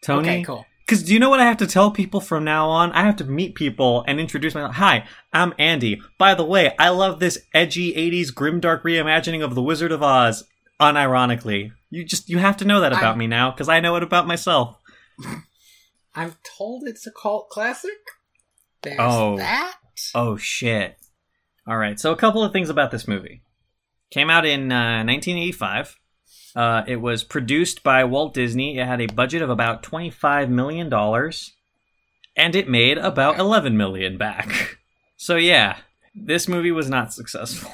[0.00, 0.28] Tony.
[0.28, 0.66] Okay, cool.
[0.86, 2.92] Because do you know what I have to tell people from now on?
[2.92, 4.76] I have to meet people and introduce myself.
[4.76, 6.00] Hi, I'm Andy.
[6.16, 10.44] By the way, I love this edgy 80s grimdark reimagining of The Wizard of Oz,
[10.80, 11.72] unironically.
[11.90, 14.02] You just, you have to know that about I'm- me now, because I know it
[14.02, 14.76] about myself.
[16.14, 17.90] I'm told it's a cult classic.
[18.82, 19.36] There's Oh.
[19.38, 19.74] that.
[20.14, 20.96] Oh, shit.
[21.68, 23.42] Alright, so a couple of things about this movie.
[24.10, 25.96] Came out in uh, 1985.
[26.56, 28.78] Uh, it was produced by Walt Disney.
[28.78, 30.92] It had a budget of about $25 million.
[32.36, 34.78] And it made about 11 million back.
[35.22, 35.76] So yeah,
[36.14, 37.70] this movie was not successful.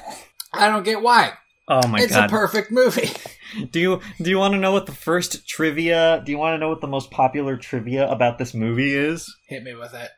[0.51, 1.31] I don't get why.
[1.69, 2.25] Oh my it's god.
[2.25, 3.09] It's a perfect movie.
[3.71, 6.57] do you do you want to know what the first trivia, do you want to
[6.57, 9.33] know what the most popular trivia about this movie is?
[9.47, 10.09] Hit me with it.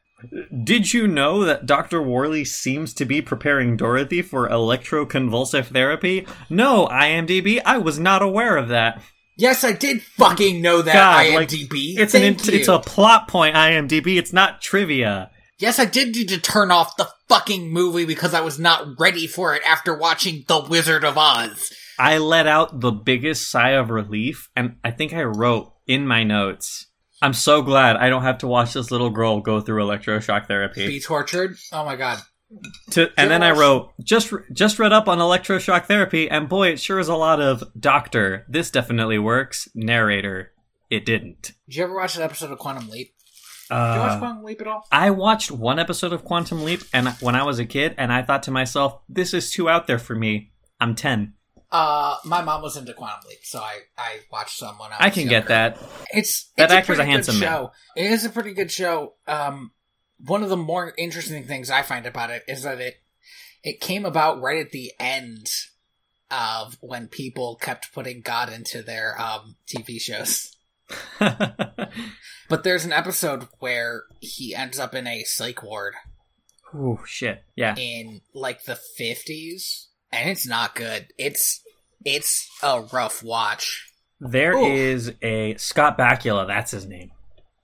[0.64, 2.02] Did you know that Dr.
[2.02, 6.28] Worley seems to be preparing Dorothy for electroconvulsive therapy?
[6.50, 9.02] No, IMDb, I was not aware of that.
[9.38, 11.98] Yes, I did fucking know that God, like, IMDb.
[11.98, 12.60] It's an Thank int- you.
[12.60, 15.32] it's a plot point IMDb, it's not trivia.
[15.58, 19.28] Yes, I did need to turn off the fucking movie because I was not ready
[19.28, 21.72] for it after watching The Wizard of Oz.
[22.00, 26.24] I let out the biggest sigh of relief, and I think I wrote in my
[26.24, 26.88] notes,
[27.22, 30.88] I'm so glad I don't have to watch this little girl go through electroshock therapy.
[30.88, 31.58] Be tortured?
[31.74, 32.20] Oh my god.
[32.92, 36.80] To, and then I wrote, just just read up on electroshock therapy, and boy, it
[36.80, 38.46] sure is a lot of doctor.
[38.50, 39.68] This definitely works.
[39.76, 40.52] Narrator,
[40.90, 41.52] it didn't.
[41.68, 43.14] Did you ever watch an episode of Quantum Leap?
[43.70, 44.84] Did you watch Uh, Quantum Leap at all?
[44.92, 48.24] I watched one episode of Quantum Leap, and when I was a kid, and I
[48.24, 50.52] thought to myself, this is too out there for me.
[50.80, 51.34] I'm ten.
[51.72, 54.98] Uh, my mom was into Quantum Leap, so I, I watched some when I was
[55.02, 55.78] I can get that.
[56.12, 57.50] It's That it's a actor's a pretty good handsome man.
[57.50, 57.72] show.
[57.96, 59.14] It is a pretty good show.
[59.28, 59.72] Um,
[60.26, 62.96] one of the more interesting things I find about it is that it
[63.64, 65.48] it came about right at the end
[66.32, 70.56] of when people kept putting God into their um TV shows.
[72.50, 75.94] But there's an episode where he ends up in a psych ward
[76.74, 77.44] Oh shit.
[77.56, 77.76] Yeah.
[77.78, 81.08] in like the 50s and it's not good.
[81.18, 81.62] It's
[82.06, 83.92] it's a rough watch.
[84.20, 84.66] There Ooh.
[84.66, 86.48] is a Scott Bakula.
[86.48, 87.12] That's his name.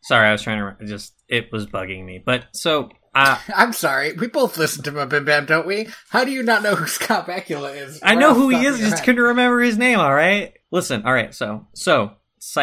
[0.03, 1.13] Sorry, I was trying to just.
[1.27, 2.21] It was bugging me.
[2.23, 4.13] But so, uh, I'm sorry.
[4.13, 5.87] We both listen to Bim Bam, don't we?
[6.09, 7.99] How do you not know who Scott Bakula is?
[8.03, 8.79] I know who he is.
[8.79, 9.05] Just head.
[9.05, 9.99] couldn't remember his name.
[9.99, 10.53] All right.
[10.71, 11.03] Listen.
[11.03, 11.33] All right.
[11.33, 12.15] So, so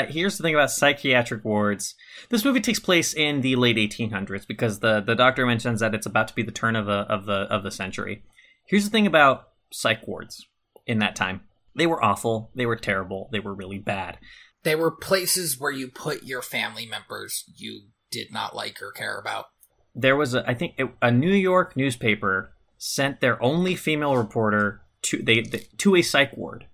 [0.09, 1.95] here's the thing about psychiatric wards.
[2.29, 6.07] This movie takes place in the late 1800s because the the doctor mentions that it's
[6.07, 8.23] about to be the turn of the of the of the century.
[8.67, 10.47] Here's the thing about psych wards
[10.87, 11.43] in that time.
[11.75, 12.51] They were awful.
[12.55, 13.29] They were terrible.
[13.33, 14.19] They were really bad.
[14.63, 19.19] They were places where you put your family members you did not like or care
[19.19, 19.47] about.
[19.95, 24.83] there was a I think it, a New York newspaper sent their only female reporter
[25.03, 26.67] to they, they to a psych ward,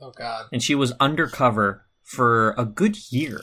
[0.00, 0.46] Oh God.
[0.52, 3.42] and she was undercover for a good year.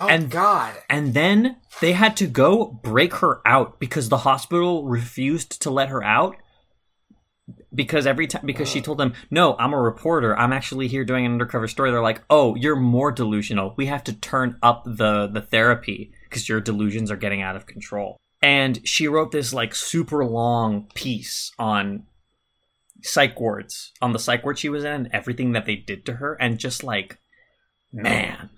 [0.00, 0.74] Oh And- God.
[0.88, 5.88] And then they had to go break her out because the hospital refused to let
[5.90, 6.36] her out.
[7.74, 10.36] Because every time, because she told them, "No, I'm a reporter.
[10.38, 13.74] I'm actually here doing an undercover story." They're like, "Oh, you're more delusional.
[13.76, 17.66] We have to turn up the the therapy because your delusions are getting out of
[17.66, 22.04] control." And she wrote this like super long piece on
[23.02, 26.34] psych wards, on the psych ward she was in, everything that they did to her,
[26.40, 27.18] and just like,
[27.92, 28.50] man,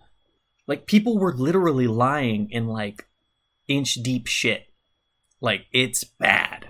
[0.66, 3.06] like people were literally lying in like
[3.68, 4.66] inch deep shit.
[5.40, 6.63] Like it's bad.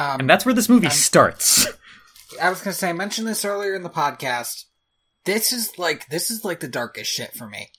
[0.00, 1.66] Um, And that's where this movie I'm- starts.
[2.40, 4.64] I was gonna say I mentioned this earlier in the podcast.
[5.24, 7.70] this is like this is like the darkest shit for me.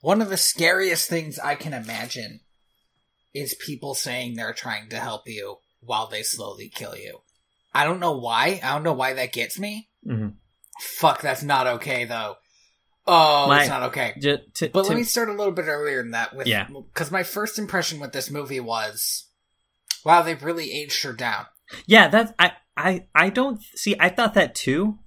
[0.00, 2.40] One of the scariest things I can imagine
[3.34, 7.20] is people saying they're trying to help you while they slowly kill you.
[7.74, 8.60] I don't know why.
[8.62, 9.88] I don't know why that gets me.
[10.04, 10.28] hmm
[10.98, 12.36] Fuck, that's not okay though.
[13.06, 14.14] Oh, My- it's not okay.
[14.20, 16.66] J- to, But to- let me start a little bit earlier than that with Yeah.
[16.92, 19.25] because my first impression with this movie was,
[20.06, 21.44] wow, they've really aged her down.
[21.86, 23.94] yeah, that's I I I don't see.
[24.00, 24.98] I thought that too,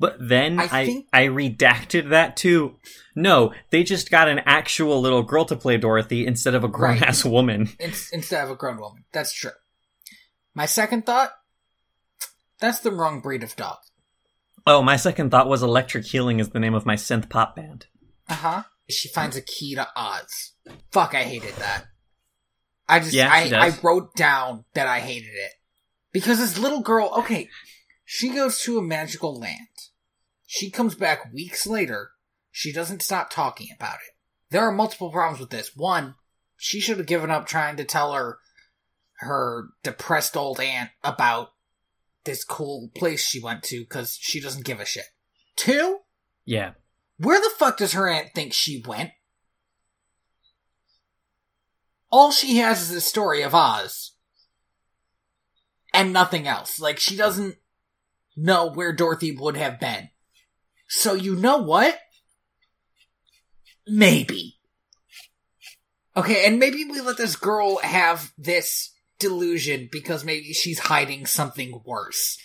[0.00, 2.78] but then I I I, redacted that too.
[3.14, 6.94] No, they just got an actual little girl to play Dorothy instead of a grown
[6.94, 7.02] Right.
[7.02, 7.68] ass woman.
[7.78, 9.04] in- instead of a grown woman.
[9.12, 9.50] That's true.
[10.54, 11.30] My second thought,
[12.60, 13.78] that's the wrong breed of dog.
[14.66, 17.86] Oh, my second thought was Electric Healing is the name of my synth pop band.
[18.28, 18.62] Uh huh.
[18.88, 20.52] She finds a key to Oz.
[20.92, 21.86] Fuck, I hated that.
[22.88, 25.52] I just, Yeah, I, I wrote down that I hated it.
[26.12, 27.48] Because this little girl, okay,
[28.04, 29.58] she goes to a magical land.
[30.46, 32.10] She comes back weeks later.
[32.50, 34.14] She doesn't stop talking about it.
[34.50, 35.74] There are multiple problems with this.
[35.74, 36.16] One,
[36.56, 38.38] she should have given up trying to tell her,
[39.20, 41.52] her depressed old aunt about
[42.24, 45.06] this cool place she went to because she doesn't give a shit.
[45.56, 46.00] Two,
[46.44, 46.72] Yeah.
[47.16, 49.12] where the fuck does her aunt think she went?
[52.12, 54.12] All she has is the story of Oz.
[55.94, 56.78] And nothing else.
[56.78, 57.56] Like, she doesn't
[58.36, 60.10] know where Dorothy would have been.
[60.88, 61.98] So, you know what?
[63.86, 64.58] Maybe.
[66.16, 71.80] Okay, and maybe we let this girl have this delusion because maybe she's hiding something
[71.84, 72.38] worse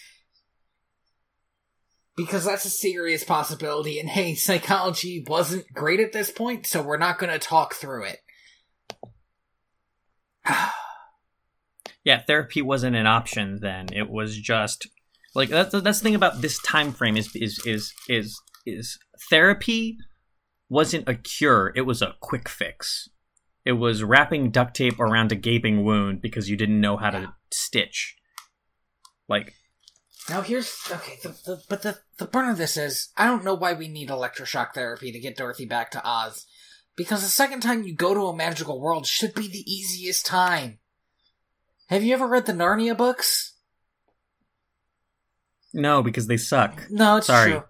[2.17, 3.99] because that's a serious possibility.
[3.99, 8.05] And hey, psychology wasn't great at this point, so we're not going to talk through
[8.05, 8.19] it.
[12.03, 13.87] Yeah, therapy wasn't an option then.
[13.91, 14.87] It was just
[15.35, 18.97] like that's that's the thing about this time frame is is is is is
[19.29, 19.97] therapy
[20.69, 23.09] wasn't a cure, it was a quick fix.
[23.65, 27.33] It was wrapping duct tape around a gaping wound because you didn't know how to
[27.51, 28.15] stitch.
[29.27, 29.53] Like
[30.29, 33.55] now here's okay, the, the, but the the burn of this is I don't know
[33.55, 36.45] why we need electroshock therapy to get Dorothy back to Oz,
[36.97, 40.79] because the second time you go to a magical world should be the easiest time.
[41.87, 43.53] Have you ever read the Narnia books?
[45.73, 46.83] no, because they suck.
[46.89, 47.51] No, it's Sorry.
[47.51, 47.63] true.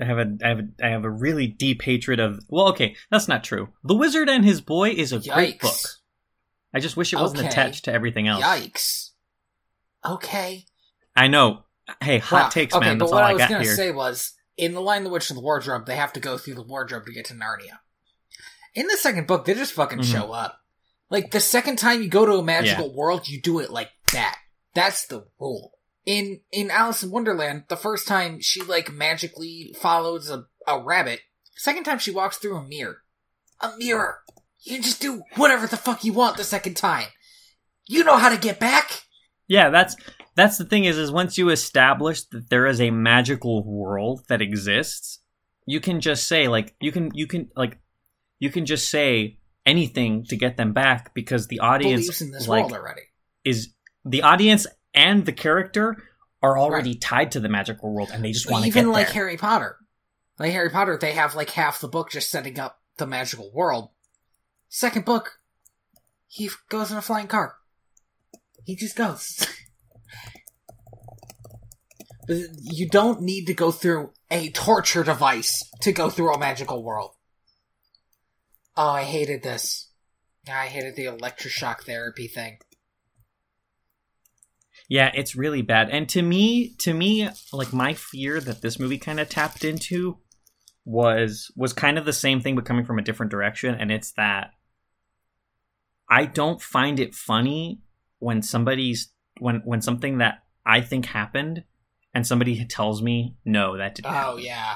[0.00, 2.96] I have a I have a, I have a really deep hatred of well, okay,
[3.10, 3.68] that's not true.
[3.84, 5.76] The Wizard and His Boy is a great book.
[6.74, 7.48] I just wish it wasn't Okay.
[7.48, 8.42] attached to everything else.
[8.42, 9.10] Yikes!
[10.04, 10.64] Okay.
[11.14, 11.64] I know.
[12.02, 12.48] Hey, hot Wow.
[12.48, 12.98] takes, okay, man.
[12.98, 15.28] but That's what all I I was gonna say was, in the Lion the Witch,
[15.28, 17.80] and the Wardrobe, they have to go through the wardrobe to get to Narnia.
[18.74, 20.12] In the second book, they just fucking Mhm.
[20.12, 20.58] show up.
[21.10, 24.38] Like the second time you go to a magical world, you do it like that.
[24.74, 25.72] That's the rule.
[26.06, 31.20] In in Alice in Wonderland, the first time she like magically follows a, a rabbit.
[31.56, 33.02] Second time she walks through a mirror.
[33.60, 34.20] A mirror.
[34.64, 37.08] You can just do whatever the fuck you want the second time.
[37.86, 39.02] You know how to get back.
[39.48, 39.94] Yeah, that's
[40.34, 44.40] that's the thing is is once you establish that there is a magical world that
[44.40, 45.20] exists,
[45.66, 47.78] you can just say like you can you can like
[48.42, 52.64] you can just say anything to get them back because the audience in this like
[52.64, 53.02] world already.
[53.44, 53.68] is
[54.04, 55.96] the audience and the character
[56.42, 59.14] are already tied to the magical world and they just want to even like there.
[59.14, 59.76] Harry Potter.
[60.40, 63.90] Like Harry Potter, they have like half the book just setting up the magical world.
[64.68, 65.38] Second book,
[66.26, 67.58] he goes in a flying car.
[68.64, 69.46] He just goes.
[72.28, 77.16] You don't need to go through a torture device to go through a magical world.
[78.76, 79.90] Oh, I hated this.
[80.48, 82.58] I hated the electroshock therapy thing.
[84.88, 85.90] Yeah, it's really bad.
[85.90, 90.18] And to me, to me, like my fear that this movie kind of tapped into
[90.84, 94.10] was was kind of the same thing but coming from a different direction and it's
[94.14, 94.50] that
[96.10, 97.82] I don't find it funny
[98.18, 101.62] when somebody's when when something that I think happened
[102.12, 104.40] and somebody tells me no that didn't Oh happen.
[104.40, 104.74] yeah.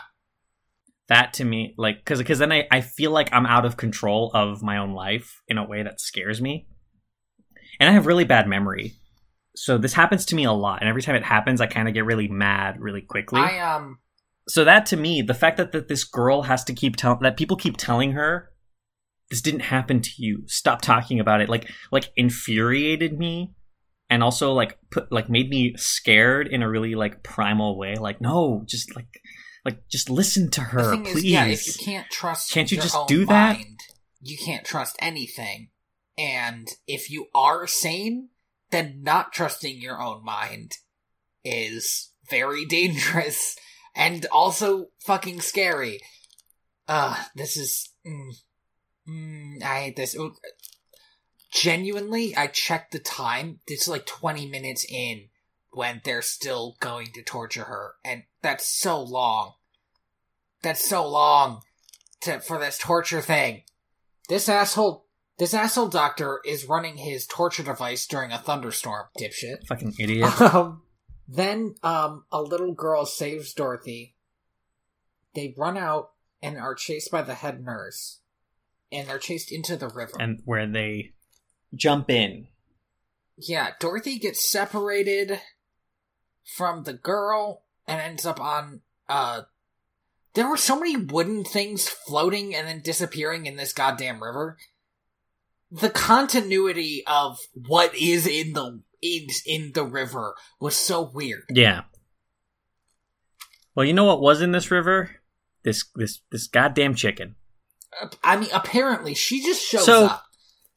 [1.08, 4.30] That to me like because because then I, I feel like i'm out of control
[4.34, 6.66] of my own life in a way that scares me.
[7.78, 8.94] And i have really bad memory.
[9.54, 11.94] So this happens to me a lot and every time it happens i kind of
[11.94, 13.40] get really mad really quickly.
[13.40, 13.98] I um
[14.48, 17.36] so that to me the fact that, that this girl has to keep telling that
[17.36, 18.50] people keep telling her
[19.30, 20.44] this didn't happen to you.
[20.46, 21.48] Stop talking about it.
[21.48, 23.54] Like like infuriated me
[24.08, 27.96] and also like put like made me scared in a really like primal way.
[27.96, 29.20] Like no just like
[29.66, 32.82] like just listen to her please is, yeah, if you can't trust Can't you your
[32.84, 33.56] just own do that?
[33.58, 33.80] mind,
[34.22, 35.70] you can't trust anything.
[36.16, 38.28] And if you are sane,
[38.70, 40.72] then not trusting your own mind
[41.44, 43.56] is very dangerous.
[43.94, 46.00] and also fucking scary.
[46.88, 47.90] Uh, this is.
[48.06, 48.30] Mm,
[49.08, 50.16] mm, I hate this.
[51.52, 53.60] Genuinely, I checked the time.
[53.66, 55.28] It's like 20 minutes in
[55.76, 59.52] when they're still going to torture her, and that's so long.
[60.62, 61.60] That's so long
[62.22, 63.62] to for this torture thing.
[64.30, 65.04] This asshole,
[65.38, 69.04] this asshole doctor is running his torture device during a thunderstorm.
[69.20, 69.66] Dipshit.
[69.68, 70.32] Fucking idiot.
[70.40, 70.82] Um,
[71.28, 74.14] then um, a little girl saves Dorothy.
[75.34, 78.20] They run out and are chased by the head nurse,
[78.90, 80.14] and they're chased into the river.
[80.18, 81.12] and where they
[81.74, 82.46] jump in.
[83.36, 85.40] yeah, Dorothy gets separated
[86.56, 89.42] from the girl and ends up on uh
[90.34, 94.58] there were so many wooden things floating and then disappearing in this goddamn river.
[95.70, 101.44] The continuity of what is in the is in the river was so weird.
[101.50, 101.82] Yeah.
[103.74, 105.10] Well, you know what was in this river?
[105.62, 107.34] This this this goddamn chicken.
[108.00, 110.22] Uh, I mean, apparently she just shows So- up.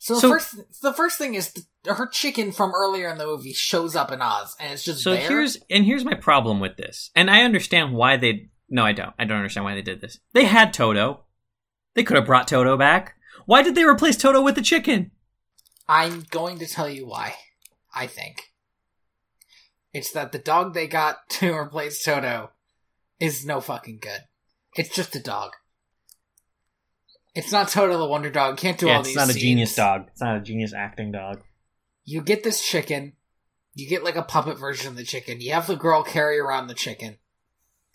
[0.01, 3.53] So the first, the first thing is th- her chicken from earlier in the movie
[3.53, 5.27] shows up in Oz, and it's just So there.
[5.27, 7.09] here's and here's my problem with this.
[7.15, 9.13] And I understand why they No, I don't.
[9.17, 10.19] I don't understand why they did this.
[10.33, 11.23] They had Toto.
[11.95, 13.15] They could have brought Toto back.
[13.45, 15.11] Why did they replace Toto with the chicken?
[15.87, 17.35] I'm going to tell you why.
[17.95, 18.43] I think
[19.93, 22.51] it's that the dog they got to replace Toto
[23.19, 24.21] is no fucking good.
[24.75, 25.51] It's just a dog.
[27.35, 28.57] It's not Toto the Wonder Dog.
[28.57, 29.15] Can't do yeah, all it's these.
[29.15, 29.41] It's not a scenes.
[29.43, 30.05] genius dog.
[30.11, 31.41] It's not a genius acting dog.
[32.09, 33.13] You get this chicken.
[33.75, 35.41] You get like a puppet version of the chicken.
[35.41, 37.17] You have the girl carry around the chicken,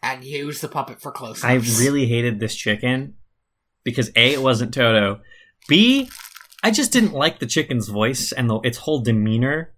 [0.05, 1.43] and use the puppet for close.
[1.43, 3.15] I really hated this chicken
[3.83, 5.21] because A, it wasn't Toto.
[5.69, 6.09] B,
[6.63, 9.75] I just didn't like the chicken's voice and the, its whole demeanor.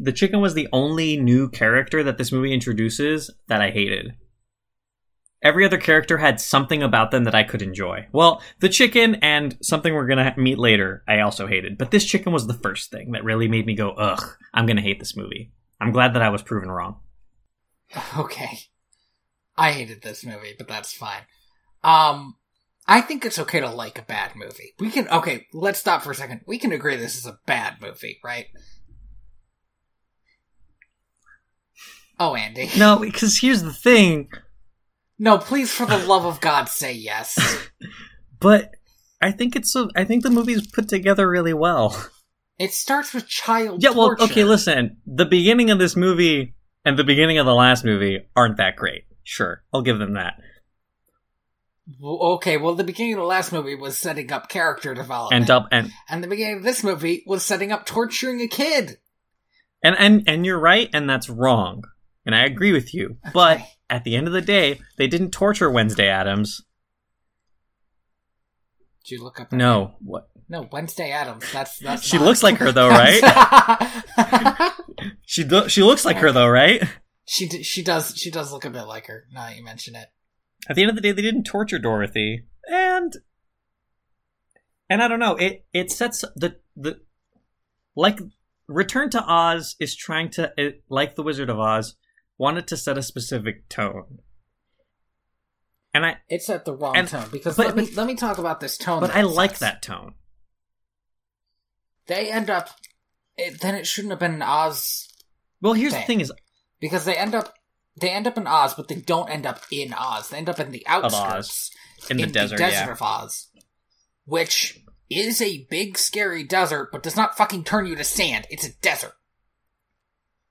[0.00, 4.14] The chicken was the only new character that this movie introduces that I hated.
[5.42, 8.06] Every other character had something about them that I could enjoy.
[8.10, 11.78] Well, the chicken and something we're gonna meet later, I also hated.
[11.78, 14.80] But this chicken was the first thing that really made me go, ugh, I'm gonna
[14.80, 15.52] hate this movie.
[15.80, 17.00] I'm glad that I was proven wrong.
[18.18, 18.58] Okay.
[19.56, 21.22] I hated this movie, but that's fine.
[21.82, 22.36] Um,
[22.86, 24.74] I think it's okay to like a bad movie.
[24.78, 26.42] We can, okay, let's stop for a second.
[26.46, 28.46] We can agree this is a bad movie, right?
[32.18, 32.70] Oh, Andy.
[32.78, 34.28] No, because here's the thing.
[35.18, 37.38] No, please, for the love of God, say yes.
[38.40, 38.72] but
[39.22, 41.96] I think it's a, I think the movie's put together really well.
[42.58, 44.24] It starts with child Yeah, well, torture.
[44.24, 44.98] okay, listen.
[45.06, 49.04] The beginning of this movie and the beginning of the last movie aren't that great.
[49.24, 50.34] Sure, I'll give them that.
[52.02, 55.34] Okay, well, the beginning of the last movie was setting up character development.
[55.40, 58.98] And dub and and the beginning of this movie was setting up torturing a kid.
[59.82, 61.84] and and and you're right, and that's wrong.
[62.26, 63.16] And I agree with you.
[63.32, 66.60] But at the end of the day, they didn't torture Wednesday Addams.
[69.04, 69.52] Did you look up?
[69.52, 70.28] No, what?
[70.48, 71.50] no, Wednesday Addams.
[71.52, 72.02] That's that's.
[72.06, 73.22] She not- looks like her though, right?
[75.28, 76.82] She do- she looks like her though, right?
[77.26, 79.24] she d- she does she does look a bit like her.
[79.32, 80.08] Now that you mention it.
[80.68, 83.12] at the end of the day they didn't torture dorothy and
[84.88, 87.00] and i don't know it it sets the the
[87.96, 88.20] like
[88.68, 91.96] return to oz is trying to it, like the wizard of oz
[92.38, 94.18] wanted to set a specific tone
[95.94, 98.38] and i It's at the wrong And- tone because but- let me let me talk
[98.38, 99.00] about this tone.
[99.00, 99.60] but i like sets.
[99.60, 100.14] that tone
[102.06, 102.70] They end up.
[103.36, 105.08] It, then it shouldn't have been an Oz
[105.60, 106.32] well here's the thing is
[106.80, 107.54] because they end up
[107.98, 110.28] they end up in Oz, but they don't end up in Oz.
[110.28, 111.70] They end up in the outskirts
[112.10, 113.48] in the desert yeah of Oz,
[114.26, 118.46] which is a big scary desert, but does not fucking turn you to sand.
[118.50, 119.14] It's a desert.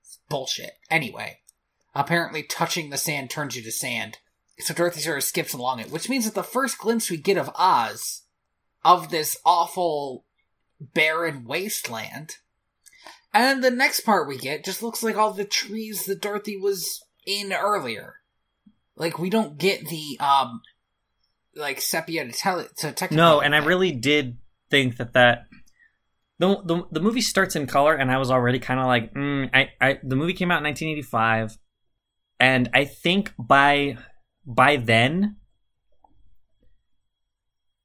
[0.02, 0.72] It's bullshit.
[0.90, 1.38] Anyway,
[1.96, 4.18] apparently touching the sand turns you to sand.
[4.58, 7.36] So Dorothy sort of skips along it, which means that the first glimpse we get
[7.36, 8.22] of Oz,
[8.84, 10.24] of this awful
[10.80, 12.36] barren wasteland,
[13.34, 16.56] and then the next part we get just looks like all the trees that Dorothy
[16.56, 18.14] was in earlier.
[18.94, 20.62] Like we don't get the um
[21.56, 23.16] like sepia to tell it to technical.
[23.16, 24.36] no and i really did
[24.70, 25.46] think that that
[26.38, 29.48] the, the, the movie starts in color and i was already kind of like mm,
[29.54, 31.56] I, I the movie came out in 1985
[32.38, 33.96] and i think by
[34.44, 35.36] by then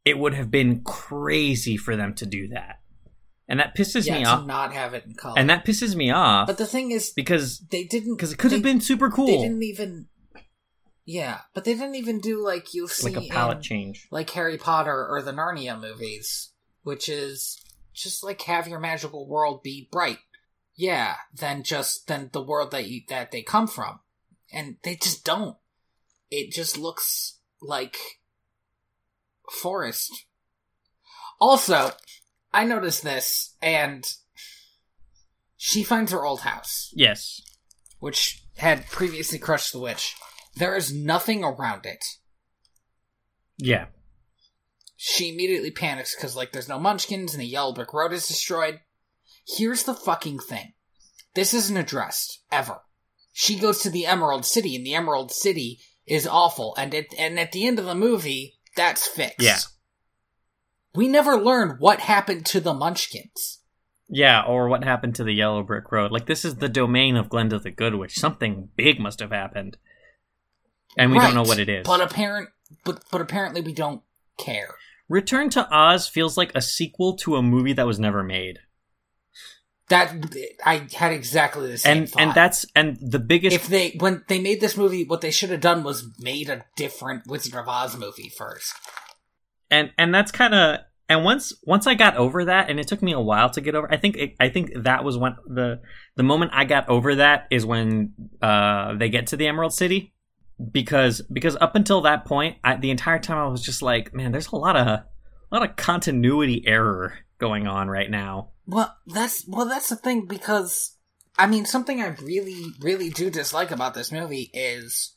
[0.03, 2.79] it would have been crazy for them to do that
[3.47, 5.37] and that pisses yeah, me to off not have it in color.
[5.37, 8.51] and that pisses me off but the thing is, because they didn't because it could
[8.51, 9.27] have been super cool.
[9.27, 10.07] They didn't even.
[11.05, 14.29] Yeah, but they didn't even do like you'll see like a palette in, change like
[14.31, 16.51] Harry Potter or the Narnia movies,
[16.83, 17.59] which is
[17.93, 20.19] just like have your magical world be bright.
[20.75, 23.99] Yeah, than just than the world that you that they come from,
[24.53, 25.57] and they just don't.
[26.29, 27.97] it just looks like
[29.61, 30.25] forest.
[31.41, 31.91] Also,
[32.53, 34.05] I noticed this, and
[35.57, 37.41] she finds her old house, Yes.
[37.99, 40.15] which had previously crushed the witch.
[40.55, 42.03] There is nothing around it.
[43.57, 43.87] Yeah.
[44.95, 48.79] She immediately panics because, like, there's no munchkins and the yellow brick road is destroyed.
[49.57, 50.73] Here's the fucking thing
[51.33, 52.81] this isn't addressed, ever.
[53.31, 57.39] She goes to the Emerald City, and the Emerald City is awful, and at, and
[57.39, 59.39] at the end of the movie, that's fixed.
[59.39, 59.59] Yeah.
[60.93, 63.59] We never learn what happened to the munchkins.
[64.13, 66.11] Yeah, or what happened to the yellow brick road?
[66.11, 68.15] Like this is the domain of Glinda the Good Witch.
[68.15, 69.77] Something big must have happened,
[70.97, 71.87] and we don't know what it is.
[71.87, 72.49] But apparent,
[72.83, 74.01] but but apparently we don't
[74.37, 74.75] care.
[75.07, 78.59] Return to Oz feels like a sequel to a movie that was never made,
[79.91, 80.11] That
[80.65, 82.21] I had exactly the same and thought.
[82.21, 85.51] and that's and the biggest if they when they made this movie, what they should
[85.51, 88.73] have done was made a different Wizard of Oz movie first.
[89.69, 93.01] and and that's kind of and once once I got over that, and it took
[93.01, 93.91] me a while to get over.
[93.91, 95.81] I think it, I think that was when the
[96.15, 100.13] the moment I got over that is when uh they get to the Emerald City,
[100.71, 104.31] because because up until that point, I, the entire time I was just like, man,
[104.31, 105.05] there's a lot of a
[105.51, 108.51] lot of continuity error going on right now.
[108.71, 110.95] Well, that's well, that's the thing because
[111.37, 115.15] I mean, something I really, really do dislike about this movie is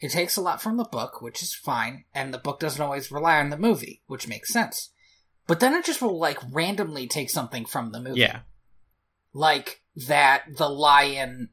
[0.00, 3.10] it takes a lot from the book, which is fine, and the book doesn't always
[3.10, 4.90] rely on the movie, which makes sense.
[5.48, 8.40] But then it just will like randomly take something from the movie, Yeah,
[9.32, 11.50] like that the lion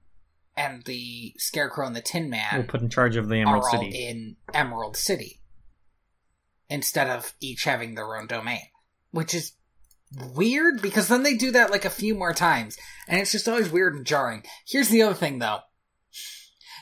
[0.55, 3.87] and the scarecrow and the Tin Man we'll put in charge of the Emerald City.
[3.87, 5.41] in Emerald City
[6.69, 8.61] instead of each having their own domain,
[9.09, 9.53] which is
[10.33, 12.77] weird because then they do that like a few more times,
[13.07, 14.43] and it's just always weird and jarring.
[14.67, 15.59] Here's the other thing, though.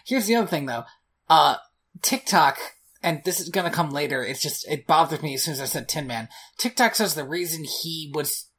[0.05, 0.83] Here's the other thing, though.
[1.29, 1.55] Uh,
[2.01, 2.57] Tik-Tok,
[3.01, 4.23] and this is gonna come later.
[4.23, 6.27] It's just it bothered me as soon as I said Tin Man.
[6.57, 8.49] Tik-Tok says the reason he was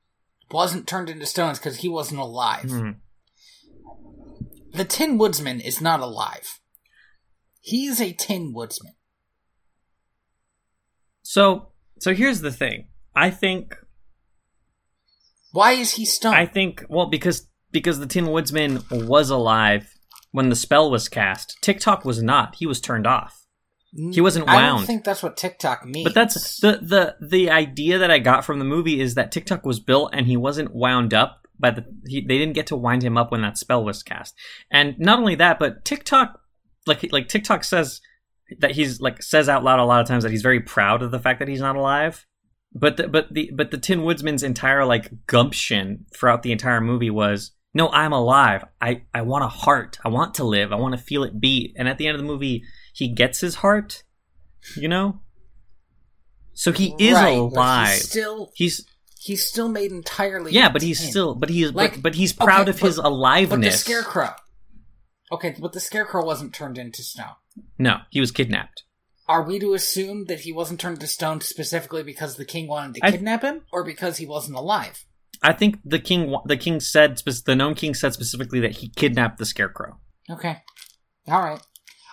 [0.50, 2.64] wasn't turned into stones because he wasn't alive.
[2.64, 2.96] Mhm.
[4.72, 6.60] The Tin Woodsman is not alive.
[7.60, 8.94] He's a Tin Woodsman.
[11.22, 12.88] So so here's the thing.
[13.14, 13.76] I think
[15.54, 16.34] Why is he stunned?
[16.34, 19.94] I think well because because the Tin Woodsman was alive
[20.32, 21.56] when the spell was cast.
[21.62, 22.56] Tik-Tok was not.
[22.56, 23.46] He was turned off.
[23.92, 24.58] he mm, wasn't wound.
[24.58, 26.02] I don't think that's what Tik-Tok means.
[26.02, 29.64] But that's the the the idea that I got from the movie is that Tik-Tok
[29.64, 33.04] was built and he wasn't wound up by the he, they didn't get to wind
[33.04, 34.34] him up when that spell was cast.
[34.72, 36.40] And not only that, but Tik-Tok
[36.88, 38.00] like like Tik-Tok says
[38.58, 41.12] that he's like says out loud a lot of times that he's very proud of
[41.12, 42.26] the fact that he's not alive.
[42.74, 47.10] But the, but the but the Tin Woodsman's entire like gumption throughout the entire movie
[47.10, 48.64] was no, I'm alive.
[48.80, 49.98] I I want a heart.
[50.04, 50.72] I want to live.
[50.72, 51.74] I want to feel it beat.
[51.76, 54.02] And at the end of the movie, he gets his heart.
[54.76, 55.20] You know.
[56.54, 57.88] So he is Right, alive.
[57.94, 58.86] He's still He's
[59.20, 60.52] he's still made entirely.
[60.52, 63.02] yeah, but he's still but he's Like, but, but he's proud okay, of his but-
[63.02, 63.80] But the aliveness.
[63.80, 64.30] scarecrow.
[65.32, 67.34] Okay, but the scarecrow wasn't turned into stone.
[67.78, 68.84] no, he was kidnapped.
[69.26, 72.96] Are we to assume that he wasn't turned to stone specifically because the king wanted
[72.96, 75.04] to I- kidnap him, or because he wasn't alive?
[75.42, 79.38] I think the king the king said the gnome king said specifically that he kidnapped
[79.38, 79.98] the scarecrow.
[80.30, 80.62] Okay,
[81.28, 81.60] all right.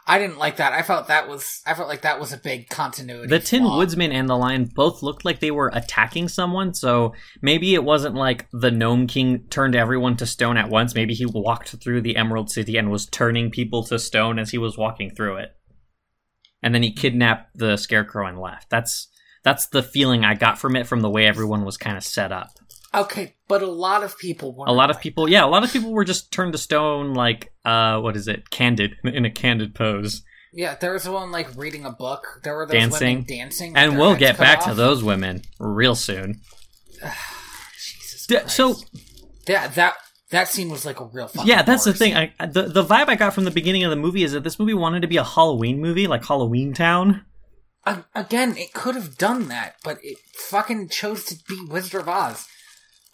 [0.07, 0.73] I didn't like that.
[0.73, 1.61] I felt that was.
[1.65, 3.27] I felt like that was a big continuity.
[3.27, 3.77] The Tin flaw.
[3.77, 8.15] Woodsman and the Lion both looked like they were attacking someone, so maybe it wasn't
[8.15, 10.95] like the Gnome King turned everyone to stone at once.
[10.95, 14.57] Maybe he walked through the Emerald City and was turning people to stone as he
[14.57, 15.55] was walking through it.
[16.63, 18.69] And then he kidnapped the Scarecrow and left.
[18.69, 19.07] That's
[19.43, 22.31] that's the feeling I got from it from the way everyone was kind of set
[22.31, 22.49] up.
[22.93, 24.63] Okay, but a lot of people.
[24.67, 27.13] A lot of like people, yeah, a lot of people were just turned to stone
[27.13, 28.49] like uh what is it?
[28.49, 30.21] Candid in a candid pose.
[30.53, 32.41] Yeah, there was one like reading a book.
[32.43, 33.07] There were those Dancing.
[33.19, 34.65] women dancing, And we'll get back off.
[34.65, 36.41] to those women real soon.
[37.77, 38.55] Jesus D- Christ.
[38.55, 38.75] so
[39.47, 39.93] that that
[40.31, 41.27] that scene was like a real.
[41.27, 42.15] Fucking Yeah, that's the thing.
[42.15, 44.57] I, the the vibe I got from the beginning of the movie is that this
[44.59, 47.25] movie wanted to be a Halloween movie, like Halloween Town.
[48.13, 52.45] Again, it could have done that, but it fucking chose to be Wizard of Oz.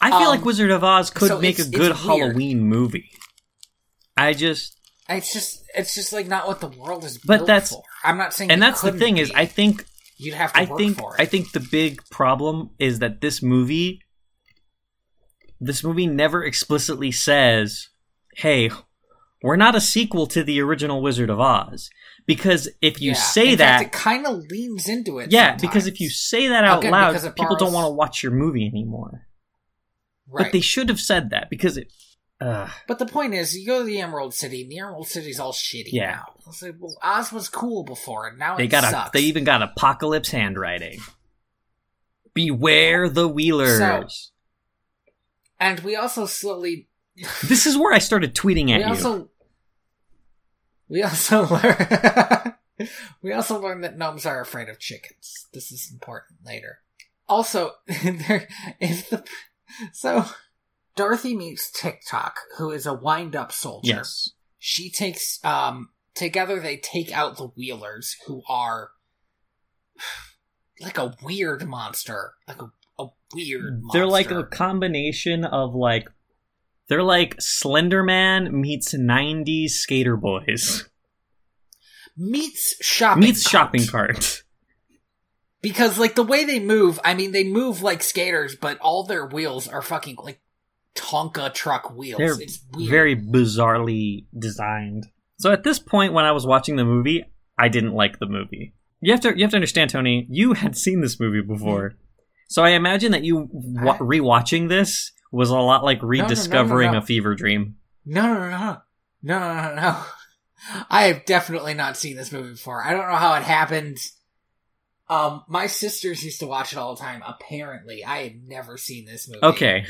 [0.00, 1.96] I feel Um, like Wizard of Oz could so make a good.
[1.96, 3.10] Halloween movie.
[4.16, 4.76] I just,
[5.08, 7.82] It's just, it's just like not what the world is But built that's- for.
[8.04, 9.32] I'm not saying, and that's the thing is.
[9.34, 9.84] I think,
[10.18, 11.20] you'd have to I work think, for it.
[11.20, 14.02] I think the big problem is that this movie,
[15.60, 17.88] this movie never explicitly says,
[18.36, 18.70] "Hey,
[19.42, 21.90] we're not a sequel to the original Wizard of Oz."
[22.26, 23.16] Because if you Yeah.
[23.16, 25.32] say In that, fact, it kind of leans into it.
[25.32, 28.32] yeah, because if you say that out Again, loud, people don't want to watch your
[28.32, 29.26] movie anymore.
[30.26, 30.44] right.
[30.44, 31.90] But they should have said that because it
[32.40, 32.70] Ugh.
[32.86, 35.52] But the point is, you go to the Emerald City, and the Emerald City's all
[35.52, 36.10] shitty Yeah.
[36.10, 36.24] now.
[36.46, 39.08] It's like, well, Oz was cool before, and now they it got sucks.
[39.08, 41.00] a, they even got apocalypse handwriting.
[42.34, 44.30] Beware the Wheelers.
[45.60, 46.88] And we also slowly,
[47.44, 48.88] this is where I started tweeting at we you.
[48.88, 49.28] also,
[50.88, 52.54] we also learn,
[53.22, 55.46] we also learn that gnomes are afraid of chickens.
[55.52, 56.78] This is important later.
[57.28, 58.48] Also, there
[58.80, 59.24] is the
[59.92, 60.24] so
[60.96, 63.96] Dorothy meets Tik-Tok, who is a wind-up soldier.
[63.96, 64.30] yes.
[64.58, 68.90] she takes um together they take out the wheelers who are
[70.80, 72.70] like a weird monster like a, a
[73.34, 73.98] weird monster.
[73.98, 76.08] They're like a combination of like
[76.88, 80.88] they're like Slender Man meets '90s skater boys
[82.16, 83.50] meets shopping meets cart.
[83.50, 84.42] shopping cart.
[85.62, 89.24] because like the way they move i mean they move like skaters but all their
[89.24, 90.40] wheels are fucking like
[90.98, 95.06] tonka truck wheels They're it's weird very bizarrely designed.
[95.38, 97.24] So at this point, when I was watching the movie,
[97.56, 98.74] I didn't like the movie.
[99.00, 100.26] You have to you have to understand, Tony.
[100.28, 101.94] You had seen this movie before,
[102.48, 106.98] so I imagine that you wa- rewatching this was a lot like rediscovering no, no,
[106.98, 107.76] no, a fever dream.
[108.04, 108.80] No, no, no,
[109.22, 110.02] no, no, no, no.
[110.90, 112.82] I have definitely not seen this movie before.
[112.82, 113.98] I don't know how it happened.
[115.08, 117.22] Um, my sisters used to watch it all the time.
[117.26, 119.44] Apparently, I had never seen this movie.
[119.44, 119.86] Okay.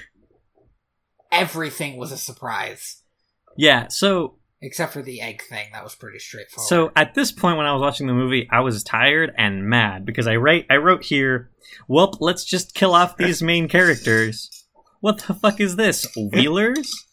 [1.32, 3.02] Everything was a surprise.
[3.56, 3.89] Yeah.
[3.89, 7.66] So except for the egg thing that was pretty straightforward So at this point, when
[7.66, 11.05] I was watching the movie, I was tired and mad because I write I wrote
[11.05, 11.51] here,
[11.86, 14.51] "Well, let's just kill off these main characters."
[15.01, 16.06] What the fuck is this?
[16.16, 16.93] Wheelers?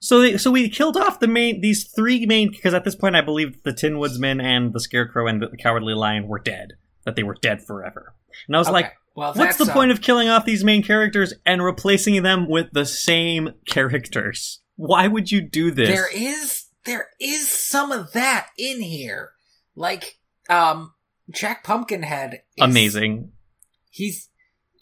[0.00, 3.16] So they, so we killed off the main these three main because at this point
[3.16, 6.74] I believed the Tin Woodsman and the Scarecrow and the Cowardly Lion were dead.
[7.04, 8.14] That they were dead forever.
[8.46, 10.84] And I was Okay, like, well what's the uh, point of killing off these main
[10.84, 14.60] characters and replacing them with the same characters?
[14.78, 15.88] Why would you do this?
[15.88, 19.32] there is there is some of that in here
[19.74, 20.18] like
[20.48, 20.94] um
[21.30, 23.32] jack pumpkinhead is, Amazing.
[23.90, 24.28] he's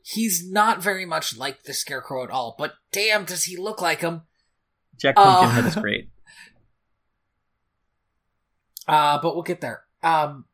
[0.05, 4.02] he's not very much like the scarecrow at all but damn does he look like
[4.02, 4.23] him
[5.01, 6.10] Jack Uh, Pumpkinhead is great.
[8.89, 10.44] uh but we'll get there um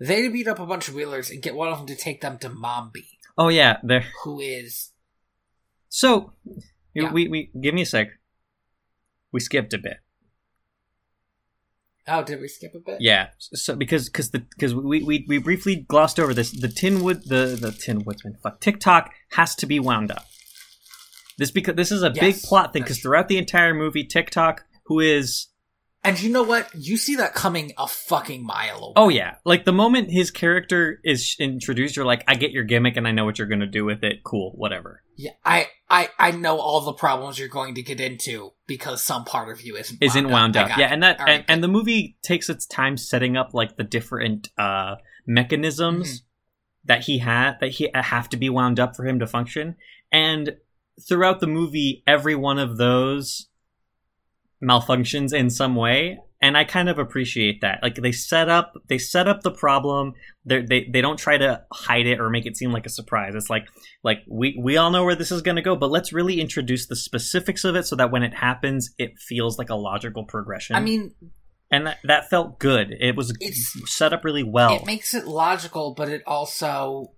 [0.00, 2.38] they beat up a bunch of wheelers and get one of them to take them
[2.38, 3.06] to mombi
[3.38, 4.04] Oh yeah, there.
[4.24, 4.92] who is
[5.90, 6.32] So,
[6.94, 7.12] Yeah.
[7.12, 8.08] we we give me a sec.
[9.36, 9.98] We skipped a bit.
[12.08, 13.28] oh did we skip a bit Yeah.
[13.38, 16.52] So because because the because we, we we briefly glossed over this.
[16.52, 20.24] The Tin Wood the the Tin Woodsman fuck Tik-Tok has to be wound up.
[21.36, 25.00] This because this is a big plot thing because throughout the entire movie, Tik-Tok, who
[25.00, 25.48] is
[26.06, 29.64] and you know what you see that coming a fucking mile away oh yeah, like
[29.64, 33.24] the moment his character is introduced, you're like, I get your gimmick and I know
[33.24, 34.22] what you're gonna do with it.
[34.24, 35.02] Cool, whatever.
[35.18, 39.24] Yeah, I, I, I know all the problems you're going to get into because some
[39.24, 40.68] part of you isn't isn't wound I up.
[40.70, 40.92] got Yeah, it.
[40.92, 44.50] and that right, and, and the movie takes its time setting up like the different
[44.58, 44.96] uh
[45.26, 46.22] mechanisms
[46.84, 49.76] that he had that he uh, have to be wound up for him to function.
[50.12, 50.56] And
[51.08, 53.48] throughout the movie, every one of those
[54.62, 56.18] malfunctions in some way.
[56.42, 57.78] And I kind of appreciate that.
[57.82, 60.12] Like they set up, they set up the problem.
[60.44, 63.34] They're, they they don't try to hide it or make it seem like a surprise.
[63.34, 63.66] It's like
[64.04, 66.86] like we we all know where this is going to go, but let's really introduce
[66.88, 70.76] the specifics of it so that when it happens, it feels like a logical progression.
[70.76, 71.14] I mean,
[71.70, 72.94] and that, that felt good.
[73.00, 74.76] It was It's- set up really well.
[74.76, 77.12] it makes it logical, but it also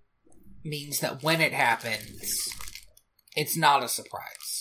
[0.64, 2.48] means that when it happens,
[3.34, 4.57] it's not a surprise.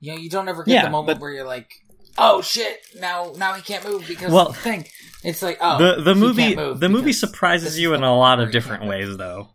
[0.00, 1.70] You know, you don't ever get Yeah, the moment but- where you're like,
[2.18, 2.78] "Oh shit!
[2.98, 4.86] Now, now he can't move because Well, of the thing."
[5.22, 8.16] It's like, oh, the the he movie can't move the movie surprises you in a
[8.16, 9.50] lot of different ways, though.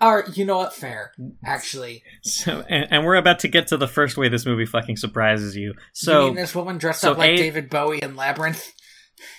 [0.00, 0.72] Or you know what?
[0.72, 1.12] Fair,
[1.44, 2.02] actually.
[2.22, 5.54] So, and, and we're about to get to the first way this movie fucking surprises
[5.56, 5.68] you.
[5.70, 8.72] you So, mean this woman dressed so up like A- David Bowie in Labyrinth?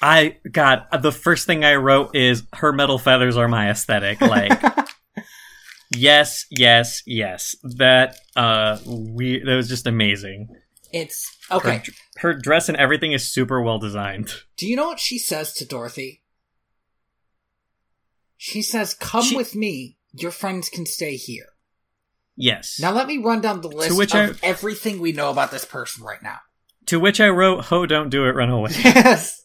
[0.03, 4.21] I God, the first thing I wrote is her metal feathers are my aesthetic.
[4.21, 4.51] Like,
[5.91, 7.55] yes, yes, yes.
[7.63, 10.49] That uh, we that was just amazing.
[10.91, 11.77] it's okay.
[12.17, 14.33] Her, her dress and everything is super well designed.
[14.57, 16.21] Do you know what she says to Dorothy?
[18.37, 19.97] She says, Come She- with me.
[20.13, 21.45] Your friends can stay here.
[22.35, 22.79] Yes.
[22.81, 24.13] Now let me run down the list of
[24.43, 26.39] I- everything we know about this person right now.
[26.87, 29.37] to which I wrote, "Ho, don't do it, run away." Yes.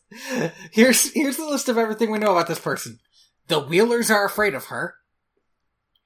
[0.72, 2.98] Here's here's the list of everything we know about this person.
[3.48, 4.94] The Wheelers are afraid of her.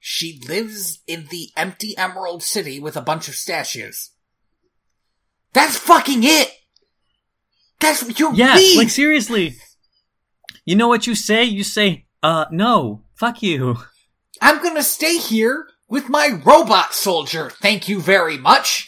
[0.03, 4.09] She lives in the empty Emerald City with a bunch of statues.
[5.53, 6.49] That's fucking it.
[7.79, 8.77] That's what you Yeah, read.
[8.77, 9.57] like seriously.
[10.65, 11.43] You know what you say?
[11.43, 13.77] You say, "Uh, no, fuck you."
[14.41, 17.51] I'm gonna stay here with my robot soldier.
[17.61, 18.87] Thank you very much.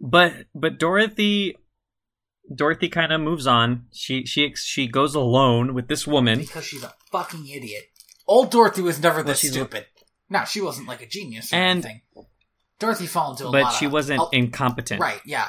[0.00, 1.56] but but Dorothy
[2.52, 3.86] Dorothy kind of moves on.
[3.92, 6.40] She she she goes alone with this woman.
[6.40, 7.84] Because she's a fucking idiot.
[8.26, 9.86] Old Dorothy was never Well, this stupid.
[10.34, 12.02] No, she wasn't like a genius or And- anything.
[12.80, 15.00] Dorothy fell into a lot, But she of- wasn't oh, incompetent.
[15.00, 15.20] right.
[15.24, 15.48] Yeah,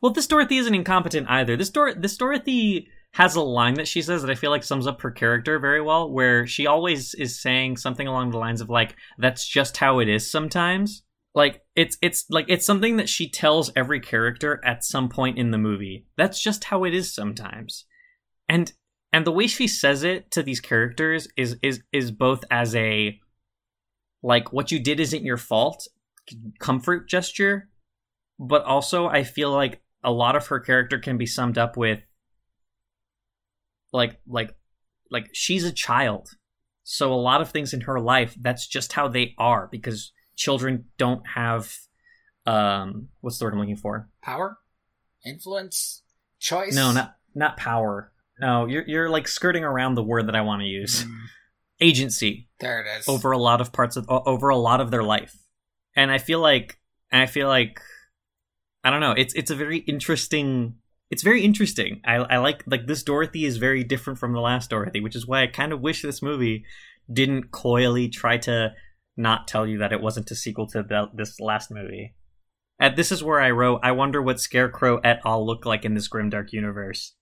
[0.00, 1.56] Well, this Dorothy isn't incompetent either.
[1.56, 4.86] This Dor- this Dorothy has a line that she says that I feel like sums
[4.86, 8.68] up her character very well, where she always is saying something along the lines of
[8.68, 11.02] like, "That's just how it is sometimes."
[11.34, 15.50] Like it's it's like it's something that she tells every character at some point in
[15.50, 16.06] the movie.
[16.16, 17.86] That's just how it is sometimes,
[18.48, 18.72] and
[19.12, 23.18] and the way she says it to these characters is is is both as a
[24.22, 25.88] like what you did isn't your fault
[26.58, 27.68] comfort gesture
[28.38, 32.00] but also I feel like a lot of her character can be summed up with
[33.92, 34.56] like like
[35.10, 36.30] like she's a child.
[36.82, 40.86] So a lot of things in her life that's just how they are because children
[40.96, 41.76] don't have
[42.46, 44.08] um what's the word I'm looking for?
[44.22, 44.58] power,
[45.24, 46.02] influence,
[46.38, 46.74] choice.
[46.74, 48.10] No, not not power.
[48.40, 51.04] No, you're you're like skirting around the word that I want to use.
[51.80, 52.48] Agency.
[52.60, 53.08] there it is.
[53.08, 55.36] over a lot of parts of over a lot of their life
[55.96, 56.78] and i feel like
[57.12, 57.80] i feel like
[58.84, 60.74] i don't know it's it's a very interesting
[61.10, 64.70] it's very interesting i i like like this dorothy is very different from the last
[64.70, 66.64] dorothy which is why i kind of wish this movie
[67.12, 68.72] didn't coyly try to
[69.16, 72.14] not tell you that it wasn't a sequel to the, this last movie
[72.78, 75.94] and this is where i wrote i wonder what scarecrow et al look like in
[75.94, 77.14] this grimdark universe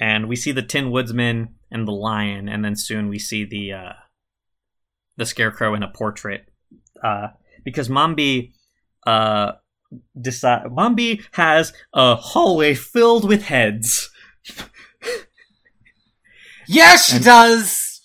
[0.00, 3.72] and we see the tin woodsman and the lion and then soon we see the
[3.72, 3.92] uh
[5.16, 6.44] the scarecrow in a portrait
[7.02, 7.28] uh
[7.64, 8.52] because mombi
[9.06, 9.52] uh
[10.20, 14.10] decide mombi has a hallway filled with heads
[16.68, 18.00] yes, she and- does.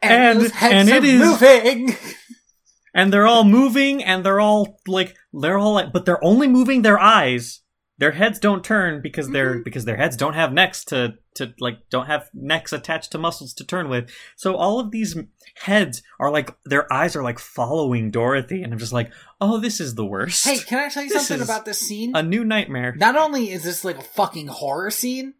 [0.00, 1.96] And, and- and it is- moving.
[2.94, 6.82] and they're all moving and they're all like they're all like but they're only moving
[6.82, 7.60] their eyes
[7.98, 9.64] their heads don't turn because they're Mhm.
[9.64, 13.52] because their heads don't have necks to to like don't have necks attached to muscles
[13.54, 15.16] to turn with so all of these
[15.62, 19.10] heads are like their eyes are like following dorothy and i'm just like
[19.40, 22.12] oh this is the worst Hey, can I tell you This something about this scene?
[22.14, 25.34] a new nightmare Not only is this like a fucking horror scene,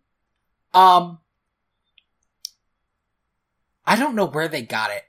[0.74, 1.18] um,
[3.84, 5.04] I don't know where they got it.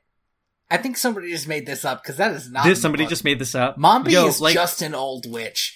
[0.72, 2.64] I think somebody just made this up because that is not.
[2.66, 3.10] the somebody book.
[3.10, 5.76] just made this up Mombi Yo, is like just an old witch.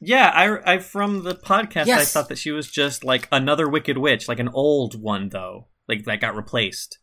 [0.00, 3.96] Yeah i i from the podcast i thought that she was just like another wicked
[3.98, 6.98] witch like an old one though like that got replaced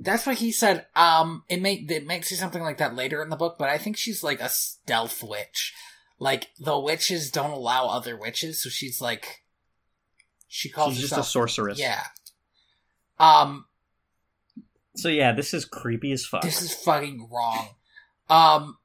[0.00, 0.86] That's what he said.
[0.96, 3.78] Um, it may it may say something like that later in the book, but I
[3.78, 5.72] think she's like a stealth witch.
[6.18, 9.42] Like the witches don't allow other witches, so she's like,
[10.48, 12.02] she calls she's just a sorceress yeah.
[13.18, 13.66] Um,
[14.96, 16.42] So yeah, this is creepy as fuck.
[16.42, 17.68] this is fucking wrong.
[18.28, 18.78] Um,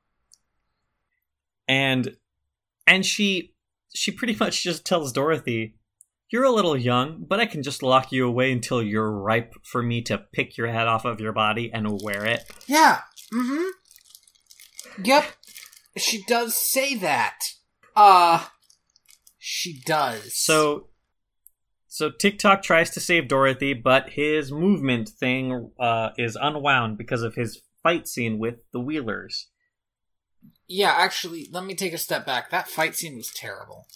[1.68, 2.15] and
[2.85, 3.53] and she
[3.94, 5.76] she pretty much just tells Dorothy,
[6.30, 9.81] "You're a little young, but I can just lock you away until you're ripe for
[9.81, 13.02] me to pick your head off of your body and wear it." yeah.
[13.34, 15.03] Mm-hmm.
[15.03, 15.26] Yep.
[15.98, 17.39] She does say that.
[17.95, 18.45] Uh,
[19.38, 20.38] she does.
[20.38, 20.88] So
[21.88, 27.34] so Tik-Tok tries to save Dorothy, but his movement thing uh, is unwound because of
[27.34, 29.48] his fight scene with the Wheelers.
[30.68, 32.49] Yeah, actually, let me take a step back.
[32.49, 33.88] That fight scene was terrible.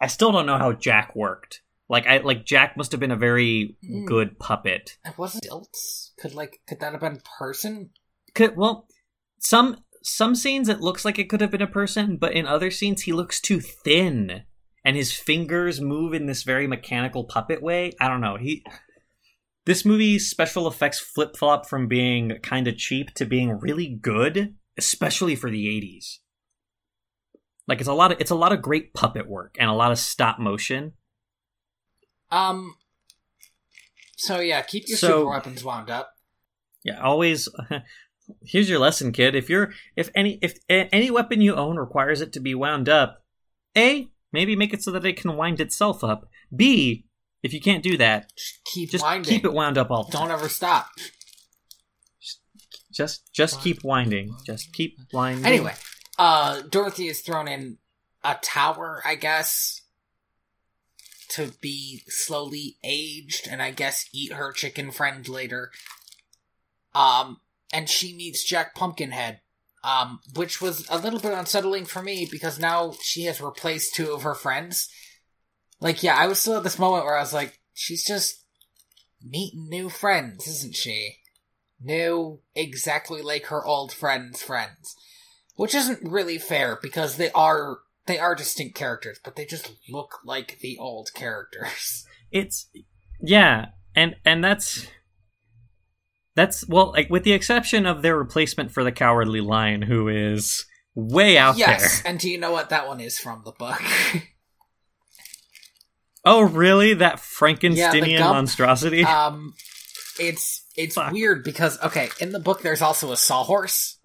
[0.00, 1.62] I still don't know how Jack worked.
[1.88, 4.06] Like I like Jack must have been a very Mm.
[4.06, 4.96] good puppet.
[5.04, 6.12] It wasn't stilts.
[6.18, 7.90] Could like could that have been a person?
[8.34, 8.88] Could, well,
[9.38, 12.70] some some scenes it looks like it could have been a person, but in other
[12.70, 14.42] scenes he looks too thin,
[14.84, 17.92] and his fingers move in this very mechanical puppet way.
[18.00, 18.36] I don't know.
[18.36, 18.64] He
[19.66, 24.54] this movie's special effects flip flop from being kind of cheap to being really good,
[24.78, 26.18] especially for the '80s.
[27.66, 29.92] Like it's a lot of it's a lot of great puppet work and a lot
[29.92, 30.92] of stop motion.
[32.30, 32.74] Um.
[34.16, 36.10] So yeah, keep your So- super weapons wound up.
[36.84, 37.48] Yeah, always.
[38.42, 39.34] Here's your lesson, kid.
[39.34, 43.22] If you're if any if any weapon you own requires it to be wound up,
[43.76, 46.28] a maybe make it so that it can wind itself up.
[46.54, 47.06] B
[47.42, 49.28] if you can't do that, Just keep just winding.
[49.30, 50.38] keep it wound up all the Don't time.
[50.38, 50.88] ever stop.
[52.94, 54.36] Just just keep winding.
[54.46, 55.44] Just keep winding.
[55.44, 55.74] Anyway,
[56.18, 57.78] uh, Dorothy is thrown in
[58.22, 59.82] a tower, I guess,
[61.30, 65.70] to be slowly aged, and I guess eat her chicken friend later.
[66.94, 67.40] Um,
[67.72, 69.40] and she meets Jack Pumpkinhead,
[69.82, 74.12] um, which was a little bit unsettling for me because now she has replaced two
[74.12, 74.88] of her friends.
[75.80, 78.44] Like, yeah, I was still at this moment where I was like, she's just
[79.20, 81.16] meeting new friends, isn't she?
[81.84, 84.96] New, exactly like her old friends' friends.
[85.56, 90.18] which isn't really fair because they are they are distinct characters, but they just look
[90.24, 92.06] like the old characters.
[92.32, 92.68] It's
[93.20, 94.88] yeah, and and that's
[96.34, 100.66] that's well, like with the exception of their replacement for the Cowardly Lion, who is
[100.96, 101.88] way out yes, there.
[101.88, 103.80] Yes, and do you know what that one is from the book?
[106.24, 106.94] Oh, really?
[106.94, 109.04] That Frankensteinian Gump, monstrosity?
[109.04, 109.54] um,
[110.18, 111.12] it's it's Fuck.
[111.12, 113.98] weird because okay, in the book there's also a sawhorse,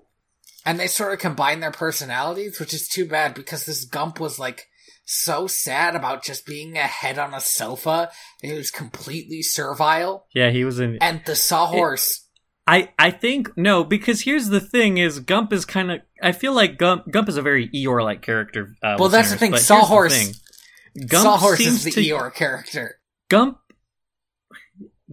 [0.66, 4.40] and they sort of combine their personalities, which is too bad because this Gump was
[4.40, 4.66] like
[5.06, 8.12] so sad about just being a head on a sofa.
[8.42, 10.98] He was completely servile, yeah, he was in.
[11.02, 12.26] and the sawhorse.
[12.68, 16.02] I I think no, because here's the thing: is Gump is kind of.
[16.22, 18.76] I feel like Gump Gump is a very Eeyore like character.
[18.84, 21.08] Uh, Well, that's the thing, Sawhorse- thing.
[21.08, 23.00] Gump Sawhorse seems is the to Eeyore character.
[23.30, 23.58] Gump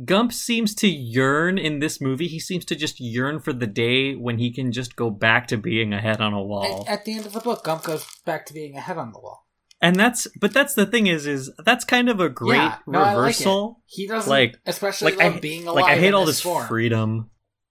[0.05, 2.29] Gump seems to yearn in this movie.
[2.29, 5.57] He seems to just yearn for the day when he can just go back to
[5.57, 6.85] being a head on a wall.
[6.87, 9.13] At, at the end of the book, Gump goes back to being a head on
[9.13, 9.47] the wall.
[9.81, 12.99] and that's but that's the thing is is that's kind of a great Yeah, no,
[13.01, 13.83] I like reversal.
[13.87, 15.85] He doesn't, Like- especially like, I- being alive.
[15.85, 16.67] like I hate all this this form.
[16.67, 17.31] freedom.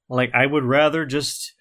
[0.09, 1.53] Like I would rather just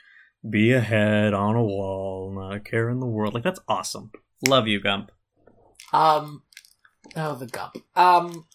[0.49, 3.33] be a head on a wall, not a care in the world.
[3.35, 4.13] Like that's awesome.
[4.47, 5.11] Love you, Gump.
[5.93, 6.43] Um,
[7.17, 7.77] oh, the Gump.
[7.97, 8.47] Um,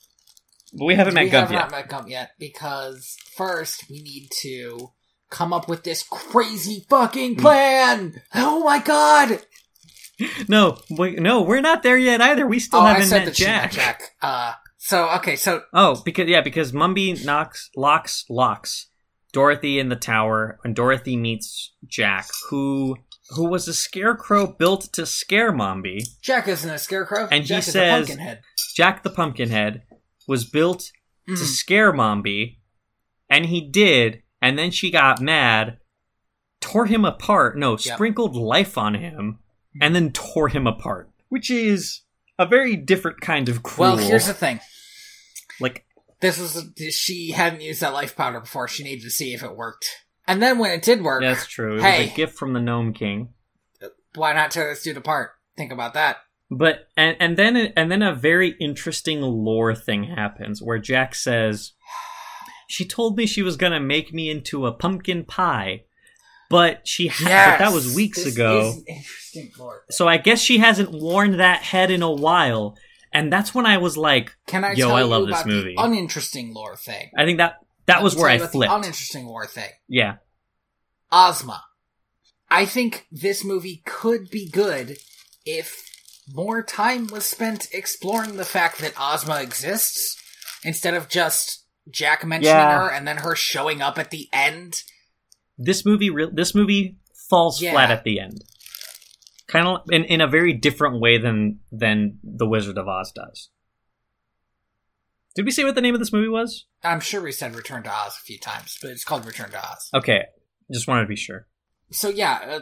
[0.73, 1.59] But we haven't met we Gump have yet.
[1.61, 4.91] not met Gump yet because first we need to
[5.29, 7.41] come up with this crazy fucking Hmm.
[7.41, 8.21] plan.
[8.35, 9.39] Oh my god!
[10.49, 12.45] No, wait, no, we're not there yet either.
[12.45, 13.71] We still oh, I haven't said met that she met Jack.
[13.71, 14.01] Jack.
[14.21, 18.87] Uh, so okay, so Oh, because yeah, because Mombi knocks locks locks
[19.31, 22.97] Dorothy in the tower, and Dorothy meets Jack, who
[23.29, 26.01] who was a scarecrow built to scare Mombi.
[26.21, 28.41] Jack isn't a scarecrow, And he Jack is says- a pumpkinhead.
[28.75, 29.83] Jack the Pumpkinhead
[30.29, 30.91] was built
[31.27, 31.37] to Mm.
[31.37, 32.59] scare Mombi,
[33.29, 35.79] and he did, and then she got mad,
[36.61, 37.57] tore him apart.
[37.57, 37.95] No, Yep.
[37.95, 39.39] sprinkled life on him,
[39.81, 42.01] and then tore him apart, which is
[42.37, 43.95] a very different kind of cruel.
[43.95, 44.59] Well, here's the thing.
[45.59, 45.85] like
[46.21, 48.67] This was she hadn't used that life powder before.
[48.67, 51.73] She needed to see if it worked, and then when it did work, that's true.
[51.73, 52.09] It was Hey.
[52.09, 53.33] a gift from the Gnome King.
[54.15, 55.31] why not tear this dude apart?
[55.57, 56.17] Think about that.
[56.51, 61.73] But and and then and then a very interesting lore thing happens where Jack says,
[62.67, 65.83] "She told me she was gonna make me into a pumpkin pie,
[66.49, 68.73] but she ha- but that was weeks ago.
[68.87, 69.83] interesting lore.
[69.91, 72.75] So I guess she hasn't worn that head in a while."
[73.11, 75.47] And that's when I was like, Can I Yo, tell I you love this about
[75.47, 75.73] movie.
[75.75, 77.09] the uninteresting lore thing?
[77.17, 77.55] I think that
[77.87, 78.71] that was Let me where I you about the flipped.
[78.73, 79.69] uninteresting lore thing.
[79.87, 80.15] yeah,
[81.11, 81.63] Ozma.
[82.51, 84.97] I think this movie could be good
[85.45, 85.88] if
[86.33, 90.17] more time was spent exploring the fact that Ozma exists
[90.63, 92.79] instead of just Jack mentioning Yeah.
[92.79, 94.83] her and then her showing up at the end.
[95.61, 96.97] this movie re- this movie
[97.29, 97.71] falls Yeah.
[97.73, 98.45] flat at the end,
[99.47, 103.49] kind of in in a very different way than than the Wizard of Oz does.
[105.35, 106.65] Did we say what the name of this movie was?
[106.83, 109.59] I'm sure we said Return to Oz a few times, but it's called Return to
[109.59, 109.89] Oz.
[109.93, 110.23] Okay,
[110.71, 111.47] just wanted to be sure.
[111.91, 112.59] So yeah, uh,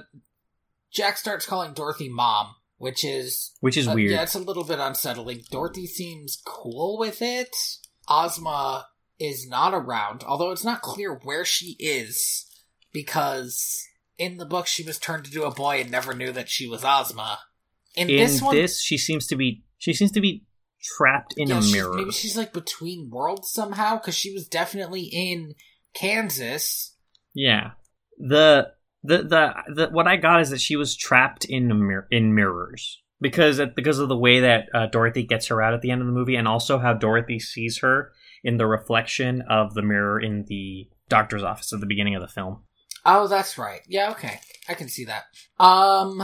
[0.92, 4.12] Jack starts calling Dorothy mom, which is Which is Uh, weird.
[4.12, 5.44] Yeah, it's a little bit unsettling.
[5.52, 7.56] Dorothy seems cool with it.
[8.08, 8.88] Ozma
[9.20, 12.46] is not around, although it's not clear where she is,
[12.94, 13.84] because
[14.18, 16.84] in the book she was turned into a boy and never knew that she was
[16.84, 17.40] Ozma.
[17.96, 20.46] In, In this this, one, she seems to be she seems to be
[20.84, 21.94] trapped in yeah, a mirror.
[21.96, 25.56] maybe she's like between worlds somehow, because she was definitely in
[25.94, 26.96] Kansas.
[27.34, 27.72] Yeah.
[28.20, 28.72] The,
[29.04, 33.02] the the the what I got is that she was trapped in mir- in mirrors
[33.22, 36.08] because because of the way that uh, Dorothy gets her out at the end of
[36.08, 38.12] the movie, and also how Dorothy sees her
[38.44, 42.28] in the reflection of the mirror in the doctor's office at the beginning of the
[42.28, 42.64] film.
[43.06, 43.82] Oh, that's right.
[43.88, 44.40] Yeah, okay.
[44.68, 45.26] I can see that.
[45.60, 46.24] Um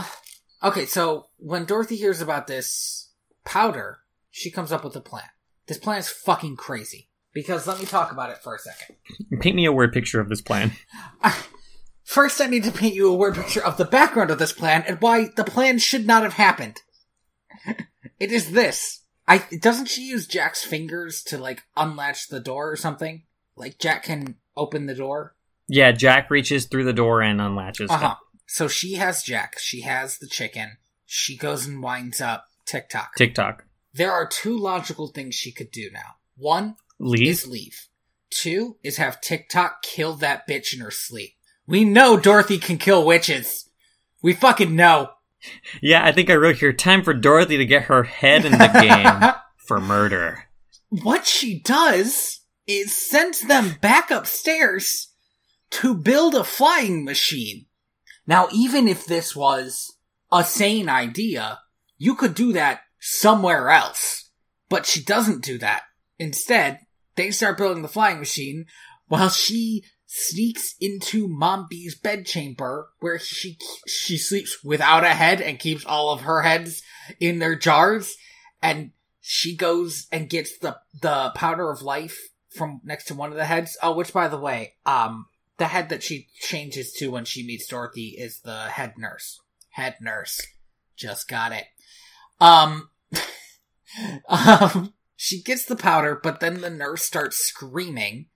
[0.62, 3.12] okay, so when Dorothy hears about this
[3.44, 3.98] powder,
[4.30, 5.28] she comes up with a plan.
[5.66, 7.08] This plan is fucking crazy.
[7.32, 8.94] Because let me talk about it for a second.
[9.40, 10.70] Paint me a word picture of this plan.
[12.04, 14.84] First, I need to paint you a word picture of the background of this plan
[14.86, 16.82] and why the plan should not have happened.
[18.20, 19.00] it is this.
[19.26, 23.22] I doesn't she use Jack's fingers to like unlatch the door or something?
[23.56, 25.34] Like Jack can open the door.
[25.66, 27.90] Yeah, Jack reaches through the door and unlatches.
[27.90, 28.14] Uh huh.
[28.46, 29.58] So she has Jack.
[29.58, 30.76] She has the chicken.
[31.06, 33.14] She goes and winds up Tik-Tok.
[33.16, 33.64] Tik-Tok.
[33.94, 36.16] there are two logical things she could do now.
[36.36, 37.28] One Leave.
[37.28, 37.88] is leave.
[38.30, 41.34] Two is have Tik-Tok kill that bitch in her sleep.
[41.66, 43.68] We know Dorothy can kill witches.
[44.22, 45.10] We fucking know.
[45.82, 48.68] Yeah, I think I wrote here time for Dorothy to get her head in the
[48.68, 50.44] game for murder.
[50.88, 55.08] what she does is sends them back upstairs
[55.70, 57.66] to build a flying machine.
[58.26, 59.96] Now, even if this was
[60.32, 61.58] a sane idea,
[61.98, 64.30] you could do that somewhere else.
[64.70, 65.82] But she doesn't do that.
[66.18, 66.80] Instead,
[67.16, 68.64] they start building the flying machine
[69.08, 69.84] while she
[70.16, 76.20] sneaks into Mombi's bedchamber where she she sleeps without a head and keeps all of
[76.20, 76.82] her heads
[77.18, 78.14] in their jars
[78.62, 82.16] and she goes and gets the the powder of life
[82.50, 83.76] from next to one of the heads.
[83.82, 85.26] Oh, which by the way, um
[85.56, 89.40] the head that she changes to when she meets Dorothy is the head nurse.
[89.70, 90.40] Head nurse.
[90.96, 91.64] Just got it.
[92.40, 92.90] Um
[94.28, 98.26] um she gets the powder, but then the nurse starts screaming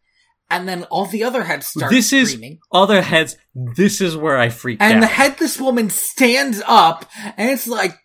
[0.50, 2.58] and then all the other heads start This is- screaming.
[2.72, 3.36] Other heads.
[3.54, 4.90] This is where I freaked out.
[4.90, 5.00] and out.
[5.08, 7.04] the headless woman stands up
[7.36, 7.96] and it's like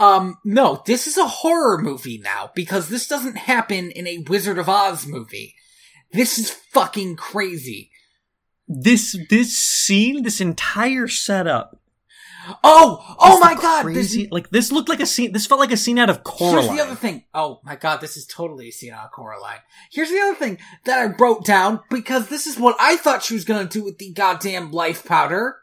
[0.00, 4.58] um no this is a horror movie now because this doesn't happen in a wizard
[4.58, 5.54] of oz movie
[6.12, 7.90] this is fucking crazy
[8.68, 11.78] this this scene, this entire setup.
[12.64, 14.22] Oh oh my god Crazy.
[14.24, 15.32] this like this looked like a scene.
[15.32, 16.64] This felt like a scene out of Coraline.
[16.66, 19.60] here's the other thing oh my god this is totally a scene out of coraline
[19.90, 23.34] here's the other thing that i wrote down because this is what i thought she
[23.34, 25.56] was gonna do with the goddamn life powder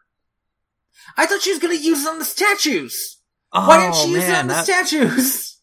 [1.18, 3.18] i thought she was gonna use it on the statues
[3.54, 5.58] oh, why didn't oh, she use it man, on the that- statues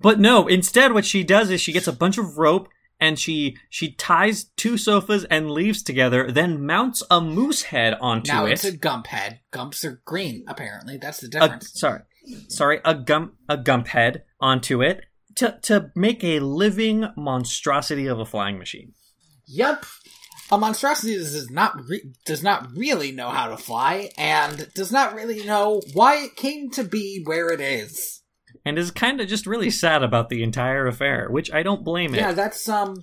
[0.00, 2.68] But no, instead what she does is she gets a bunch of rope
[3.02, 8.30] and she she ties two sofas and leaves together, then mounts a moose head onto
[8.30, 8.34] it.
[8.34, 8.52] now it.
[8.52, 9.40] it's a gump head.
[9.50, 10.98] Gumps are green, apparently.
[10.98, 11.72] That's the a, difference.
[11.78, 12.02] sorry,
[12.48, 15.02] sorry, a gump a gump head onto it
[15.34, 18.94] to to make a living monstrosity of a flying machine.
[19.48, 19.84] Yep.
[20.52, 25.14] A monstrosity does not re- does not really know how to fly, and does not
[25.14, 28.21] really know why it came to be where it is.
[28.64, 32.14] And is kind of just really sad about the entire affair, which I don't blame
[32.14, 32.18] it.
[32.18, 33.02] Yeah, that's um.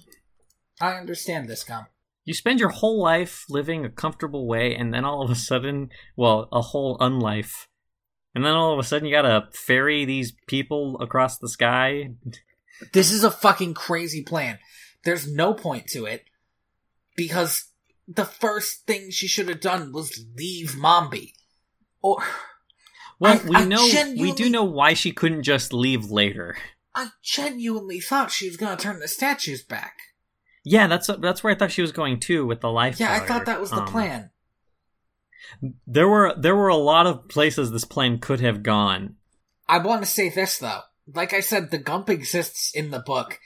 [0.80, 1.88] I understand this, Gump.
[2.24, 5.90] You spend your whole life living a comfortable way, and then all of a sudden,
[6.16, 7.68] well, a whole unlife,
[8.34, 12.12] and then all of a sudden you gotta ferry these people across the sky.
[12.94, 14.60] This is a fucking crazy plan.
[15.04, 16.26] There's no point to it
[17.18, 17.66] because
[18.08, 21.34] the first thing she should have done was leave Mombi.
[22.02, 22.24] Or
[23.20, 23.86] Well, I- we I know
[24.18, 26.58] we do know why she couldn't just leave later.
[26.96, 29.96] I genuinely thought she was gonna turn the statues back.
[30.66, 33.00] Yeah, that's that's where I thought she was going too with the life.
[33.00, 34.32] Yeah, I thought that was the Um, plan.
[35.88, 39.16] There were there were a lot of places this plan could have gone.
[39.68, 40.82] I want to say this though.
[41.14, 43.40] Like I said, the Gump exists in the book,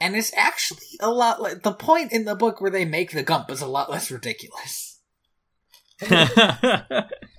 [0.00, 1.40] and it's actually a lot.
[1.42, 4.10] Like, the point in the book where they make the Gump is a lot less
[4.10, 5.00] ridiculous.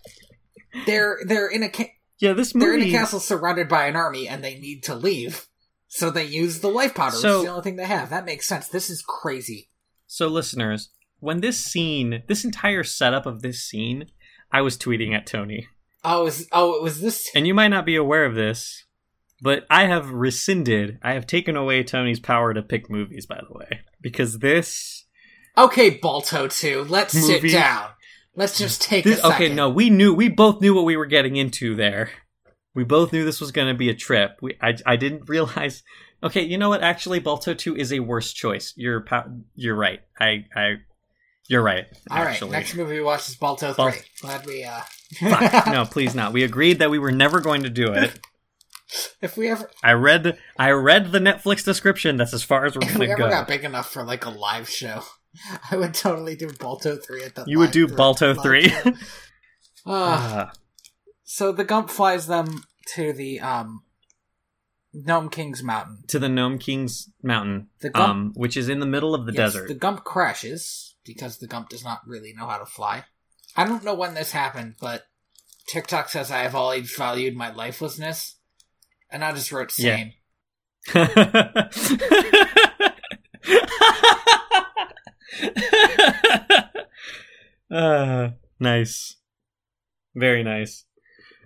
[0.86, 2.66] They're they're in a ca- yeah, this movie...
[2.66, 5.48] they're in a castle surrounded by an army, and they need to leave,
[5.88, 7.16] so they use the life powder.
[7.16, 8.10] which is the only thing they have.
[8.10, 8.68] That makes sense.
[8.68, 9.70] This is crazy.
[10.06, 10.90] So, listeners,
[11.20, 14.08] when this scene, this entire setup of this scene,
[14.52, 15.68] I was tweeting at Tony.
[16.04, 17.30] Oh, is oh it was this.
[17.36, 18.86] And you might not be aware of this,
[19.42, 23.58] but I have rescinded, I have taken away Tony's power to pick movies, by the
[23.58, 23.82] way.
[24.02, 25.06] Because this.
[25.58, 26.86] Okay, Balto two.
[26.88, 27.50] Let's Movie.
[27.50, 27.90] sit down.
[28.36, 29.36] Let's just take this a second.
[29.36, 32.12] okay, no, we knew, we both knew what we were getting into there.
[32.76, 34.38] We both knew this was going to be a trip.
[34.42, 35.84] We, I, I didn't realize.
[36.24, 36.82] Okay, you know what?
[36.84, 38.74] Actually, Balto 2 is a worse choice.
[38.78, 39.06] You're,
[39.56, 40.02] you're right.
[40.20, 40.76] I, I,
[41.48, 41.86] you're right.
[42.12, 42.52] All right, actually.
[42.52, 44.02] next movie we watch is Balto Bal- three.
[44.22, 44.82] Glad we uh.
[45.20, 46.32] Fuck, no, please not.
[46.34, 48.20] We agreed that we were never going to do it.
[49.22, 52.18] If we ever I read I read the Netflix description.
[52.18, 53.30] That's as far as we're if we gonna ever go.
[53.30, 55.04] got big enough for like a live show,
[55.72, 57.44] I would totally do Balto three at the.
[57.48, 58.70] You would do Balto 3?
[58.70, 58.94] show.
[59.86, 60.50] Uh,
[61.24, 62.64] so the Gump flies them
[62.96, 63.84] to the um,
[64.94, 66.04] Gnome King's mountain.
[66.08, 69.34] to the Gnome King's mountain, The Gump- um, which is in the middle of the
[69.34, 69.68] Yes, desert.
[69.68, 73.06] The Gump crashes because the Gump does not really know how to fly.
[73.56, 75.04] I don't know when this happened, but
[75.68, 78.36] Tik-Tok says I have always valued my lifelessness,
[79.10, 80.06] and I just wrote Yeah.
[87.72, 88.30] uh,
[88.60, 89.16] nice.
[90.16, 90.86] Very nice.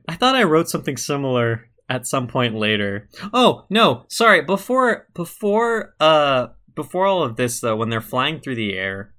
[0.07, 3.09] I thought I wrote something similar at some point later.
[3.33, 4.41] Oh, no, sorry.
[4.41, 9.13] Before before uh before all of this though, when they're flying through the air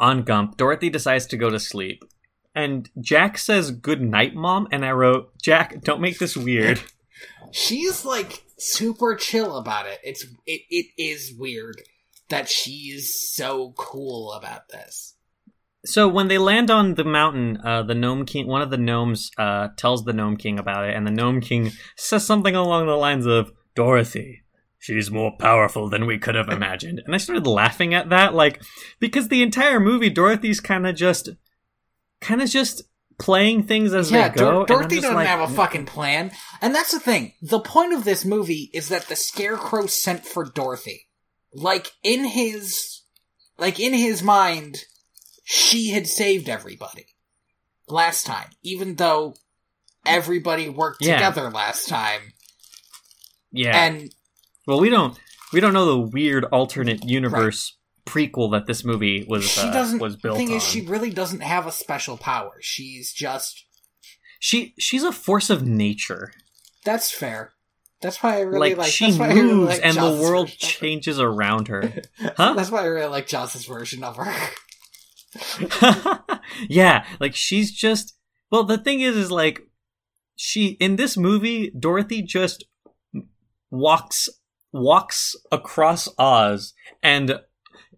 [0.00, 2.04] on Gump, Dorothy decides to go to sleep.
[2.54, 6.82] And Jack says good night, mom, and I wrote, Jack, don't make this weird.
[7.50, 10.00] She's like super chill about it.
[10.02, 11.82] It's it, it is weird
[12.28, 15.14] that she's so cool about this.
[15.86, 19.30] So when they land on the mountain, uh, the gnome king, one of the gnomes,
[19.36, 22.96] uh, tells the gnome king about it, and the gnome king says something along the
[22.96, 24.44] lines of, "Dorothy,
[24.78, 28.62] she's more powerful than we could have imagined." And I started laughing at that, like
[28.98, 31.28] because the entire movie, Dorothy's kind of just,
[32.22, 32.84] kind of just
[33.18, 34.64] playing things as yeah, they go.
[34.64, 36.32] Dor- Dorothy doesn't like, have a fucking plan.
[36.60, 37.34] And that's the thing.
[37.42, 41.08] The point of this movie is that the Scarecrow sent for Dorothy.
[41.54, 43.00] Like, in his,
[43.58, 44.84] like, in his mind,
[45.44, 47.06] she had saved everybody.
[47.88, 48.48] Last time.
[48.62, 49.34] Even though
[50.06, 51.14] everybody worked Yeah.
[51.16, 52.32] together last time.
[53.52, 53.84] Yeah.
[53.84, 54.14] And,
[54.66, 55.18] well, we don't
[55.52, 59.98] we don't know the weird alternate universe prequel that this movie was she uh, doesn't,
[60.00, 60.56] was built the thing on.
[60.56, 62.56] is, she really doesn't have a special power.
[62.60, 63.64] She's just,
[64.40, 66.32] she she's a force of nature.
[66.84, 67.53] that's fair.
[68.00, 70.58] That's why I really like, like, she I really moves like and the world version
[70.58, 70.78] of her.
[70.80, 71.92] changes around her.
[72.36, 72.54] Huh?
[72.54, 74.34] That's why I really like Joss's version of her.
[76.68, 78.16] yeah, like she's just
[78.50, 79.62] well the thing is is like
[80.36, 82.64] she in this movie Dorothy just
[83.70, 84.28] walks
[84.72, 87.40] walks across Oz and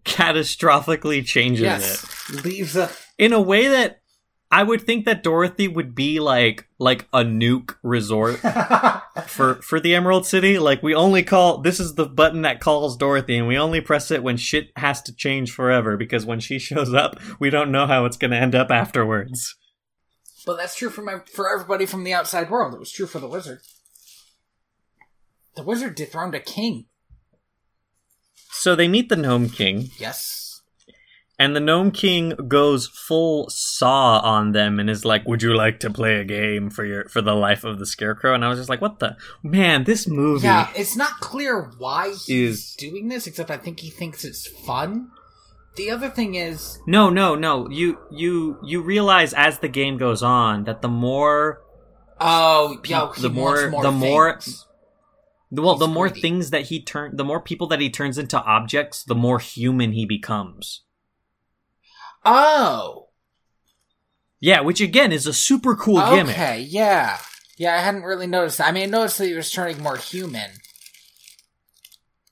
[0.03, 4.01] catastrophically changes yes, leaves a in a way that
[4.49, 8.37] I would think that Dorothy would be like like a nuke resort
[9.27, 10.57] for for the Emerald City.
[10.57, 14.09] Like we only call this is the button that calls Dorothy, and we only press
[14.09, 15.97] it when shit has to change forever.
[15.97, 19.55] Because when she shows up, we don't know how it's going to end up afterwards.
[20.45, 22.73] But that's true for my for everybody from the outside world.
[22.73, 23.59] It was true for the wizard.
[25.57, 26.85] The wizard dethroned a king.
[28.51, 30.36] So they meet the Gnome King, Yes.
[31.39, 35.79] And the Gnome King goes full saw on them and is like, "Would you like
[35.81, 38.57] to play a game for your for the life of the Scarecrow?" And I was
[38.59, 39.83] just like, "What the man?
[39.83, 43.89] This movie." Yeah, it's not clear why he's Is- doing this, except I think he
[43.89, 45.09] thinks it's fun.
[45.75, 47.69] The other thing is, No, no, no.
[47.69, 51.61] You you you realize as the game goes on that the more
[52.19, 54.39] oh, yo, the more- more the more-
[55.51, 56.21] well, He's the more greedy.
[56.21, 59.91] things that he turn, the more people that he turns into objects, the more human
[59.91, 60.81] he becomes.
[62.29, 63.07] Oh,
[64.41, 66.35] Yeah, which again is a super cool gimmick.
[66.35, 67.19] okay, yeah,
[67.57, 67.73] yeah.
[67.73, 68.57] I hadn't really noticed.
[68.57, 68.67] That.
[68.67, 70.51] I mean, I noticed that he was turning more human.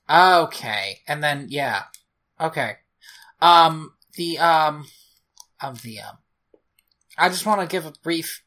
[0.08, 1.84] Okay, and then yeah,
[2.38, 2.76] okay.
[3.40, 4.86] Um, the um,
[5.62, 6.18] of the um,
[7.16, 8.42] I just want to give a brief.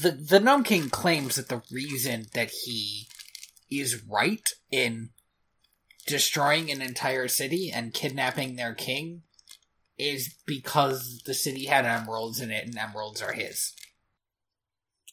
[0.00, 3.08] The the Gnome King claims that the reason that he
[3.70, 5.10] is right in
[6.06, 9.22] destroying an entire city and kidnapping their king
[9.98, 13.72] is because the city had emeralds in it and emeralds are his.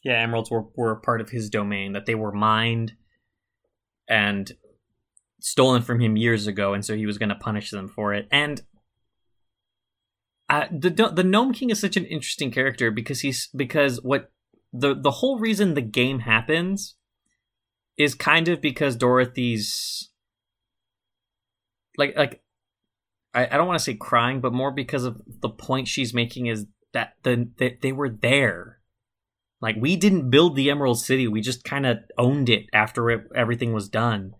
[0.02, 2.94] Yeah, emeralds were were part of his domain that they were mined
[4.08, 4.52] and
[5.40, 8.26] stolen from him years ago, and so he was going to punish them for it.
[8.32, 8.62] And
[10.48, 14.32] uh, the the gnome king is such an interesting character because he's because what
[14.72, 16.96] the the whole reason the game happens
[17.96, 20.10] is kind of because Dorothy's
[21.96, 22.41] like like
[23.34, 26.46] I, I don't want to say crying, but more because of the point she's making
[26.46, 28.78] is that the that they were there.
[29.60, 33.24] Like we didn't build the Emerald City, we just kind of owned it after it,
[33.34, 34.34] everything was done.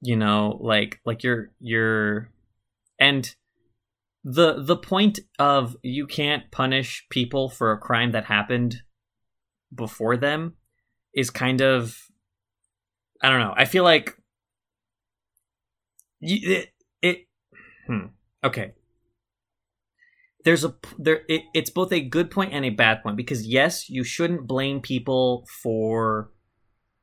[0.00, 2.30] You know, like like you're you're
[2.98, 3.34] and
[4.24, 8.82] the the point of you can't punish people for a crime that happened
[9.74, 10.54] before them
[11.14, 11.96] is kind of
[13.22, 13.54] I don't know.
[13.56, 14.16] I feel like
[16.18, 16.64] you,
[17.92, 18.06] hmm,
[18.44, 18.72] okay.
[20.44, 23.88] There's a there it, it's both a good point and a bad point because yes,
[23.88, 26.30] you shouldn't blame people for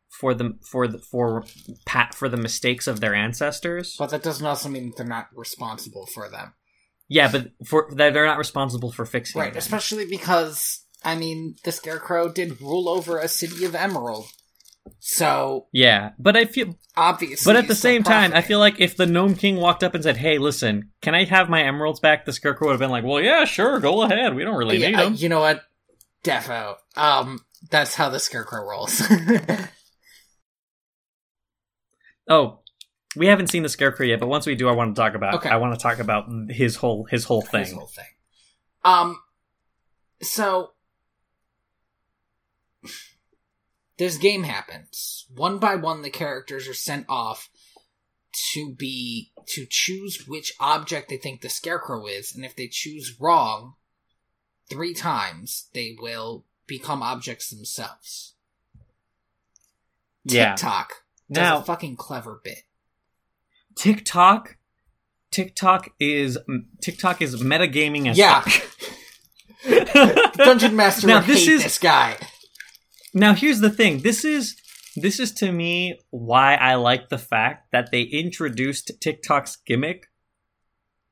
[0.09, 1.45] for the for the for
[1.85, 3.95] pat for the mistakes of their ancestors.
[3.97, 6.53] But that doesn't also mean that they're not responsible for them.
[7.07, 9.57] Yeah, but for that they're not responsible for fixing Right, them.
[9.57, 14.27] especially because, I mean, the Scarecrow did rule over a city of emerald.
[14.99, 17.49] So, Yeah, but I feel obviously.
[17.51, 20.03] But at the same time, I feel like if the Gnome King walked up and
[20.03, 23.03] said, "Hey, listen, can I have my emeralds back?" the Scarecrow would have been like,
[23.03, 24.35] "Well, yeah, sure, go ahead.
[24.35, 25.61] We don't really Yeah, need uh, them." you know what?
[26.23, 26.75] Defo.
[26.95, 27.39] Um,
[27.69, 29.01] that's how the Scarecrow rolls.
[32.31, 32.59] Oh,
[33.15, 35.33] we haven't seen the Scarecrow yet, but once we do, I want to talk about.
[35.35, 35.49] Okay.
[35.49, 37.63] I want to talk about his whole his whole thing.
[37.63, 38.05] This whole thing.
[38.83, 39.19] Um,
[40.21, 40.73] so
[43.99, 45.27] this game happens.
[45.35, 47.49] One by one, the characters are sent off
[48.53, 53.17] to be to choose which object they think the scarecrow is, and if they choose
[53.19, 53.73] wrong
[54.69, 58.33] three times, they will become objects themselves.
[60.23, 60.55] Yeah.
[60.55, 60.93] Tik-Tok
[61.31, 62.63] does Now- a fucking clever bit.
[63.75, 64.57] Tik-Tok,
[65.31, 66.37] Tik-Tok is
[66.81, 68.43] Tik-Tok is metagaming as Yeah.
[70.35, 72.17] Dungeon Master Now, this is- this guy.
[73.13, 73.99] Now here's the thing.
[74.01, 74.55] This is
[74.95, 80.07] this is to me why I like the fact that they introduced Tik-Tok's gimmick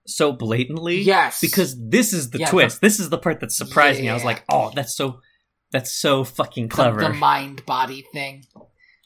[0.06, 1.00] so blatantly.
[1.02, 1.40] Yes.
[1.42, 2.82] Because this is the Yeah, twist.
[2.82, 4.10] this is the part that surprised me.
[4.10, 5.22] I was like, "Oh, that's so
[5.72, 7.02] That's so fucking The- clever.
[7.02, 8.46] The, mind body thing.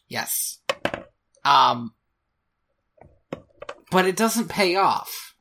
[0.07, 0.59] Yes.
[1.43, 1.93] Um
[3.89, 5.33] but it doesn't pay off.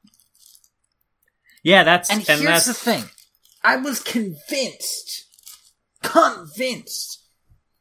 [1.63, 3.05] yeah, that's And, and, here's that's the thing.
[3.63, 5.27] I was convinced
[6.03, 7.20] convinced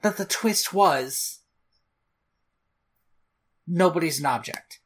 [0.01, 1.39] that the twist was
[3.67, 4.79] nobody's an object.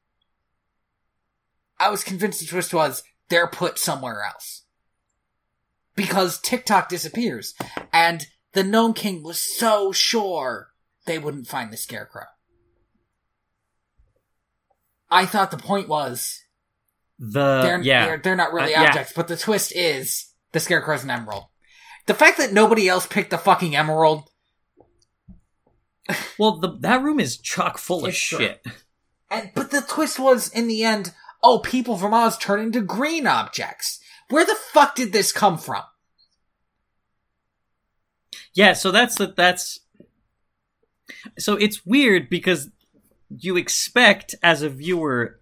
[1.79, 4.61] I was convinced the twist was they're put somewhere else.
[5.95, 7.53] Because Tik-Tok disappears,
[7.91, 10.69] and the Gnome King was so sure
[11.05, 12.25] they wouldn't find the Scarecrow.
[15.11, 16.39] I thought the point was
[17.19, 18.05] the they're, yeah.
[18.05, 18.87] they're, they're not really Uh, yeah.
[18.87, 21.45] objects, but the twist is the Scarecrow's an emerald.
[22.07, 24.29] The fact that nobody else picked the fucking emerald,
[26.37, 28.39] Well, the, that room is chock full of true.
[28.39, 28.65] shit.
[29.29, 31.13] and but the twist was in the end,
[31.43, 33.99] oh, people from Oz turn into green objects.
[34.29, 35.83] Where the fuck did this come from?
[38.53, 39.79] Yeah, so that's the that's
[41.37, 42.69] so it's weird because
[43.29, 45.39] you expect as a viewer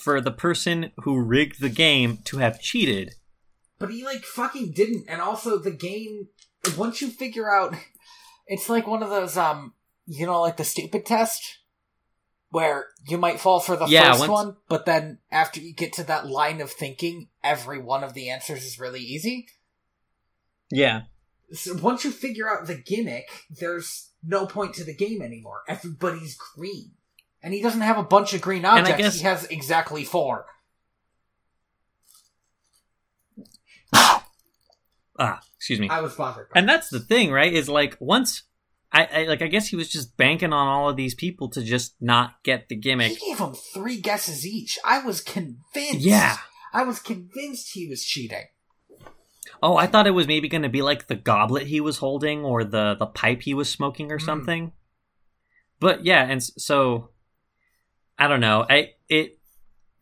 [0.00, 3.14] for the person who rigged the game to have cheated.
[3.78, 6.28] But he like fucking didn't, and also the game.
[6.78, 7.74] Once you figure out,
[8.46, 9.74] it's like one of those um,
[10.06, 11.58] you know, like the stupid test,
[12.50, 15.92] where you might fall for the Yeah, first once- one, but then after you get
[15.94, 19.46] to that line of thinking, every one of the answers is really easy.
[20.70, 21.02] Yeah.
[21.52, 25.62] So once you figure out the gimmick, there's no point to the game anymore.
[25.68, 26.92] Everybody's green,
[27.42, 28.98] and he doesn't have a bunch of green objects.
[28.98, 30.46] guess- He has exactly four.
[35.18, 35.88] Ah, excuse me.
[35.88, 36.48] I was bothered.
[36.50, 37.52] by And that's the thing, right?
[37.52, 38.42] Is like once
[38.92, 41.62] I, I like I guess he was just banking on all of these people to
[41.62, 43.12] just not get the gimmick.
[43.18, 44.78] He gave them three guesses each.
[44.84, 46.00] I was convinced.
[46.00, 46.36] Yeah.
[46.72, 48.46] I was convinced he was cheating.
[49.62, 52.44] Oh, I thought it was maybe going to be like the goblet he was holding
[52.44, 54.24] or the the pipe he was smoking or Hmm.
[54.24, 54.72] something.
[55.80, 57.10] But yeah, and so
[58.18, 58.66] I don't know.
[58.68, 59.38] I it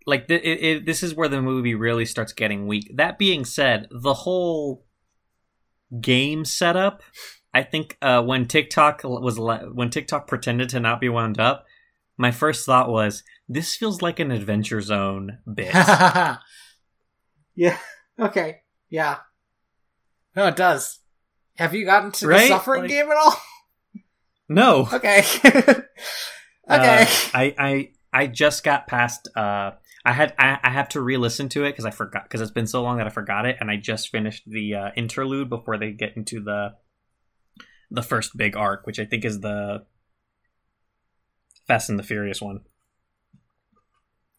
[0.07, 2.91] like th- it, it, this is where the movie really starts getting weak.
[2.97, 4.85] That being said, the whole
[6.01, 7.03] game setup,
[7.55, 11.67] I think uh, when Tik-Tok was le- when Tik-Tok pretended to not be wound up,
[12.17, 15.75] my first thought was this feels like an Adventure Zone bit.
[17.55, 17.77] yeah.
[18.19, 18.61] Okay.
[18.89, 19.19] Yeah.
[20.35, 21.01] No, it does.
[21.57, 22.43] Have you gotten to Right?
[22.43, 23.37] the suffering Like- game at all?
[24.49, 25.23] no, Okay.
[25.45, 25.83] okay.
[26.69, 29.29] Uh, I, I I just got past.
[29.37, 29.73] Uh,
[30.05, 32.67] I had I, I have to re-listen to it because I forgot because it's been
[32.67, 35.93] so long that I forgot it, and I just finished the uh, interlude before they
[35.93, 36.75] get into the
[37.91, 39.85] the first big arc, which I think is the
[41.69, 42.61] Fast and the Furious one.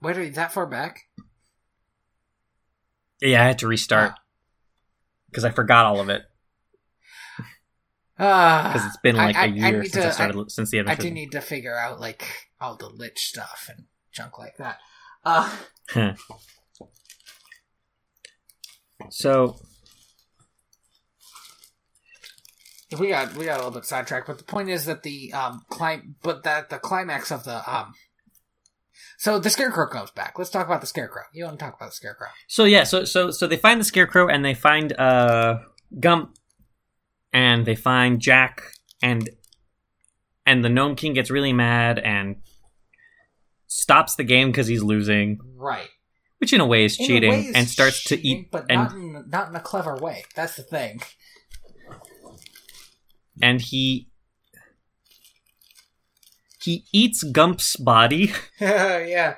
[0.01, 1.01] Wait, are you that far back?
[3.22, 4.22] Yeah, I had to restart Ah.
[5.30, 6.24] because I forgot all of it
[8.19, 10.82] Ah, because it's been like I- a I year since I to- started since the
[10.82, 14.80] I do need to figure out like all the lich stuff and junk like that.
[15.24, 15.56] Uh,
[15.90, 16.14] Huh.
[19.10, 19.58] so
[22.98, 25.61] we got we got a little bit sidetracked, but the point is that the um
[25.69, 27.93] clim- but that the climax of the um.
[29.18, 30.38] So the scarecrow comes back.
[30.38, 31.24] Let's talk about the scarecrow.
[31.34, 32.27] You want to talk about the scarecrow?
[32.48, 35.60] So yeah, so so so they find the scarecrow and they find uh
[36.00, 36.38] Gump
[37.32, 38.64] and they find Jack
[39.02, 39.30] and
[40.45, 42.38] and the gnome king gets really mad and
[43.76, 45.90] stops the game because he's losing, Right.
[46.38, 48.82] which in a way is In cheating, way, it's and starts to eat but and
[48.82, 50.26] not in not in a clever way.
[50.35, 51.02] That's the thing.
[53.42, 54.10] and he
[56.61, 58.32] he eats Gump's body.
[58.60, 59.35] yeah,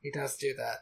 [0.00, 0.78] he does do that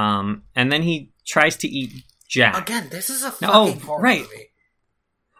[0.00, 2.56] Um, and then he tries to eat Jack.
[2.68, 2.88] again.
[2.90, 4.22] This is a fucking No, oh, horror right.
[4.22, 4.46] movie.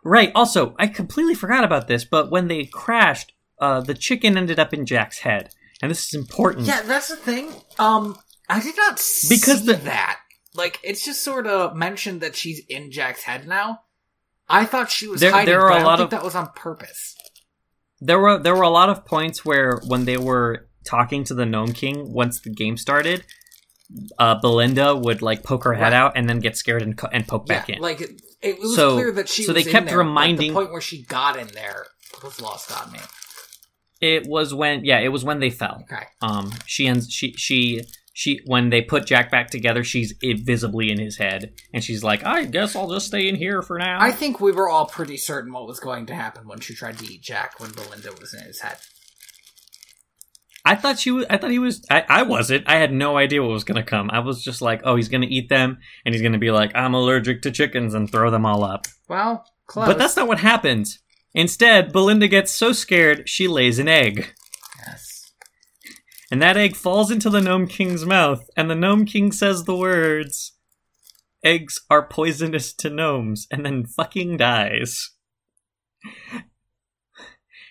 [0.03, 0.33] Right.
[0.35, 4.73] Also, I completely forgot about this, but when they crashed, uh, the chicken ended up
[4.75, 5.51] in Jack's head,
[5.83, 6.67] and this is important.
[6.67, 7.53] Yeah, that's the thing.
[7.79, 8.17] Um,
[8.49, 10.19] I did not see Because the- that.
[10.55, 13.83] Like, it's just sort of mentioned that she's in Jack's head now.
[14.49, 16.35] I thought she was There- hiding, there are but a lot think of- that was
[16.35, 17.15] on purpose.
[18.01, 21.45] There were there were a lot of points where when they were talking to the
[21.47, 23.25] Gnome King once the game started,
[24.19, 25.93] uh, Billina would like poke her head Right.
[25.93, 27.81] out and then get scared and and poke back in.
[27.81, 29.45] like it, it was So- clear that she.
[29.45, 31.87] so was they in kept there, reminding- the point where she got in there
[32.25, 32.99] was lost on me.
[34.01, 35.85] It was when yeah, it was when they fell.
[35.91, 40.91] Okay, Um, she ends she she she when they put Jack back together, she's visibly
[40.91, 43.99] in his head, and she's like, "I guess I'll just stay in here for now."
[44.01, 46.99] I think we were all pretty certain what was going to happen when she tried
[46.99, 48.79] to eat Jack when Billina was in his head.
[50.65, 51.25] I thought she was.
[51.31, 51.85] I thought he was.
[51.91, 52.69] I, I wasn't.
[52.69, 54.11] I had no idea what was gonna come.
[54.11, 56.95] I was just like, oh, he's gonna eat them, and he's gonna be like, I'm
[56.95, 58.87] allergic to chickens, and throw them all up.
[59.09, 59.87] Well, close.
[59.87, 60.99] But that's not what happens.
[61.35, 64.35] Instead, Billina gets so scared she lays an egg,
[64.85, 65.33] yes.
[66.31, 69.77] and that egg falls into the Gnome King's mouth, and the Gnome King says the
[69.77, 70.57] words,
[71.45, 75.11] "Eggs are poisonous to gnomes," and then fucking dies.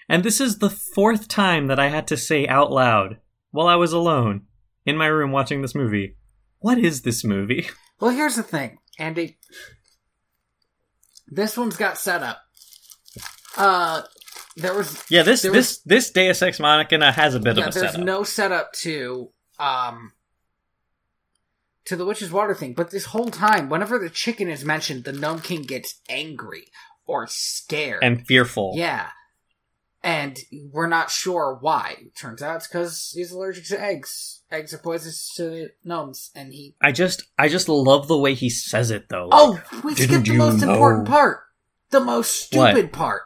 [0.08, 3.18] And this is the fourth time that I had to say out loud
[3.52, 4.48] while I was alone
[4.86, 6.16] in my room watching this movie.
[6.60, 7.68] What is this movie?
[8.02, 9.40] Well, here's the thing, Andy.
[11.28, 12.40] This one's got set up.
[13.58, 14.02] Uh,
[14.58, 17.80] there was Yeah, this this this Deus Ex Machina has a bit yeah, of a
[17.80, 18.06] there's setup.
[18.06, 19.30] no setup to
[19.60, 20.14] um
[21.86, 25.12] to the witch's water thing, but this whole time, whenever the chicken is mentioned, the
[25.14, 26.66] gnome king gets angry
[27.08, 28.04] or scared.
[28.04, 28.74] and fearful.
[28.76, 29.08] yeah,
[30.04, 30.38] and
[30.72, 31.96] we're not sure why.
[32.16, 34.42] Turns out it's because he's allergic to eggs.
[34.52, 36.76] Eggs are poisonous to gnomes, and he.
[36.82, 39.30] I just I just love the way he says it though.
[39.32, 40.74] Oh, we skipped the most know?
[40.74, 41.42] important part.
[41.92, 42.72] The most What?
[42.74, 43.24] stupid part.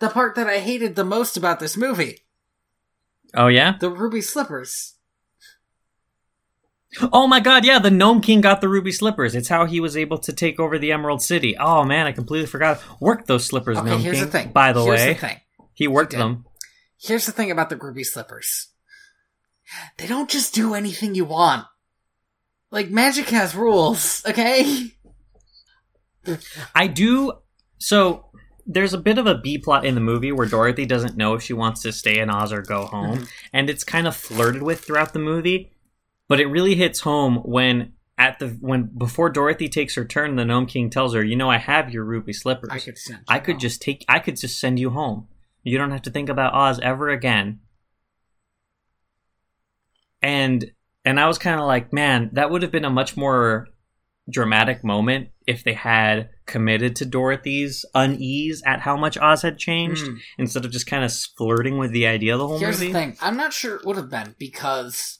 [0.00, 2.20] The part that I hated the most about this movie.
[3.34, 3.76] Oh yeah?
[3.78, 4.94] The ruby slippers.
[7.12, 9.34] Oh my god, yeah, the Gnome King got the ruby slippers.
[9.34, 11.56] It's how he was able to take over the Emerald City.
[11.58, 12.82] Oh man, I completely forgot.
[13.00, 14.24] Work those slippers, Okay, Gnome here's King.
[14.24, 14.52] the thing.
[14.52, 15.36] By the here's way, the thing.
[15.74, 16.20] he worked did.
[16.20, 16.46] them.
[17.00, 18.68] Here's the thing about the ruby slippers.
[19.98, 21.66] They don't just do anything you want.
[22.70, 24.92] Like magic has rules, okay?
[26.74, 27.32] I do.
[27.78, 28.27] So
[28.70, 31.42] there's a bit of a B plot in the movie where Dorothy doesn't know if
[31.42, 33.28] she wants to stay in Oz or go home, Mhm.
[33.52, 35.72] and it's kind of flirted with throughout the movie.
[36.28, 40.44] But it really hits home when at the when before Dorothy takes her turn, the
[40.44, 42.70] Gnome King tells her, "You know, I have your ruby slippers.
[42.70, 43.20] I could send.
[43.26, 43.60] I could home.
[43.60, 44.04] just take.
[44.08, 45.28] I could just send you home.
[45.62, 47.60] You don't have to think about Oz ever again."
[50.20, 50.72] And
[51.04, 53.68] and I was kind of like, man, that would have been a much more
[54.28, 60.06] dramatic moment if they had committed to Dorothy's unease at how much Oz had changed
[60.06, 60.16] Hmm.
[60.38, 62.92] instead of just kind of flirting with the idea of the whole Here's movie.
[62.92, 63.16] the thing.
[63.20, 65.18] I'm not sure it would have been because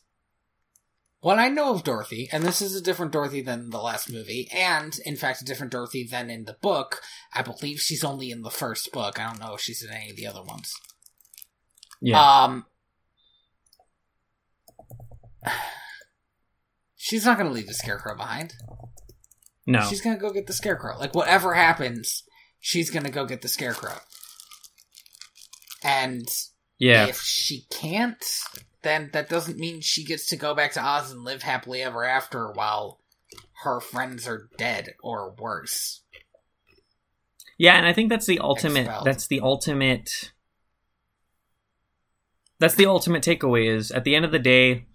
[1.20, 4.48] what I know of Dorothy, and this is a different Dorothy than the last movie,
[4.54, 7.00] and in fact a different Dorothy than in the book.
[7.34, 9.18] I believe she's only in the first book.
[9.18, 10.72] I don't know if she's in any of the other ones.
[12.00, 12.66] Yeah, Um,
[16.96, 18.54] she's not going to leave the scarecrow behind.
[19.68, 20.96] No, She's going to go get the scarecrow.
[20.98, 22.22] Like whatever happens,
[22.58, 23.98] she's going to go get the scarecrow.
[25.84, 26.26] And
[26.78, 28.24] yeah, if she can't,
[28.80, 32.02] then that doesn't mean she gets to go back to Oz and live happily ever
[32.02, 33.00] after while
[33.62, 36.00] her friends are dead or worse.
[37.58, 38.86] yeah, and I think that's the ultimate.
[38.86, 39.06] Expelled.
[39.06, 40.32] That's the ultimate.
[42.58, 43.68] That's the ultimate takeaway.
[43.68, 44.86] Is at the end of the day,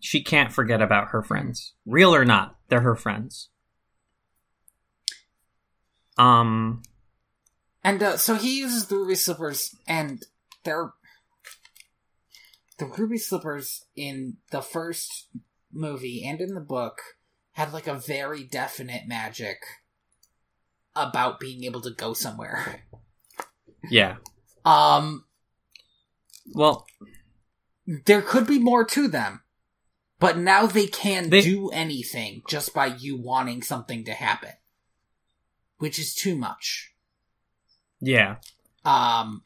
[0.00, 2.56] she can't forget about her friends, real or not.
[2.68, 3.50] They're her friends.
[6.18, 6.82] Um,
[7.84, 10.24] And uh, so he uses the ruby slippers, and
[10.64, 10.92] they're
[12.78, 15.28] the ruby slippers in the first
[15.72, 17.00] movie and in the book
[17.52, 19.58] had like a very definite magic
[20.94, 22.84] about being able to go somewhere.
[23.90, 24.16] yeah.
[24.64, 25.24] Um,
[26.54, 26.86] Well,
[28.06, 29.42] there could be more to them,
[30.20, 34.52] but now they can They- do anything just by you wanting something to happen,
[35.78, 36.92] which is too much.
[38.00, 38.36] yeah,
[38.84, 39.42] Um,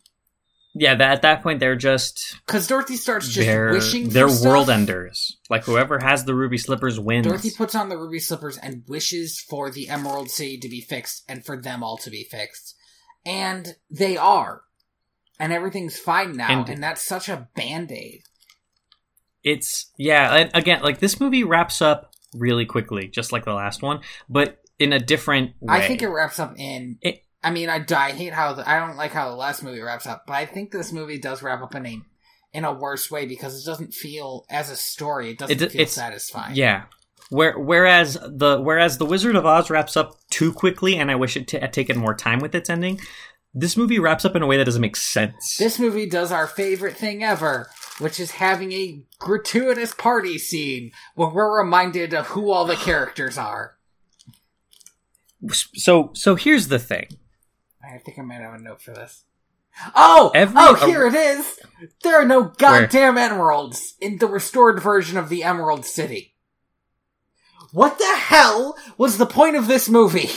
[0.74, 0.94] yeah.
[0.94, 4.68] That at that point they're just because Dorothy starts just they're wishing they're world stuff.
[4.78, 5.36] enders.
[5.50, 7.26] Like whoever has the ruby slippers wins.
[7.26, 11.24] Dorothy puts on the ruby slippers and wishes for the Emerald City to be fixed
[11.28, 12.74] and for them all to be fixed.
[13.24, 14.62] And they are.
[15.38, 18.22] And everything's fine now, and, And- that's such a band aid.
[19.42, 20.34] it's yeah.
[20.36, 24.61] And again, like this movie wraps up really quickly, just like the last one, but
[24.82, 25.76] in a different way.
[25.78, 26.98] I think it wraps up in.
[27.00, 29.80] It- I mean, I, I hate how the, I don't like how the last movie
[29.80, 32.00] wraps up, but I think this movie does wrap up in a
[32.52, 35.30] in a worse way because it doesn't feel as a story.
[35.30, 36.54] It doesn't It- feel it's- satisfying.
[36.54, 36.84] Yeah.
[37.30, 41.36] Where, whereas the whereas the Wizard of Oz wraps up too quickly, and I wish
[41.36, 43.00] it t- had taken more time with its ending.
[43.54, 45.56] This movie wraps up in a way that doesn't make sense.
[45.58, 51.28] This movie does our favorite thing ever, which is having a gratuitous party scene where
[51.30, 53.76] we're reminded of who all the characters are.
[55.50, 57.06] So so here's the thing.
[57.82, 59.24] I think I might have a note for this.
[59.94, 60.30] Oh!
[60.34, 61.58] Every- oh, here it is!
[62.02, 66.34] There are no goddamn emeralds in the restored version of the Emerald City.
[67.72, 70.28] What the hell was the point of this movie?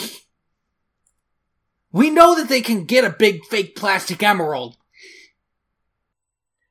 [1.91, 4.75] We know that they can get a big fake plastic emerald.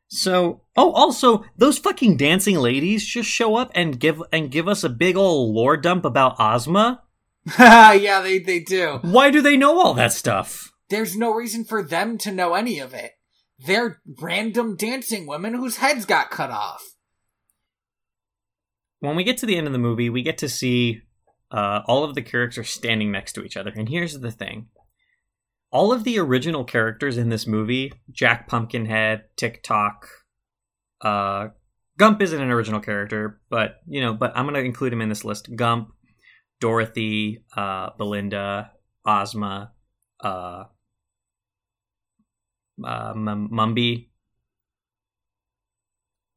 [0.09, 4.85] So, oh, also those fucking dancing ladies just show up and give and give us
[4.85, 7.04] a big old lore dump about Ozma.
[7.59, 9.01] yeah, they they do.
[9.03, 10.73] Why do they know all that stuff?
[10.89, 13.13] There's no reason for them to know any of it.
[13.59, 16.83] They're random dancing women whose heads got cut off.
[19.01, 21.03] When we get to the end of the movie, we get to see
[21.51, 23.73] uh, all of the characters standing next to each other.
[23.75, 24.69] And here's the thing
[25.71, 30.09] all of the original characters in this movie Jack Pumpkinhead, Tik-Tok,
[31.01, 31.49] uh,
[31.97, 35.09] Gump isn't an original character, but, you know, but I'm going to include him in
[35.09, 35.94] this list Gump,
[36.65, 38.71] Dorothy, uh, Billina,
[39.05, 39.73] Ozma,
[40.19, 40.65] uh,
[42.83, 44.09] uh, Mombi.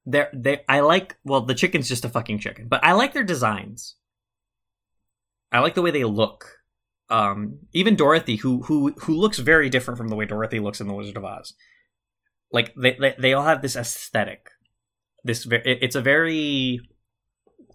[0.06, 3.23] They're, they, I like, well, the chicken's just a fucking chicken, but I like their
[3.23, 3.95] designs.
[5.49, 6.57] I like the way they look.
[7.09, 10.88] Um, even Dorothy, who who who looks very different from the way Dorothy looks in
[10.88, 11.53] The Wizard of Oz.
[12.51, 14.49] Like they they, they all have this aesthetic.
[15.23, 16.81] This it's a very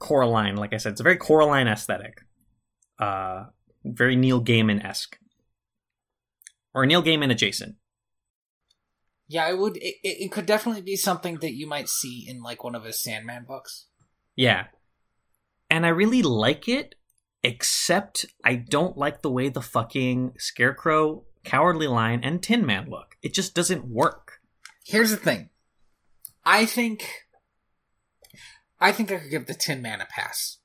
[0.00, 2.20] Coraline, like I said, it's a very Coraline aesthetic.
[2.98, 3.44] Uh,
[3.84, 5.18] very Neil Gaiman esque,
[6.74, 7.76] or Neil Gaiman adjacent.
[9.28, 9.76] Yeah, it would.
[9.78, 12.84] It, it it could definitely be something that you might see in like one of
[12.84, 13.86] his Sandman books.
[14.36, 14.66] Yeah.
[15.70, 16.96] And I really like it,
[17.42, 23.16] except I don't like the way the fucking Scarecrow, Cowardly Lion, and Tin Man look.
[23.22, 24.40] It just doesn't work.
[24.84, 25.48] Here's the thing.
[26.44, 27.08] I think.
[28.80, 30.58] I think I could give the Tin Man a pass.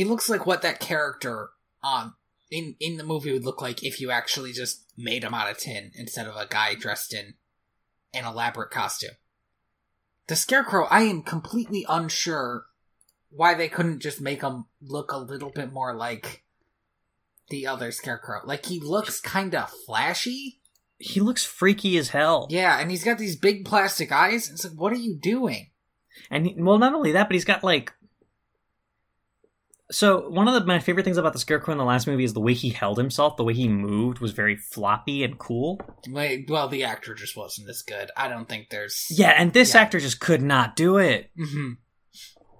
[0.00, 1.50] He looks like what that character
[1.82, 2.14] on
[2.50, 5.58] in in the movie would look like if you actually just made him out of
[5.58, 7.34] tin instead of a guy dressed in
[8.14, 9.16] an elaborate costume.
[10.26, 12.64] The Scarecrow, I am completely unsure
[13.28, 16.44] why they couldn't just make him look a little bit more like
[17.50, 18.40] the other Scarecrow.
[18.46, 20.62] Like he looks kind of flashy.
[20.96, 22.46] He looks freaky as hell.
[22.48, 24.48] Yeah, and he's got these big plastic eyes.
[24.48, 25.72] It's like, what are you doing?
[26.30, 27.92] And he, well, not only that, but he's got like.
[29.90, 32.32] So one of the, my favorite things about the Scarecrow in the last movie is
[32.32, 33.36] the way he held himself.
[33.36, 35.80] The way he moved was very floppy and cool.
[36.08, 38.10] Like, well, the actor just wasn't as good.
[38.16, 39.06] I don't think there's.
[39.10, 39.80] Yeah, and this Yeah.
[39.80, 41.30] actor just could not do it.
[41.36, 41.72] hmm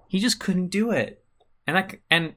[0.09, 1.25] He just couldn't do it.
[1.67, 2.35] And I and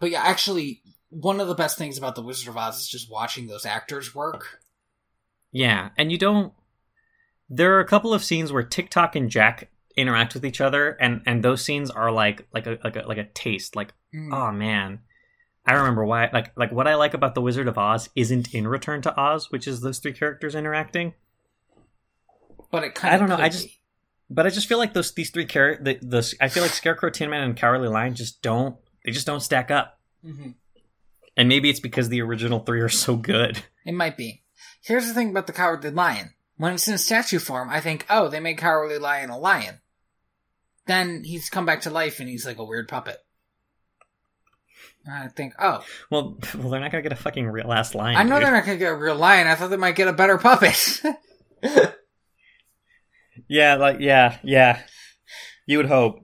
[0.00, 3.08] But yeah, actually, one of the best things about The Wizard of Oz is just
[3.10, 4.58] watching those actors work.
[5.52, 6.52] Yeah, and you don't.
[7.48, 11.22] There are a couple of scenes where Tik-Tok and Jack interact with each other, and
[11.26, 13.76] and those scenes are like like a like a like a taste.
[13.76, 14.32] Like, Mm.
[14.32, 15.00] oh man,
[15.66, 16.30] I remember why.
[16.32, 19.50] Like like what I like about the Wizard of Oz isn't in Return to Oz,
[19.50, 21.14] which is those three characters interacting.
[22.70, 23.68] but it kind I don't know, I just-
[24.30, 25.84] But I just feel like those these three characters.
[26.00, 28.76] The, the I feel like Scarecrow, Tin Man, and Cowardly Lion just don't.
[29.04, 30.00] They just don't stack up.
[30.22, 30.50] hmm
[31.36, 33.62] And maybe it's because the original three are so good.
[33.86, 34.42] It might be.
[34.80, 36.30] Here's the thing about the Cowardly Lion.
[36.56, 39.80] When it's in statue form, I think, oh, they made Cowardly Lion a lion.
[40.86, 43.18] Then he's come back to life and he's like a weird puppet.
[45.06, 48.16] And I think, oh, Well, well, they're not gonna get a fucking real ass lion.
[48.16, 48.46] I know dude.
[48.46, 49.46] they're not gonna get a real lion.
[49.46, 51.02] I thought they might get a better puppet.
[53.48, 54.80] Yeah, like yeah, yeah.
[55.66, 56.20] You would hope.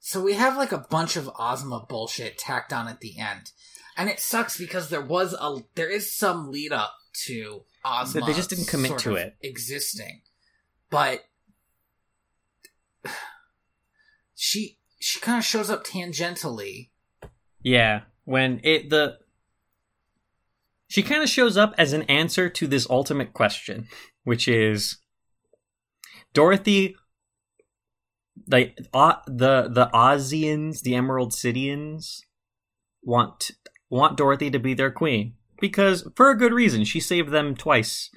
[0.00, 3.52] So we have like a bunch of Ozma bullshit tacked on at the end.
[3.96, 6.94] And it sucks because there was a there is some lead up
[7.26, 8.26] to Ozma.
[8.26, 9.36] They just didn't commit to it.
[9.40, 10.22] Existing.
[10.90, 11.24] But
[14.34, 16.90] she she kind of shows up tangentially.
[17.62, 19.18] Yeah, when it the
[20.88, 23.88] she kind of shows up as an answer to this ultimate question,
[24.24, 24.98] which is
[26.32, 26.96] Dorothy
[28.48, 32.20] like uh, the the Ozians, the Emerald Cityans
[33.02, 33.52] want
[33.88, 36.84] want Dorothy to be their queen because for a good reason.
[36.84, 38.10] She saved them twice.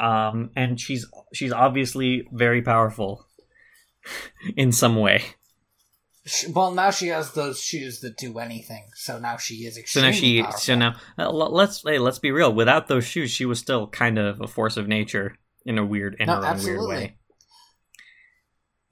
[0.00, 3.26] Um and she's she's obviously very powerful
[4.56, 5.22] in some way.
[6.50, 8.88] Well, now she has those shoes that do anything.
[8.94, 10.60] So now she is So now she, powerful.
[10.60, 12.52] so now uh, let's hey, let's be real.
[12.52, 16.16] Without those shoes, she was still kind of a force of nature in a weird,
[16.20, 17.16] in No, her own weird way.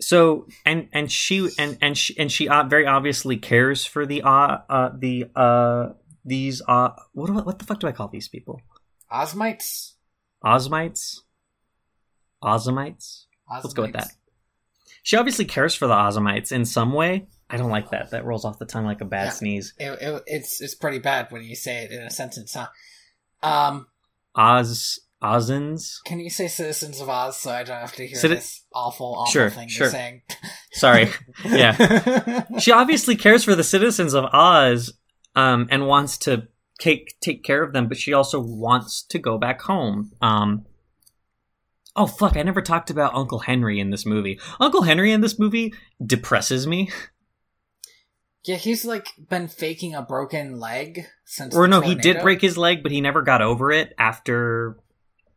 [0.01, 4.23] So and and she and and she and she uh, very obviously cares for the
[4.23, 5.89] uh, uh the uh
[6.25, 8.61] these uh what what the fuck do I call these people?
[9.11, 9.95] Osmites.
[10.45, 11.21] Osmites,
[12.43, 13.25] Ozmites.
[13.51, 14.09] Let's go with that.
[15.03, 17.27] She obviously cares for the Ozmites in some way.
[17.51, 18.11] I don't like that.
[18.11, 19.31] That rolls off the tongue like a bad Yeah.
[19.31, 19.75] sneeze.
[19.79, 22.67] It, it, it's it's pretty bad when you say it in a sentence, huh?
[23.43, 23.87] Um,
[24.35, 25.95] Oz Ozins.
[26.05, 29.15] can you say citizens of Oz so I don't have to hear Citi- this awful,
[29.19, 29.87] awful Sure, thing sure.
[29.87, 30.23] you're saying?
[30.73, 31.09] Sorry.
[31.45, 32.45] yeah.
[32.59, 34.93] she obviously cares for the citizens of Oz
[35.35, 36.47] um, and wants to
[36.79, 40.13] take take care of them, but she also wants to go back home.
[40.21, 40.67] Um,
[41.99, 42.37] Oh fuck!
[42.37, 44.39] I never talked about Uncle Henry in this movie.
[44.61, 45.75] Uncle Henry in this movie
[46.05, 46.91] depresses me.
[48.45, 51.55] Yeah, he's like been faking a broken leg since.
[51.55, 54.79] Or no, he did break his leg, but he never got over it after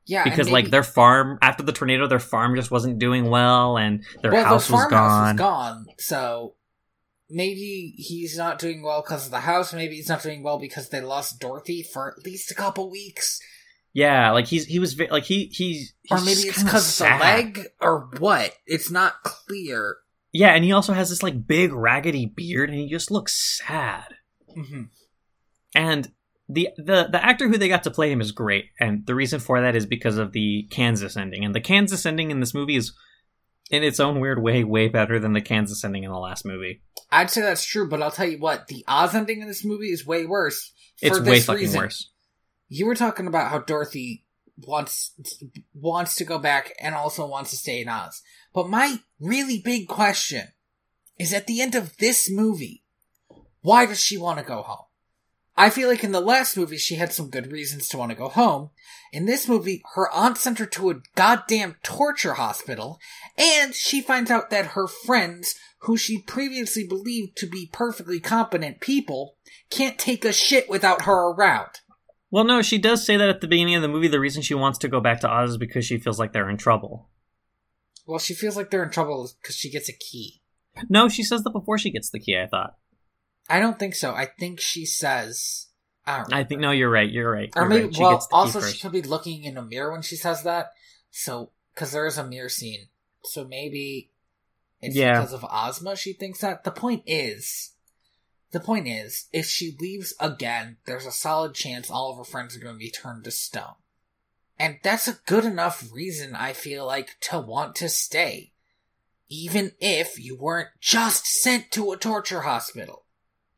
[0.06, 4.06] Yeah, because like their farm after the tornado, their farm just wasn't doing well, and
[4.22, 5.36] their well, house was gone.
[5.36, 5.88] is gone.
[5.98, 6.54] So
[7.32, 9.74] maybe he's not doing well because of the house.
[9.74, 13.40] Maybe he's not doing well because they lost Dorothy for at least a couple weeks.
[13.94, 17.18] Yeah, like he's he was like he he's, he's or maybe it's because of the
[17.18, 18.54] leg or what.
[18.66, 19.98] It's not clear.
[20.32, 24.16] Yeah, and he also has this like big raggedy beard, and he just looks sad.
[24.54, 24.84] hmm
[25.76, 26.12] And
[26.48, 29.40] the the the actor who they got to play him is great, and the reason
[29.40, 31.44] for that is because of the Kansas ending.
[31.44, 32.94] And the Kansas ending in this movie is,
[33.70, 36.82] in its own weird way, way better than the Kansas ending in the last movie.
[37.12, 39.92] I'd say that's true, but I'll tell you what: the Oz ending in this movie
[39.92, 40.72] is way worse.
[41.00, 41.80] For It's this way fucking reason.
[41.80, 42.10] worse.
[42.70, 44.24] You were talking about how Dorothy
[44.58, 45.12] wants
[45.74, 48.22] wants to go back and also wants to stay in Oz.
[48.54, 50.50] But my really big question
[51.18, 52.84] is at the end of this movie,
[53.62, 54.86] why does she want to go home?
[55.58, 58.18] I feel like in the last movie she had some good reasons to want to
[58.18, 58.70] go home.
[59.12, 63.00] In this movie, her aunt sent her to a goddamn torture hospital,
[63.38, 68.80] and she finds out that her friends, who she previously believed to be perfectly competent
[68.80, 69.36] people,
[69.70, 71.70] can't take a shit without her around.
[72.30, 74.08] Well, no, she does say that at the beginning of the movie.
[74.08, 76.50] The reason she wants to go back to Oz is because she feels like they're
[76.50, 77.10] in trouble.
[78.06, 80.42] Well, she feels like they're in trouble because she gets a key.
[80.88, 82.38] No, she says that before she gets the key.
[82.38, 82.78] I thought.
[83.50, 84.14] I don't think so.
[84.14, 85.68] I think she says.
[86.06, 87.10] I, I think no, you're right.
[87.10, 87.52] You're right.
[87.56, 88.00] Or you're maybe, right.
[88.00, 90.72] Well, also she could be looking in a mirror when she says that.
[91.10, 92.88] So, because there is a mirror scene.
[93.24, 94.12] So maybe
[94.82, 95.20] it's Yeah.
[95.20, 96.64] because of Ozma she thinks that.
[96.64, 97.72] The point is,
[98.52, 102.56] the point is, if she leaves again, there's a solid chance all of her friends
[102.56, 103.76] are going to be turned to stone.
[104.60, 108.54] And that's a good enough reason, I feel like, to want to stay.
[109.30, 113.06] Even if you weren't just sent to a torture hospital.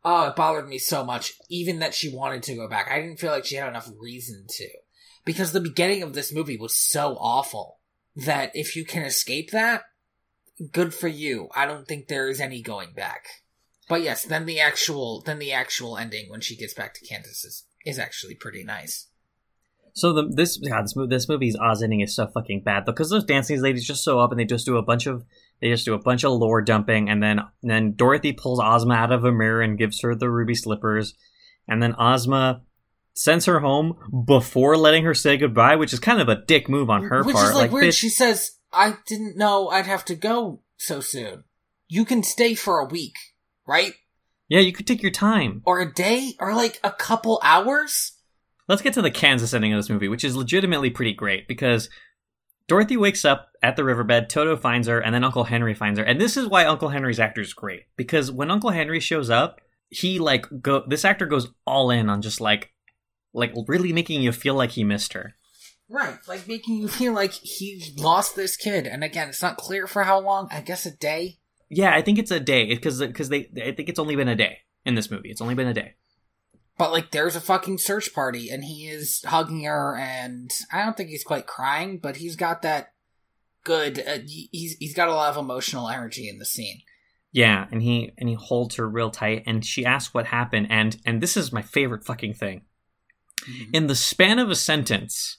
[0.05, 2.89] Oh, it bothered me so much, even that she wanted to go back.
[2.91, 4.69] I didn't feel like she had enough reason to.
[5.25, 7.79] Because the beginning of this movie was so awful
[8.15, 9.83] that if you can escape that,
[10.71, 11.49] good for you.
[11.55, 13.25] I don't think there is any going back.
[13.89, 17.43] But yes, then the actual then the actual ending when she gets back to Kansas
[17.43, 19.07] is, is actually pretty nice.
[19.93, 23.09] So the this God, this movie this movie's Oz ending is so fucking bad because
[23.09, 25.23] those dancing ladies just show up and they just do a bunch of
[25.61, 28.93] they just do a bunch of lore dumping and then and then Dorothy pulls Ozma
[28.95, 31.13] out of a mirror and gives her the ruby slippers
[31.67, 32.61] and then Ozma
[33.13, 36.89] sends her home before letting her say goodbye, which is kind of a dick move
[36.89, 37.49] on her Which part.
[37.49, 37.85] is like, weird.
[37.85, 41.43] bitch, She says, I didn't know I'd have to go so soon.
[41.87, 43.15] You can stay for a week,
[43.67, 43.93] right?
[44.53, 45.61] yeah, you could take your time.
[45.65, 46.33] Or a day?
[46.39, 48.11] Or like a couple hours?
[48.67, 51.89] Let's get to the Kansas ending of this movie, which is legitimately pretty great because
[52.67, 56.05] Dorothy wakes up at the riverbed, Toto finds her, and then Uncle Henry finds her.
[56.05, 59.59] And this is why Uncle Henry's actor is great because when Uncle Henry shows up,
[59.89, 62.71] he like go this actor goes all in on just like
[63.33, 65.35] like really making you feel like he missed her.
[65.89, 68.87] Right, like making you feel like he lost this kid.
[68.87, 70.47] And again, it's not clear for how long.
[70.51, 71.39] I guess a day.
[71.69, 74.35] Yeah, I think it's a day because because they I think it's only been a
[74.35, 75.29] day in this movie.
[75.29, 75.95] It's only been a day.
[76.77, 80.97] But like, there's a fucking search party, and he is hugging her, and I don't
[80.97, 82.93] think he's quite crying, but he's got that
[83.63, 83.99] good.
[83.99, 86.81] Uh, he's he's got a lot of emotional energy in the scene.
[87.31, 90.97] Yeah, and he and he holds her real tight, and she asks what happened, and
[91.05, 92.61] and this is my favorite fucking thing.
[93.73, 95.37] In the span of a sentence,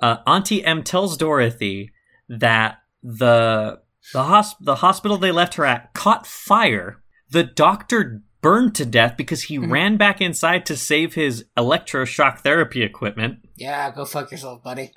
[0.00, 1.92] uh, Auntie Em tells Dorothy
[2.28, 3.80] that the
[4.12, 7.02] the hosp- the hospital they left her at caught fire.
[7.30, 9.70] The doctor burned to death because he Mhm.
[9.70, 13.40] ran back inside to save his electroshock therapy equipment.
[13.56, 14.92] Yeah, go fuck yourself, buddy.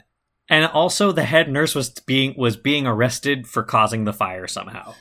[0.47, 4.93] And also, the head nurse was being was being arrested for causing the fire somehow.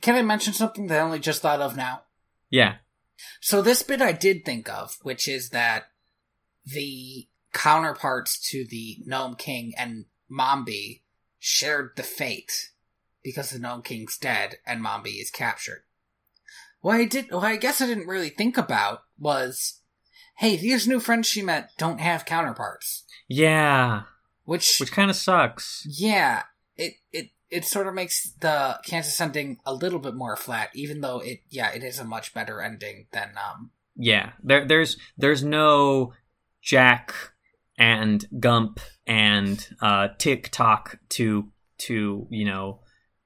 [0.00, 2.02] Can I mention something that I only just thought of now?
[2.50, 2.76] Yeah,
[3.40, 5.84] So this bit I did think of, which is that
[6.64, 11.00] the counterparts to the Gnome King and Mombi
[11.38, 12.72] shared the fate
[13.22, 15.84] because the Gnome King's dead and Mombi is captured.
[16.80, 19.80] What I did, what I guess I didn't really think about was,
[20.36, 24.02] hey, these new friends she met don't have counterparts, yeah,
[24.44, 25.86] which, which kind of sucks.
[25.88, 26.42] yeah,
[26.76, 31.00] it it it sort of makes the Kansas ending a little bit more flat, even
[31.00, 35.42] though it, yeah, it is a much better ending than um Yeah, there there's there's
[35.42, 36.12] no
[36.60, 37.14] Jack
[37.78, 42.80] and Gump and uh Tik-Tok to to you know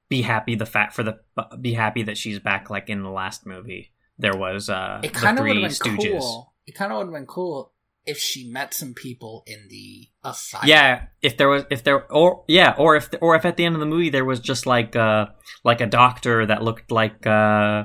[0.09, 1.19] be happy the fact for the
[1.61, 3.91] be happy that she's back like in the last movie.
[4.17, 6.19] There was uh it kind of would three have been Stooges.
[6.19, 6.53] cool.
[6.65, 7.73] It kind of would have been cool
[8.05, 10.67] if she met some people in the asylum.
[10.67, 13.75] Yeah, if there was, if there, or yeah, or if, or if at the end
[13.75, 15.27] of the movie there was just like, uh,
[15.63, 17.83] like a doctor that looked like, uh,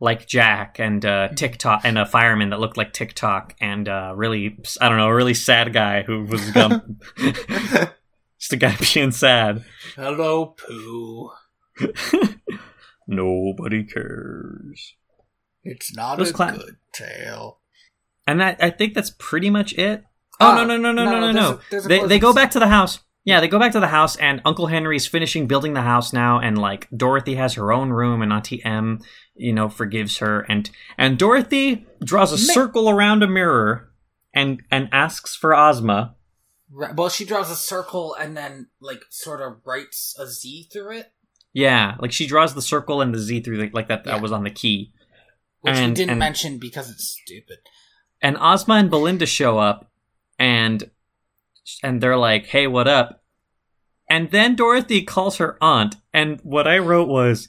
[0.00, 4.58] like Jack and uh, Tik-Tok and a fireman that looked like Tik-Tok and uh, really,
[4.80, 6.98] I don't know, a really sad guy who was gum-
[8.38, 9.64] just a guy being sad.
[9.96, 11.30] Hello, Pooh.
[13.06, 14.94] Nobody cares.
[15.62, 17.60] It's not Those a cla- good tale.
[18.26, 20.04] And I, I think that's pretty much it.
[20.40, 21.50] Oh Uh, no no no no no no there's no!
[21.52, 23.00] a- there's a They they go back to the house.
[23.26, 26.40] Yeah, they go back to the house, and Uncle Henry's finishing building the house now,
[26.40, 29.00] and like Dorothy has her own room, and Auntie Em,
[29.34, 33.90] you know, forgives her, and and Dorothy draws a Ma- circle around a mirror,
[34.34, 36.16] and and asks for Ozma.
[36.70, 40.98] Right, well, she draws a circle and then, like, sort of writes a Z through
[40.98, 41.12] it,
[41.52, 44.02] Yeah, like she draws the circle and the Z through the, like that.
[44.04, 44.12] Yeah.
[44.14, 44.92] That was on the key.
[45.60, 47.58] which we didn't and- mention because it's stupid.
[48.20, 49.90] and Ozma and Billina show up,
[50.38, 50.90] and
[51.82, 53.22] and they're like, "Hey, what up?"
[54.08, 57.48] And then Dorothy calls her aunt, and what I wrote was,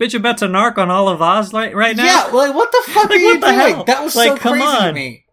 [0.00, 2.92] "Bitch, about to narc on all of Oz right, right now." Yeah, like what the
[2.92, 3.54] fuck Like, are you doing?
[3.54, 3.84] hell?
[3.84, 4.94] That was Like, so come crazy to on.
[4.94, 5.24] me.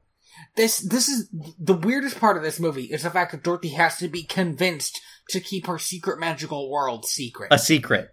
[0.56, 3.98] This this is the weirdest part of this movie is the fact that Dorothy has
[3.98, 7.48] to be convinced to keep her secret magical world secret.
[7.52, 8.10] a secret.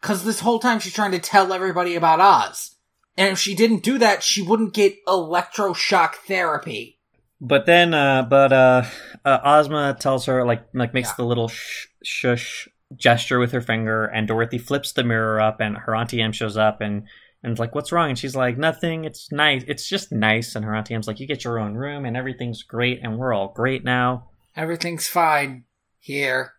[0.00, 2.76] Because this whole time she's trying to tell everybody about Oz.
[3.16, 6.95] And if she didn't do that, she wouldn't get electroshock therapy.
[7.40, 8.84] But then, uh, but uh,
[9.24, 11.14] uh, Ozma tells her like like makes Yeah.
[11.18, 15.76] the little sh- shush gesture with her finger, and Dorothy flips the mirror up, and
[15.76, 17.02] her auntie Em shows up, and
[17.42, 19.04] and it's like, "What's wrong?" And she's like, "Nothing.
[19.04, 19.64] It's nice.
[19.68, 22.62] It's just nice." And her auntie Em's like, "You get your own room, and everything's
[22.62, 25.64] great, and we're all great now Everything's fine
[26.00, 26.54] here.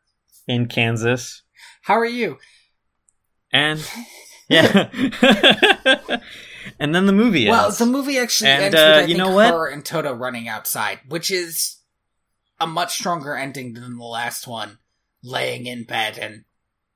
[0.48, 1.42] in Kansas."
[1.82, 2.38] How are you?
[3.52, 3.84] And
[4.50, 4.90] yeah,
[6.80, 7.78] and then the movie Well, ends.
[7.78, 9.52] the movie actually And, ends uh, with I you know what?
[9.54, 11.78] her and Toto running outside, which is
[12.60, 14.80] a much stronger ending than the last one,
[15.24, 16.44] laying in bed and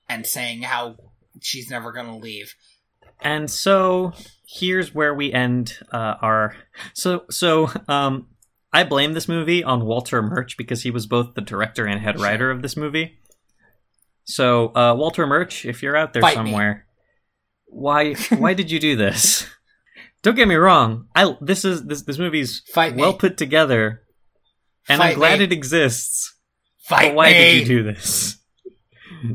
[0.10, 0.98] and saying how
[1.42, 2.56] she's never gonna leave.
[3.22, 4.14] And so
[4.48, 6.56] here's where we end uh, our
[6.94, 8.28] so so um
[8.74, 12.20] I blame this movie on Walter Murch because he was both the director and head
[12.20, 13.18] writer of this movie.
[14.24, 16.46] So uh, Walter Murch, if you're out there Fight me.
[16.52, 16.86] somewhere,
[17.66, 19.46] why why did you do this?
[20.24, 21.08] Don't get me wrong.
[21.16, 23.02] I this is this this movie's Fight me.
[23.02, 24.04] well put together,
[24.88, 25.46] and I'm glad me.
[25.46, 26.36] it exists.
[26.84, 27.38] Fight but why me.
[27.38, 28.38] did you do this?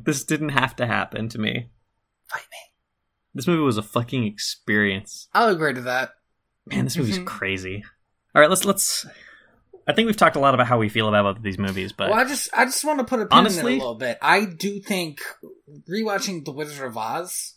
[0.05, 1.69] This didn't have to happen to me.
[2.29, 2.59] Fight me.
[3.35, 5.29] This movie was a fucking experience.
[5.33, 6.11] I'll agree to that.
[6.67, 7.27] Man, this movie's Mhm.
[7.27, 7.85] crazy.
[8.35, 9.07] All right, let's let's.
[9.87, 11.93] I think we've talked a lot about how we feel about both of these movies,
[11.93, 13.79] but well, I just I just want to put a pin in Honestly- it a
[13.79, 14.19] little bit.
[14.23, 15.21] I do think
[15.89, 17.55] rewatching The Wizard of Oz,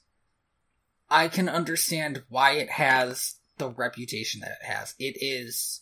[1.09, 4.95] I can understand why it has the reputation that it has.
[4.99, 5.81] It is,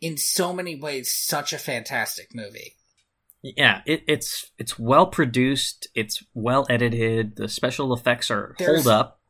[0.00, 2.74] in so many ways, such a fantastic movie.
[3.42, 7.36] yeah, it, it's it's well produced, it's well edited.
[7.36, 9.20] The special effects are There's- hold up,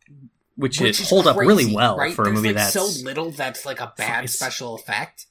[0.56, 2.14] which, Which is hold up really well right?
[2.14, 5.26] for a movie like, that's so little that's like a bad special effect.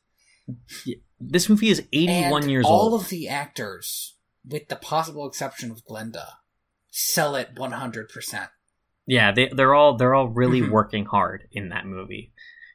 [1.20, 2.94] this movie is eighty one and years all old.
[2.94, 4.16] All of the actors,
[4.48, 6.40] with the possible exception of Glinda,
[6.92, 8.50] sell it one hundred percent.
[9.06, 10.70] Yeah, they they're all they're all really Mhm.
[10.70, 12.32] working hard in that movie,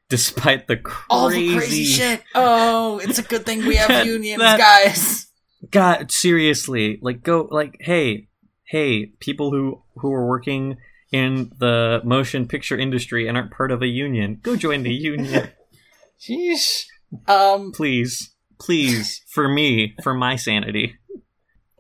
[0.09, 2.23] despite the crazy, All the crazy shit.
[2.35, 5.27] Oh, it's a good thing we have That- unions, that- guys.
[5.71, 8.29] God, seriously, like go like hey,
[8.65, 10.77] hey, people who who are working
[11.11, 15.49] in the motion picture industry and aren't part of a union, go join the union,
[16.21, 16.85] Sheesh.
[17.27, 20.97] Um, please, please, for me, for my sanity.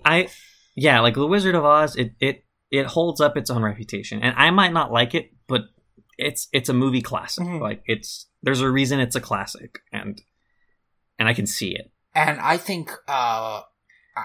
[0.04, 0.28] I
[0.74, 4.34] yeah, like the Wizard of Oz, it it it holds up its own reputation, and
[4.36, 5.62] I might not like it, but
[6.16, 7.44] it's it's a movie classic.
[7.46, 7.60] Mhm.
[7.60, 10.20] Like it's there's a reason it's a classic, and
[11.18, 11.90] and I can see it.
[12.14, 13.62] and I think, uh,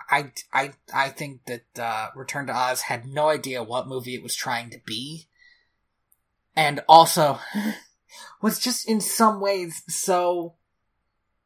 [0.10, 4.24] I, I, I think that, uh, Return to Oz had no idea what movie it
[4.24, 5.28] was trying to be.
[6.56, 7.40] And also,
[8.42, 10.56] was just in some ways so,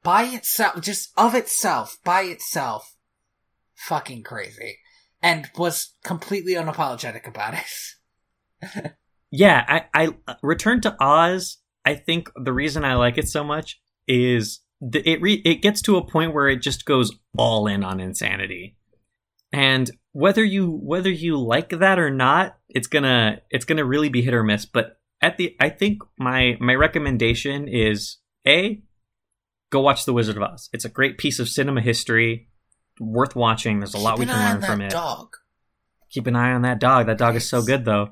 [0.04, 2.96] by itself, just of itself, by itself,
[3.76, 4.78] fucking crazy.
[5.28, 8.94] And was completely unapologetic about it.
[9.32, 11.58] Yeah, I, I Return to Oz.
[11.86, 15.98] I think the reason I like it so much is it re, it gets to
[15.98, 18.78] a point where it just goes all in on insanity,
[19.52, 24.22] and whether you whether you like that or not, it's gonna it's gonna really be
[24.22, 24.66] hit or miss.
[24.66, 28.82] But at the I think my my recommendation is a
[29.72, 30.70] go watch The Wizard of Oz.
[30.72, 32.47] It's a great piece of cinema history,
[33.00, 33.80] worth watching.
[33.80, 35.36] There's a lot we can learn from it Dog.
[36.10, 37.08] keep an eye on that dog.
[37.08, 38.12] That dog is so good though.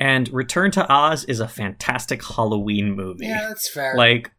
[0.00, 3.26] And Return to Oz is a fantastic Halloween movie.
[3.26, 3.94] Yeah, that's fair.
[3.96, 4.32] Like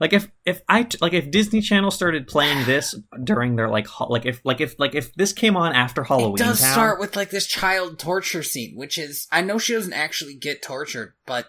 [0.00, 4.08] Like if if I like if Disney Channel started playing this during their like ho-
[4.08, 7.00] like if like if like if this came on after Halloween it does Town, start
[7.00, 11.14] with like this child torture scene, which is I know she doesn't actually get tortured,
[11.26, 11.46] but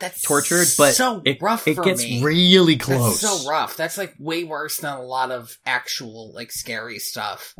[0.00, 2.22] that's tortured, but so it, rough it for gets me.
[2.22, 3.20] really close.
[3.20, 3.76] That's so rough.
[3.76, 7.54] That's like way worse than a lot of actual like scary stuff.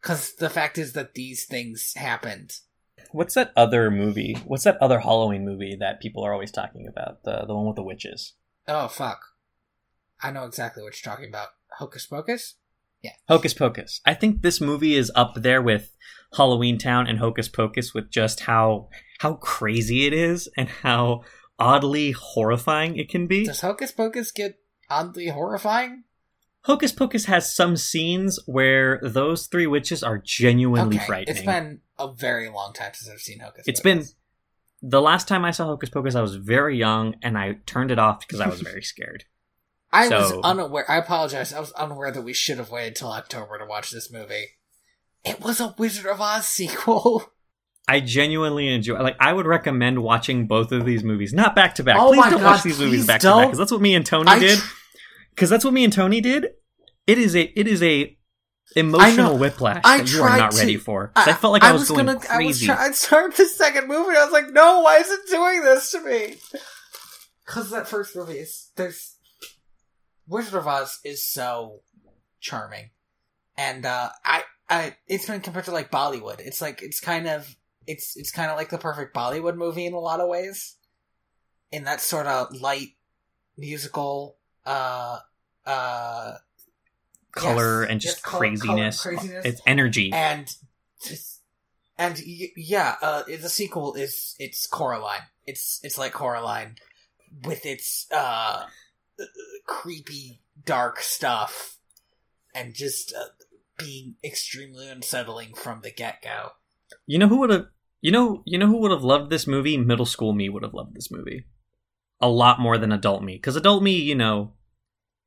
[0.00, 2.54] Because the fact is that these things happened.
[3.12, 4.36] What's that other movie?
[4.46, 7.22] What's that other Halloween movie that people are always talking about?
[7.24, 8.34] The the one with the witches.
[8.66, 9.20] Oh fuck!
[10.22, 11.48] I know exactly what you're talking about.
[11.78, 12.54] Hocus Pocus.
[13.02, 13.12] Yeah.
[13.28, 14.00] Hocus Pocus.
[14.06, 15.92] I think this movie is up there with
[16.36, 21.22] Halloween Town and Hocus Pocus with just how how crazy it is and how
[21.62, 23.46] oddly horrifying it can be.
[23.46, 24.58] Does Hocus Pocus get
[24.90, 26.04] oddly horrifying?
[26.64, 31.36] Hocus Pocus has some scenes where those three witches are genuinely okay, frightening.
[31.36, 33.64] it's been a very long time since I've seen Hocus.
[33.66, 34.12] It's Pocus.
[34.80, 37.90] Been the last time I saw Hocus Pocus, I was very young and I turned
[37.90, 39.24] it off because I was very scared.
[39.92, 40.90] I was unaware.
[40.90, 41.52] I apologize.
[41.52, 44.46] I was unaware that we should have waited till October to watch this movie.
[45.24, 47.24] It was a Wizard of Oz sequel.
[47.88, 48.98] I genuinely enjoy.
[49.00, 51.96] Like, I would recommend watching both of these movies, not back to back.
[51.98, 54.06] Oh Please don't God, watch these movies back to back because that's what me and
[54.06, 54.58] Tony I did.
[54.58, 54.74] tr-
[55.34, 56.46] Because that's what me and Tony did.
[57.06, 58.16] It is a it is a
[58.76, 61.08] emotional whiplash I that you are not to- ready for.
[61.08, 62.18] 'Cause I, felt like I, was, going gonna.
[62.30, 62.66] I was crazy.
[62.66, 64.10] trying to start the second movie.
[64.10, 66.36] and I was like, no, why is it doing this to me?
[67.44, 69.16] Because that first movie is there's
[70.28, 71.80] Wizard of Oz is so
[72.40, 72.90] charming,
[73.58, 76.38] and uh, I, I, it's been compared to like Bollywood.
[76.38, 77.54] It's like it's kind of
[77.86, 80.76] it's it's kind of like the perfect Bollywood movie in a lot of ways,
[81.70, 82.90] in that sort of light
[83.56, 84.36] musical,
[84.66, 85.18] uh,
[85.66, 86.34] uh,
[87.32, 89.02] color yes, and yes, just color- craziness.
[89.02, 89.44] craziness.
[89.44, 90.12] It's energy.
[90.12, 90.54] and
[91.98, 95.22] and y- yeah, uh, the sequel is it's Coraline.
[95.46, 96.76] It's it's like Coraline
[97.44, 98.66] with its uh,
[99.66, 101.78] creepy, dark stuff,
[102.54, 103.24] and just uh,
[103.76, 106.52] being extremely unsettling from the get go.
[107.06, 107.66] You know who would have
[108.00, 109.76] you know you know who would have loved this movie?
[109.76, 111.46] Middle school me would have loved this movie.
[112.20, 113.34] A lot more than adult me.
[113.34, 114.52] Because adult me, you know,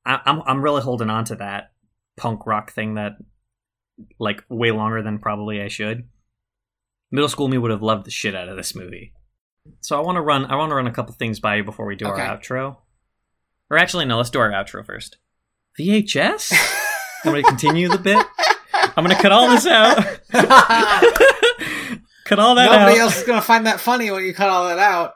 [0.06, 1.72] I, I'm I'm really holding on to that
[2.18, 3.14] punk rock thing that
[4.19, 6.08] like way longer than probably I should.
[7.11, 9.14] Middle school me would have loved the shit out of this movie.
[9.82, 11.85] So I want to run I want to run a couple things by you before
[11.85, 12.22] we do Okay.
[12.22, 12.77] our outro.
[13.69, 15.18] Or actually no, let's do our outro first.
[15.80, 16.53] VHS?
[17.26, 18.26] I'm going to continue the bit.
[18.74, 19.98] I'm going to cut all this out.
[22.25, 22.85] cut all that Nobody out.
[22.87, 25.13] Nobody else is gonna find that funny when you cut all that out.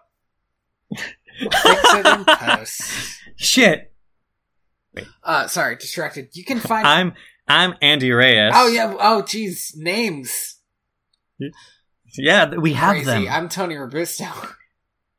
[0.96, 2.26] Fix it in
[2.58, 2.82] post.
[3.36, 3.94] Shit.
[5.24, 6.30] Uh, sorry, distracted.
[6.34, 6.88] You can find.
[6.88, 7.14] I'm
[7.48, 8.54] I'm Andy Reyes.
[8.56, 8.96] oh yeah.
[9.00, 10.56] Oh jeez, names.
[12.18, 13.06] Yeah, we have Crazy.
[13.06, 13.28] them.
[13.30, 14.26] I'm Tony Robusto.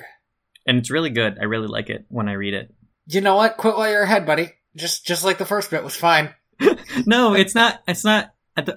[0.66, 1.38] and it's really good.
[1.40, 2.74] I really like it when I read it.
[3.08, 3.58] You know what?
[3.58, 4.54] Quit while you're ahead, buddy.
[4.76, 6.34] Just just like the first bit was fine.
[7.06, 7.82] No, it's not.
[7.88, 8.34] It's not.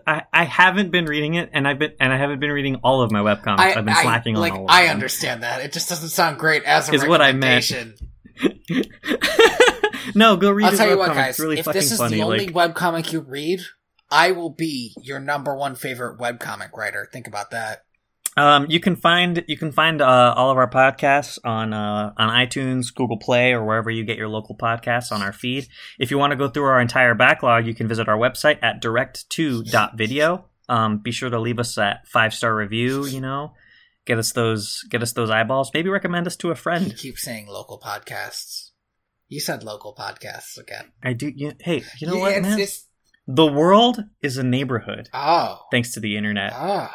[0.07, 3.03] I, I haven't been reading it, and I've been and I haven't been reading all
[3.03, 3.59] of my webcomics.
[3.59, 4.93] I, I've been I- slacking like on all of I them.
[4.95, 5.61] understand that.
[5.63, 7.73] It just doesn't sound great as a Is what I meant.
[10.15, 11.41] no, go read I'll tell you what, guys.
[11.41, 12.19] Really if this is funny.
[12.19, 13.61] the only like, webcomic you read,
[14.13, 17.09] I will be your number one favorite webcomic writer.
[17.13, 17.85] Think about that.
[18.37, 22.29] Um, you can find you can find uh, all of our podcasts on uh, on
[22.31, 25.67] iTunes, Google Play, or wherever you get your local podcasts on our feed.
[25.99, 28.81] If you want to go through our entire backlog, you can visit our website at
[28.83, 30.45] direct2.video.
[30.69, 33.05] Um, be sure to leave us that five star review.
[33.05, 33.53] You know,
[34.07, 35.71] get us those get us those eyeballs.
[35.75, 36.97] Maybe recommend us to a You friend.
[36.97, 38.71] keep saying local podcasts.
[39.29, 40.93] You said local podcasts again.
[41.03, 41.31] I do.
[41.35, 42.53] You, hey, you know Yeah, what, it's- man?
[42.61, 42.87] it's-
[43.35, 45.63] The world is a neighborhood oh.
[45.71, 46.53] thanks to the internet.
[46.55, 46.91] Oh.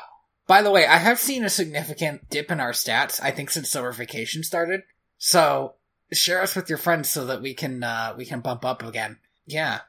[0.46, 3.72] By the way, I have seen a significant dip in our stats, I think since
[3.72, 4.84] summer vacation started.
[5.18, 5.74] So
[6.12, 9.18] share us with your friends so that we can uh we can bump up again.
[9.48, 9.80] Yeah.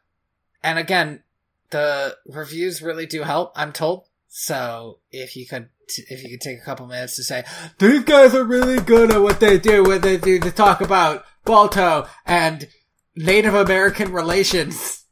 [0.63, 1.23] And again,
[1.69, 4.07] the reviews really do help, I'm told.
[4.29, 7.45] So if you could if you could take a couple minutes to say,
[7.79, 11.27] These guys are really good at what they do when they do to talk about
[11.45, 12.69] Balto and
[13.15, 15.05] Native American relations.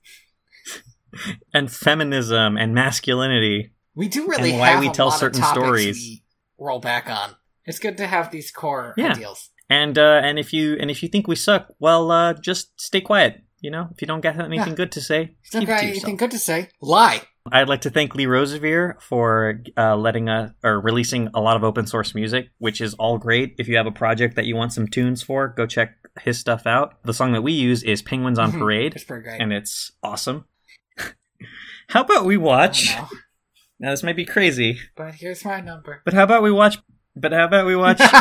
[1.54, 3.72] And feminism and masculinity.
[3.94, 5.96] We do really And why we a tell lot certain stories.
[5.96, 6.22] we
[6.58, 7.30] roll back on.
[7.64, 9.12] It's good to have these core Yeah.
[9.12, 9.50] ideals.
[9.68, 13.00] And uh, and if you and if you think we suck, well, uh, just stay
[13.00, 13.42] quiet.
[13.60, 14.74] You know, if you don't got anything Yeah.
[14.74, 16.68] good to say, Still keep it got anything good to say?
[16.80, 17.22] Lie.
[17.50, 21.62] I'd like to thank Lee Rosevere for uh, letting us or releasing a lot of
[21.64, 23.54] open source music, which is all great.
[23.58, 26.66] If you have a project that you want some tunes for, go check his stuff
[26.66, 27.02] out.
[27.04, 28.58] The song that we use is "Penguins on Mhm.
[28.58, 29.40] Parade," It's pretty great.
[29.40, 30.44] and it's awesome.
[31.88, 32.94] How about we watch?
[33.78, 36.02] Now this might be crazy, But here's my number.
[36.04, 36.78] but how about we watch?
[37.14, 38.00] But how about we watch?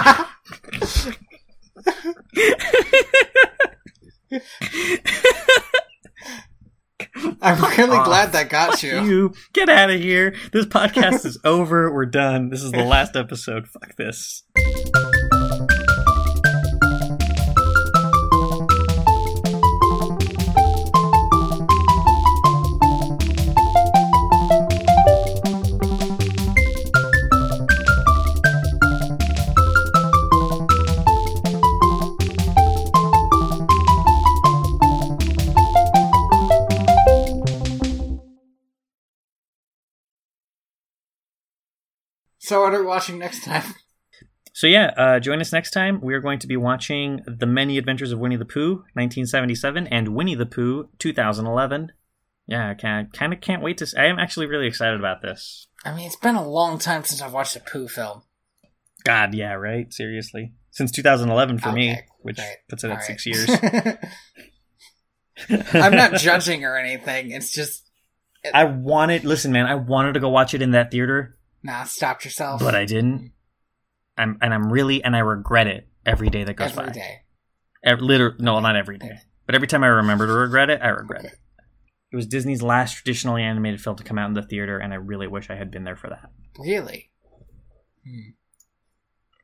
[7.41, 9.01] I'm really glad that got you.
[9.03, 10.35] you get out of here.
[10.51, 11.91] This podcast is over.
[11.93, 12.49] We're done.
[12.49, 13.67] This is the last episode.
[13.67, 14.43] Fuck this.
[42.45, 43.63] So what are we watching next time?
[44.53, 45.99] So yeah, uh, join us next time.
[45.99, 50.15] We are going to be watching The Many Adventures of Winnie the Pooh, 1977, and
[50.15, 51.91] Winnie the Pooh, 2011.
[52.47, 53.99] Yeah, I can, kind of can't wait to.
[53.99, 55.67] I am actually really excited about this.
[55.83, 58.21] I mean, it's been a long time since I've watched a Pooh film.
[59.03, 59.91] God, yeah, right.
[59.91, 63.49] Seriously, since 2011 for me, which right, puts it at six years.
[65.73, 67.31] I'm not judging or anything.
[67.31, 67.89] It's just
[68.53, 69.25] I wanted.
[69.25, 71.83] Listen, man, I wanted to go watch it in that theater, nah.
[71.83, 72.61] Stopped yourself.
[72.61, 73.31] but I didn't.
[74.17, 76.91] I'm and I'm really and I regret it every day that goes every by.
[76.91, 77.21] day.
[77.83, 80.87] Ev- liter- no, not every day, but every time I remember to regret it, I
[80.89, 81.27] regret Okay.
[81.29, 81.39] it.
[82.11, 84.95] It was Disney's last traditionally animated film to come out in the theater, and I
[84.95, 86.31] really wish I had been there for that.
[86.57, 87.11] Really?
[88.05, 88.29] Hmm.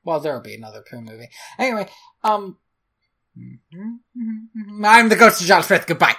[0.05, 1.29] Well, there'll be another Pooh movie.
[1.59, 1.89] Anyway,
[2.23, 2.57] um,
[4.85, 5.85] I'm the ghost of John Smith.
[5.85, 6.15] Goodbye.